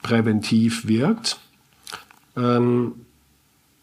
präventiv 0.03 0.87
wirkt. 0.87 1.39
Ähm, 2.37 2.95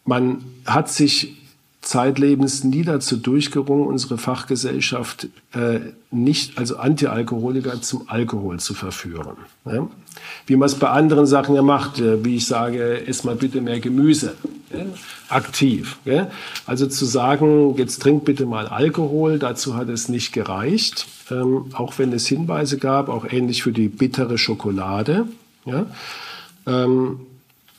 man 0.06 0.46
hat 0.66 0.90
sich 0.90 1.38
zeitlebens 1.86 2.64
nie 2.64 2.84
dazu 2.84 3.16
durchgerungen, 3.16 3.88
unsere 3.88 4.18
Fachgesellschaft 4.18 5.28
äh, 5.54 5.80
nicht, 6.10 6.58
also 6.58 6.78
Antialkoholiker 6.78 7.82
zum 7.82 8.10
Alkohol 8.10 8.60
zu 8.60 8.74
verführen. 8.74 9.38
Ja? 9.66 9.88
Wie 10.48 10.56
man 10.56 10.66
es 10.66 10.76
bei 10.76 10.90
anderen 10.90 11.28
Sachen 11.28 11.54
ja 11.54 11.62
macht, 11.62 12.00
äh, 12.00 12.26
wie 12.26 12.38
ich 12.38 12.48
sage, 12.48 13.06
ess 13.06 13.24
mal 13.24 13.36
bitte 13.36 13.62
mehr 13.62 13.80
Gemüse, 13.80 14.34
ja? 14.74 14.86
aktiv. 15.30 15.98
Ja? 16.06 16.32
Also 16.66 16.88
zu 16.88 17.06
sagen, 17.06 17.76
jetzt 17.78 18.02
trink 18.02 18.26
bitte 18.26 18.48
mal 18.48 18.68
Alkohol, 18.68 19.38
dazu 19.38 19.76
hat 19.76 19.90
es 19.90 20.10
nicht 20.10 20.34
gereicht, 20.34 21.06
ähm, 21.30 21.68
auch 21.74 22.00
wenn 22.00 22.12
es 22.14 22.26
Hinweise 22.26 22.80
gab, 22.80 23.10
auch 23.10 23.26
ähnlich 23.30 23.62
für 23.62 23.72
die 23.72 23.90
bittere 23.90 24.40
Schokolade. 24.40 25.28
Ja? 25.66 25.86
Ähm, 26.66 27.20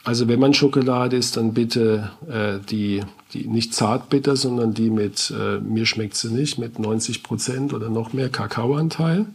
also 0.06 0.28
wenn 0.28 0.38
man 0.38 0.54
Schokolade 0.54 1.16
isst, 1.16 1.36
dann 1.36 1.52
bitte 1.52 2.12
äh, 2.30 2.64
die, 2.70 3.02
die 3.34 3.48
nicht 3.48 3.74
zartbitter, 3.74 4.36
sondern 4.36 4.72
die 4.72 4.88
mit, 4.88 5.34
äh, 5.36 5.58
mir 5.58 5.84
schmeckt 5.84 6.14
sie 6.14 6.32
nicht, 6.32 6.58
mit 6.58 6.78
90 6.78 7.24
Prozent 7.24 7.74
oder 7.74 7.90
noch 7.90 8.12
mehr 8.12 8.28
Kakaoanteil. 8.28 9.26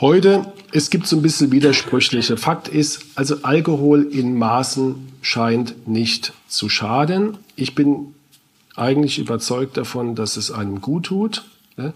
Heute, 0.00 0.50
es 0.72 0.88
gibt 0.88 1.06
so 1.06 1.16
ein 1.16 1.22
bisschen 1.22 1.52
widersprüchliche. 1.52 2.38
Fakt 2.38 2.68
ist, 2.68 3.04
also 3.14 3.42
Alkohol 3.42 4.04
in 4.04 4.38
Maßen 4.38 4.94
scheint 5.20 5.86
nicht 5.86 6.32
zu 6.48 6.70
schaden. 6.70 7.36
Ich 7.56 7.74
bin 7.74 8.14
eigentlich 8.74 9.18
überzeugt 9.18 9.76
davon, 9.76 10.14
dass 10.14 10.38
es 10.38 10.50
einem 10.50 10.80
gut 10.80 11.06
tut. 11.06 11.44
Ja? 11.76 11.92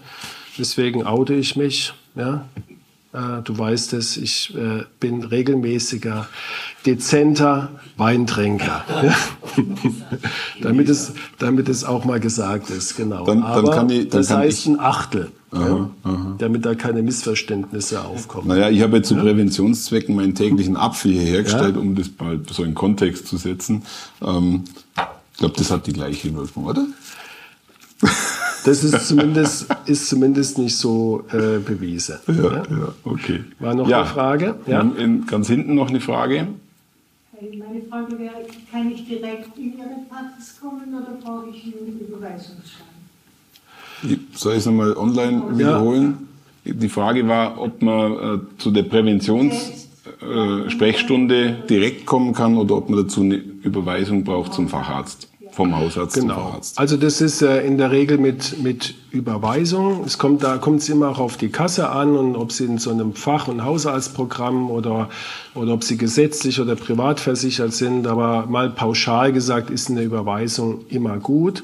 Deswegen 0.59 1.07
oute 1.07 1.33
ich 1.33 1.55
mich. 1.55 1.93
Ja? 2.13 2.47
Äh, 3.13 3.43
du 3.43 3.55
weißt 3.55 3.93
es, 3.93 4.17
ich 4.17 4.55
äh, 4.55 4.85
bin 4.99 5.23
regelmäßiger, 5.23 6.27
dezenter 6.85 7.69
Weintrinker. 7.95 8.83
damit, 10.61 10.89
es, 10.89 11.13
damit 11.37 11.69
es 11.69 11.83
auch 11.83 12.05
mal 12.05 12.19
gesagt 12.19 12.71
ist, 12.71 12.97
genau. 12.97 13.23
Dann, 13.25 13.41
dann 13.41 13.65
kann 13.69 13.89
ich, 13.91 14.09
dann 14.09 14.21
das 14.21 14.29
kann 14.29 14.39
heißt 14.39 14.59
ich, 14.59 14.67
ein 14.67 14.79
Achtel. 14.79 15.31
Aha, 15.51 15.91
aha. 16.01 16.35
damit 16.39 16.65
da 16.65 16.73
keine 16.73 17.03
Missverständnisse 17.03 18.03
aufkommen. 18.03 18.47
Naja, 18.47 18.71
ich 18.71 18.81
habe 18.81 18.97
jetzt 18.97 19.09
zu 19.09 19.15
Präventionszwecken 19.15 20.15
meinen 20.15 20.33
täglichen 20.33 20.75
Apfel 20.75 21.11
hier 21.11 21.21
hergestellt, 21.21 21.75
ja? 21.75 21.81
um 21.81 21.93
das 21.93 22.09
mal 22.19 22.39
so 22.49 22.63
in 22.63 22.73
Kontext 22.73 23.27
zu 23.27 23.37
setzen. 23.37 23.83
Ähm, 24.25 24.63
ich 25.33 25.37
glaube, 25.37 25.53
das 25.55 25.69
hat 25.69 25.85
die 25.85 25.93
gleiche 25.93 26.33
Wirkung, 26.33 26.65
oder? 26.65 26.87
Das 28.65 28.83
ist 28.83 29.07
zumindest, 29.07 29.67
ist 29.85 30.07
zumindest 30.07 30.57
nicht 30.57 30.75
so 30.77 31.23
äh, 31.31 31.59
bewiesen. 31.59 32.15
Ja, 32.27 32.33
ja, 32.33 32.51
ja, 32.51 32.63
okay. 33.03 33.43
War 33.59 33.75
noch 33.75 33.87
ja. 33.87 33.99
eine 33.99 34.07
Frage? 34.07 34.55
Ja. 34.65 34.81
In, 34.81 35.25
ganz 35.25 35.47
hinten 35.47 35.75
noch 35.75 35.89
eine 35.89 35.99
Frage. 35.99 36.47
Meine 37.41 37.81
Frage 37.89 38.19
wäre, 38.19 38.45
kann 38.71 38.89
ich 38.91 39.05
direkt 39.05 39.57
in 39.57 39.77
Ihre 39.77 39.97
Praxis 40.09 40.57
kommen 40.61 40.93
oder 40.93 41.17
brauche 41.21 41.49
ich 41.49 41.65
einen 41.65 41.99
Überweisungsschein? 42.07 42.87
Soll 44.33 44.53
ich 44.53 44.59
es 44.59 44.65
nochmal 44.65 44.95
online 44.95 45.57
wiederholen? 45.57 46.29
Die 46.63 46.87
Frage 46.87 47.27
war, 47.27 47.59
ob 47.59 47.81
man 47.81 48.13
äh, 48.13 48.39
zu 48.57 48.71
der 48.71 48.83
Präventionssprechstunde 48.83 51.45
äh, 51.45 51.55
direkt 51.67 52.05
kommen 52.05 52.33
kann 52.33 52.55
oder 52.57 52.77
ob 52.77 52.89
man 52.89 53.03
dazu 53.03 53.19
eine 53.21 53.35
Überweisung 53.35 54.23
braucht 54.23 54.53
zum 54.53 54.69
Facharzt 54.69 55.27
vom 55.53 55.75
Hausarzt 55.75 56.15
genau. 56.15 56.33
zum 56.33 56.43
Facharzt. 56.43 56.79
Also 56.79 56.97
das 56.97 57.21
ist 57.21 57.41
äh, 57.41 57.65
in 57.65 57.77
der 57.77 57.91
Regel 57.91 58.17
mit, 58.17 58.61
mit 58.61 58.95
Überweisung. 59.11 60.03
Es 60.05 60.17
kommt, 60.17 60.43
da 60.43 60.57
kommt 60.57 60.81
es 60.81 60.89
immer 60.89 61.09
auch 61.09 61.19
auf 61.19 61.37
die 61.37 61.49
Kasse 61.49 61.89
an 61.89 62.15
und 62.15 62.35
ob 62.35 62.51
Sie 62.51 62.65
in 62.65 62.77
so 62.79 62.89
einem 62.89 63.13
Fach- 63.13 63.47
und 63.47 63.63
Hausarztprogramm 63.63 64.71
oder, 64.71 65.09
oder 65.53 65.73
ob 65.73 65.83
Sie 65.83 65.97
gesetzlich 65.97 66.59
oder 66.59 66.75
privat 66.75 67.19
versichert 67.19 67.73
sind. 67.73 68.07
Aber 68.07 68.47
mal 68.47 68.69
pauschal 68.69 69.31
gesagt 69.31 69.69
ist 69.69 69.89
eine 69.89 70.01
Überweisung 70.01 70.85
immer 70.89 71.17
gut. 71.17 71.63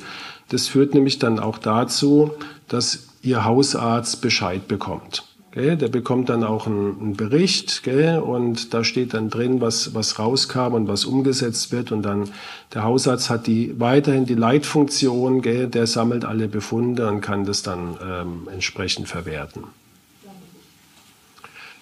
Das 0.49 0.67
führt 0.67 0.93
nämlich 0.93 1.19
dann 1.19 1.39
auch 1.39 1.57
dazu, 1.57 2.31
dass 2.67 3.07
Ihr 3.21 3.43
Hausarzt 3.43 4.21
Bescheid 4.21 4.67
bekommt. 4.67 5.28
Gell? 5.51 5.77
Der 5.77 5.87
bekommt 5.87 6.29
dann 6.29 6.43
auch 6.43 6.67
einen, 6.67 6.99
einen 6.99 7.15
Bericht 7.15 7.83
gell? 7.83 8.19
und 8.19 8.73
da 8.73 8.83
steht 8.83 9.13
dann 9.13 9.29
drin, 9.29 9.61
was, 9.61 9.95
was 9.95 10.19
rauskam 10.19 10.73
und 10.73 10.87
was 10.87 11.05
umgesetzt 11.05 11.71
wird. 11.71 11.91
Und 11.91 12.03
dann 12.03 12.29
der 12.73 12.83
Hausarzt 12.83 13.29
hat 13.29 13.47
die, 13.47 13.79
weiterhin 13.79 14.25
die 14.25 14.35
Leitfunktion, 14.35 15.41
gell? 15.41 15.67
der 15.67 15.87
sammelt 15.87 16.23
alle 16.23 16.47
Befunde 16.47 17.07
und 17.07 17.21
kann 17.21 17.45
das 17.45 17.63
dann 17.63 17.97
ähm, 18.03 18.47
entsprechend 18.51 19.07
verwerten. 19.07 19.63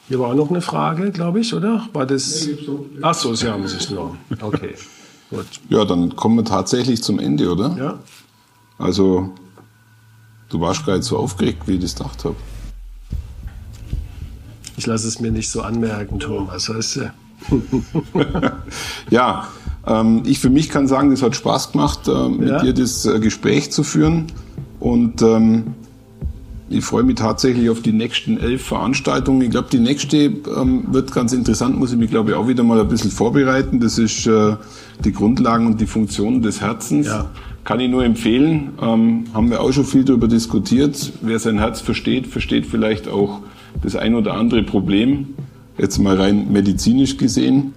Hier 0.07 0.19
war 0.19 0.29
auch 0.29 0.35
noch 0.35 0.49
eine 0.49 0.61
Frage, 0.61 1.11
glaube 1.11 1.41
ich, 1.41 1.53
oder? 1.53 1.89
War 1.91 2.05
das? 2.05 2.47
Ach 3.01 3.13
so, 3.13 3.35
Sie 3.35 3.49
haben 3.49 3.67
sich 3.67 3.89
noch. 3.91 4.15
Okay, 4.41 4.75
gut. 5.29 5.45
Ja, 5.67 5.83
dann 5.83 6.15
kommen 6.15 6.37
wir 6.37 6.45
tatsächlich 6.45 7.03
zum 7.03 7.19
Ende, 7.19 7.51
oder? 7.51 7.75
Ja. 7.77 7.99
Also, 8.77 9.33
du 10.47 10.61
warst 10.61 10.85
gerade 10.85 11.03
so 11.03 11.17
aufgeregt, 11.17 11.63
wie 11.65 11.73
ich 11.73 11.81
das 11.81 11.95
gedacht 11.95 12.23
habe. 12.23 12.35
Ich 14.77 14.85
lasse 14.85 15.07
es 15.07 15.19
mir 15.19 15.31
nicht 15.31 15.49
so 15.49 15.61
anmerken, 15.61 16.19
Thomas. 16.19 16.69
Weißt 16.69 16.97
du? 16.97 17.11
ja, 19.09 19.47
ähm, 19.85 20.23
ich 20.25 20.39
für 20.39 20.49
mich 20.49 20.69
kann 20.69 20.87
sagen, 20.87 21.11
es 21.11 21.21
hat 21.21 21.35
Spaß 21.35 21.71
gemacht, 21.71 22.07
äh, 22.07 22.29
mit 22.29 22.49
ja. 22.49 22.61
dir 22.61 22.73
das 22.73 23.05
äh, 23.05 23.19
Gespräch 23.19 23.71
zu 23.71 23.83
führen. 23.83 24.27
Und 24.79 25.21
ähm, 25.23 25.73
ich 26.69 26.85
freue 26.85 27.03
mich 27.03 27.15
tatsächlich 27.15 27.69
auf 27.69 27.81
die 27.81 27.91
nächsten 27.91 28.37
elf 28.37 28.65
Veranstaltungen. 28.65 29.41
Ich 29.41 29.49
glaube, 29.49 29.69
die 29.71 29.79
nächste 29.79 30.17
ähm, 30.17 30.85
wird 30.91 31.11
ganz 31.11 31.33
interessant, 31.33 31.77
muss 31.77 31.91
ich 31.91 31.97
mich, 31.97 32.11
glaube 32.11 32.31
ich, 32.31 32.35
auch 32.35 32.47
wieder 32.47 32.63
mal 32.63 32.79
ein 32.79 32.87
bisschen 32.87 33.11
vorbereiten. 33.11 33.79
Das 33.79 33.97
ist 33.97 34.27
äh, 34.27 34.55
die 35.03 35.11
Grundlagen 35.11 35.65
und 35.65 35.81
die 35.81 35.87
Funktionen 35.87 36.41
des 36.41 36.61
Herzens. 36.61 37.07
Ja 37.07 37.29
kann 37.67 37.81
ich 37.81 37.89
nur 37.89 38.05
empfehlen. 38.05 38.69
Ähm, 38.81 39.25
haben 39.33 39.49
wir 39.49 39.59
auch 39.59 39.73
schon 39.73 39.83
viel 39.83 40.05
darüber 40.05 40.29
diskutiert. 40.29 41.11
Wer 41.21 41.37
sein 41.37 41.59
Herz 41.59 41.81
versteht, 41.81 42.25
versteht 42.25 42.65
vielleicht 42.65 43.09
auch 43.09 43.41
das 43.81 43.95
ein 43.95 44.15
oder 44.15 44.33
andere 44.33 44.63
Problem. 44.63 45.35
Jetzt 45.77 45.99
mal 45.99 46.15
rein 46.15 46.51
medizinisch 46.51 47.17
gesehen. 47.17 47.73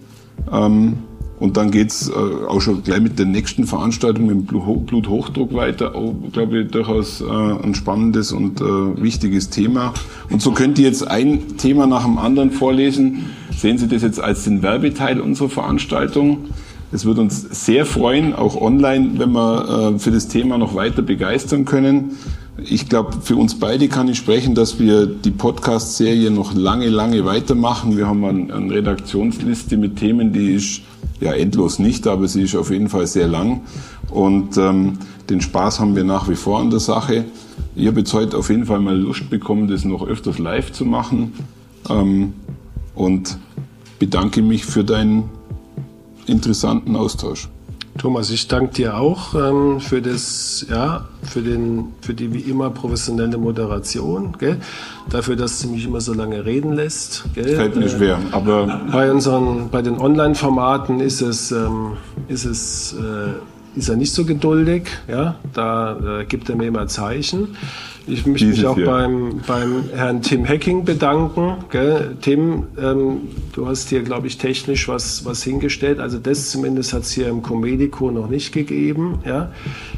Ähm, 0.50 0.94
und 1.40 1.56
dann 1.56 1.70
geht's 1.70 2.08
äh, 2.08 2.46
auch 2.46 2.60
schon 2.60 2.82
gleich 2.82 3.00
mit 3.00 3.18
der 3.18 3.24
nächsten 3.24 3.64
Veranstaltung 3.64 4.26
mit 4.26 4.50
dem 4.50 4.84
Bluthochdruck 4.84 5.54
weiter. 5.54 5.94
Auch, 5.94 6.14
glaube 6.32 6.60
ich, 6.60 6.70
durchaus 6.70 7.22
äh, 7.22 7.24
ein 7.24 7.74
spannendes 7.74 8.30
und 8.30 8.60
äh, 8.60 8.64
wichtiges 9.02 9.48
Thema. 9.48 9.94
Und 10.30 10.42
so 10.42 10.52
könnt 10.52 10.78
ihr 10.78 10.84
jetzt 10.84 11.08
ein 11.08 11.56
Thema 11.56 11.86
nach 11.86 12.04
dem 12.04 12.18
anderen 12.18 12.50
vorlesen. 12.50 13.30
Sehen 13.56 13.78
Sie 13.78 13.88
das 13.88 14.02
jetzt 14.02 14.20
als 14.20 14.44
den 14.44 14.62
Werbeteil 14.62 15.18
unserer 15.18 15.48
Veranstaltung? 15.48 16.48
Es 16.92 17.06
wird 17.06 17.18
uns 17.18 17.40
sehr 17.64 17.86
freuen, 17.86 18.34
auch 18.34 18.60
online, 18.60 19.12
wenn 19.16 19.32
wir 19.32 19.94
äh, 19.94 19.98
für 19.98 20.10
das 20.10 20.28
Thema 20.28 20.58
noch 20.58 20.74
weiter 20.74 21.00
begeistern 21.00 21.64
können. 21.64 22.16
Ich 22.64 22.88
glaube, 22.88 23.20
für 23.22 23.36
uns 23.36 23.58
beide 23.58 23.88
kann 23.88 24.08
ich 24.08 24.18
sprechen, 24.18 24.54
dass 24.54 24.78
wir 24.78 25.06
die 25.06 25.30
Podcast-Serie 25.30 26.30
noch 26.30 26.54
lange, 26.54 26.88
lange 26.88 27.24
weitermachen. 27.24 27.96
Wir 27.96 28.06
haben 28.06 28.24
eine, 28.24 28.52
eine 28.52 28.74
Redaktionsliste 28.74 29.76
mit 29.76 29.96
Themen, 29.96 30.32
die 30.32 30.54
ist 30.54 30.82
ja 31.20 31.32
endlos 31.32 31.78
nicht, 31.78 32.06
aber 32.06 32.28
sie 32.28 32.42
ist 32.42 32.56
auf 32.56 32.70
jeden 32.70 32.88
Fall 32.88 33.06
sehr 33.06 33.28
lang. 33.28 33.62
Und 34.10 34.56
ähm, 34.56 34.98
den 35.28 35.40
Spaß 35.40 35.80
haben 35.80 35.94
wir 35.96 36.04
nach 36.04 36.28
wie 36.28 36.34
vor 36.34 36.60
an 36.60 36.70
der 36.70 36.80
Sache. 36.80 37.24
Ich 37.76 37.86
habe 37.86 38.00
jetzt 38.00 38.12
heute 38.12 38.36
auf 38.36 38.50
jeden 38.50 38.66
Fall 38.66 38.80
mal 38.80 38.96
Lust 38.96 39.30
bekommen, 39.30 39.68
das 39.68 39.84
noch 39.84 40.06
öfters 40.06 40.38
live 40.38 40.72
zu 40.72 40.84
machen. 40.84 41.32
Ähm, 41.88 42.34
und 42.94 43.38
bedanke 43.98 44.42
mich 44.42 44.64
für 44.64 44.84
deinen 44.84 45.24
interessanten 46.26 46.96
Austausch. 46.96 47.48
Thomas, 47.98 48.30
ich 48.30 48.48
danke 48.48 48.74
dir 48.74 48.96
auch 48.96 49.34
ähm, 49.34 49.80
für 49.80 50.00
das, 50.00 50.64
ja, 50.70 51.08
für 51.22 51.42
den, 51.42 51.88
für 52.00 52.14
die 52.14 52.32
wie 52.32 52.40
immer 52.40 52.70
professionelle 52.70 53.36
Moderation, 53.36 54.36
gell? 54.38 54.58
Dafür, 55.10 55.36
dass 55.36 55.60
du 55.60 55.68
mich 55.68 55.84
immer 55.84 56.00
so 56.00 56.14
lange 56.14 56.44
reden 56.44 56.72
lässt, 56.72 57.24
gell? 57.34 57.56
Fällt 57.56 57.76
mir 57.76 57.86
äh, 57.86 57.88
schwer, 57.88 58.18
aber 58.32 58.80
bei 58.90 59.10
unseren, 59.10 59.68
bei 59.70 59.82
den 59.82 59.98
Online-Formaten 59.98 61.00
ist 61.00 61.20
es, 61.20 61.52
ähm, 61.52 61.96
ist 62.28 62.44
es 62.44 62.94
äh, 62.94 63.32
ist 63.76 63.88
er 63.88 63.96
nicht 63.96 64.12
so 64.12 64.24
geduldig. 64.24 64.88
Ja? 65.08 65.36
Da 65.52 66.20
äh, 66.20 66.24
gibt 66.24 66.48
er 66.48 66.56
mir 66.56 66.68
immer 66.68 66.86
Zeichen. 66.86 67.56
Ich 68.06 68.26
möchte 68.26 68.46
mich 68.46 68.66
auch 68.66 68.76
beim, 68.76 69.40
beim 69.46 69.84
Herrn 69.94 70.22
Tim 70.22 70.46
Hacking 70.48 70.84
bedanken. 70.84 71.64
Gell? 71.70 72.16
Tim, 72.20 72.64
ähm, 72.80 73.28
du 73.52 73.66
hast 73.66 73.88
hier, 73.88 74.02
glaube 74.02 74.26
ich, 74.26 74.38
technisch 74.38 74.88
was, 74.88 75.24
was 75.24 75.42
hingestellt. 75.42 76.00
Also 76.00 76.18
das 76.18 76.50
zumindest 76.50 76.92
hat 76.92 77.02
es 77.02 77.12
hier 77.12 77.28
im 77.28 77.42
Comedico 77.42 78.10
noch 78.10 78.28
nicht 78.28 78.52
gegeben. 78.52 79.20
Ja? 79.24 79.52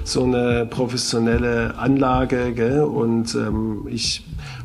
So 0.05 0.25
eine 0.25 0.67
professionelle 0.69 1.79
Anlage. 1.79 2.53
Gell? 2.53 2.81
Und 2.81 3.35
ähm, 3.35 3.87
ich 3.91 4.25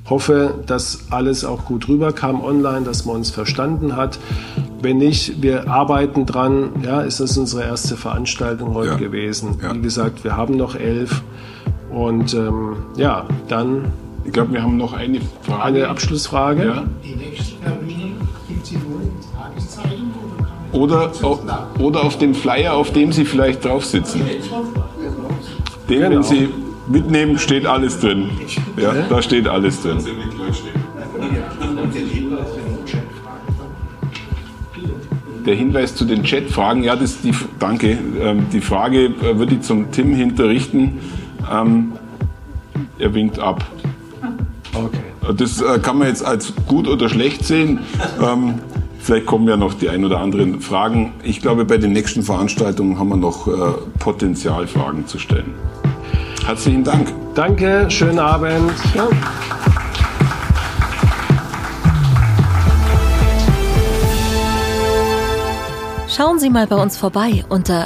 hoffe, 0.10 0.56
dass 0.66 1.06
alles 1.10 1.44
auch 1.44 1.66
gut 1.66 1.88
rüberkam 1.88 2.44
online, 2.44 2.82
dass 2.82 3.06
man 3.06 3.18
uns 3.18 3.30
verstanden 3.30 3.96
hat. 3.96 4.20
Wenn 4.82 4.98
nicht, 4.98 5.42
wir 5.42 5.70
arbeiten 5.70 6.26
dran. 6.26 6.70
Ja, 6.84 7.02
ist 7.02 7.20
das 7.20 7.38
unsere 7.38 7.64
erste 7.64 7.98
Veranstaltung 7.98 8.74
heute 8.74 8.92
ja. 8.92 8.98
gewesen. 8.98 9.58
Ja. 9.62 9.74
Wie 9.76 9.82
gesagt, 9.82 10.24
wir 10.24 10.38
haben 10.38 10.56
noch 10.56 10.76
elf. 10.76 11.24
Und 11.98 12.34
ähm, 12.36 12.76
ja, 12.96 13.26
dann. 13.48 13.92
Ich 14.24 14.32
glaube, 14.32 14.54
wir 14.54 14.62
haben 14.62 14.78
noch 14.78 14.94
eine 14.94 15.20
Frage. 15.42 15.64
Eine 15.64 15.88
Abschlussfrage. 15.88 16.66
Ja. 16.66 16.84
Die 17.04 17.16
nächsten 17.16 17.64
Termine 17.64 18.12
gibt 18.48 18.66
es 18.66 18.72
nur 18.74 19.02
in 19.02 19.12
Tageszeitung 19.36 20.12
oder, 20.74 21.12
oder 21.80 22.04
auf 22.04 22.20
dem 22.20 22.36
Flyer, 22.36 22.74
auf 22.74 22.92
dem 22.92 23.12
Sie 23.12 23.26
vielleicht 23.26 23.66
drauf 23.66 23.84
sitzen. 23.84 24.22
Den, 25.90 26.00
genau. 26.02 26.10
wenn 26.12 26.24
Sie 26.24 26.50
mitnehmen, 26.88 27.40
steht 27.40 27.66
alles 27.66 28.00
drin. 28.00 28.30
Ja, 28.76 28.94
da 29.10 29.22
steht 29.22 29.48
alles 29.48 29.82
drin. 29.82 29.98
Der 35.46 35.56
Hinweis 35.56 35.96
zu 35.96 36.06
den 36.06 36.24
Chatfragen, 36.24 36.84
ja, 36.84 36.96
das 36.96 37.22
die, 37.22 37.32
danke. 37.58 37.98
Ähm, 38.22 38.48
die 38.52 38.62
Frage 38.62 39.06
äh, 39.06 39.40
würde 39.40 39.56
ich 39.56 39.62
zum 39.62 39.92
Tim 39.92 40.14
hinterrichten. 40.14 41.00
Ähm, 41.52 41.94
er 43.00 43.14
winkt 43.14 43.40
ab. 43.40 43.66
Okay. 44.74 45.34
Das 45.36 45.62
äh, 45.62 45.80
kann 45.80 45.98
man 45.98 46.08
jetzt 46.08 46.26
als 46.26 46.54
gut 46.68 46.88
oder 46.88 47.10
schlecht 47.10 47.46
sehen. 47.46 47.80
Ähm, 48.22 48.56
vielleicht 49.00 49.26
kommen 49.26 49.48
ja 49.48 49.58
noch 49.58 49.74
die 49.74 49.90
ein 49.90 50.06
oder 50.06 50.20
anderen 50.20 50.62
Fragen. 50.62 51.14
Ich 51.24 51.42
glaube, 51.42 51.66
bei 51.66 51.78
den 51.78 51.92
nächsten 51.92 52.24
Veranstaltungen 52.24 52.98
haben 53.00 53.10
wir 53.10 53.18
noch 53.18 53.48
äh, 53.48 53.52
Potenzial, 54.00 54.68
Fragen 54.68 55.06
zu 55.08 55.20
stellen. 55.20 55.54
Herzlichen 56.46 56.84
Dank. 56.84 57.14
Danke, 57.36 57.88
schönen 57.90 58.20
Abend. 58.20 58.72
Ja. 58.96 59.08
Schauen 66.08 66.40
Sie 66.40 66.50
mal 66.50 66.66
bei 66.66 66.78
uns 66.78 66.98
vorbei 66.98 67.44
unter 67.50 67.86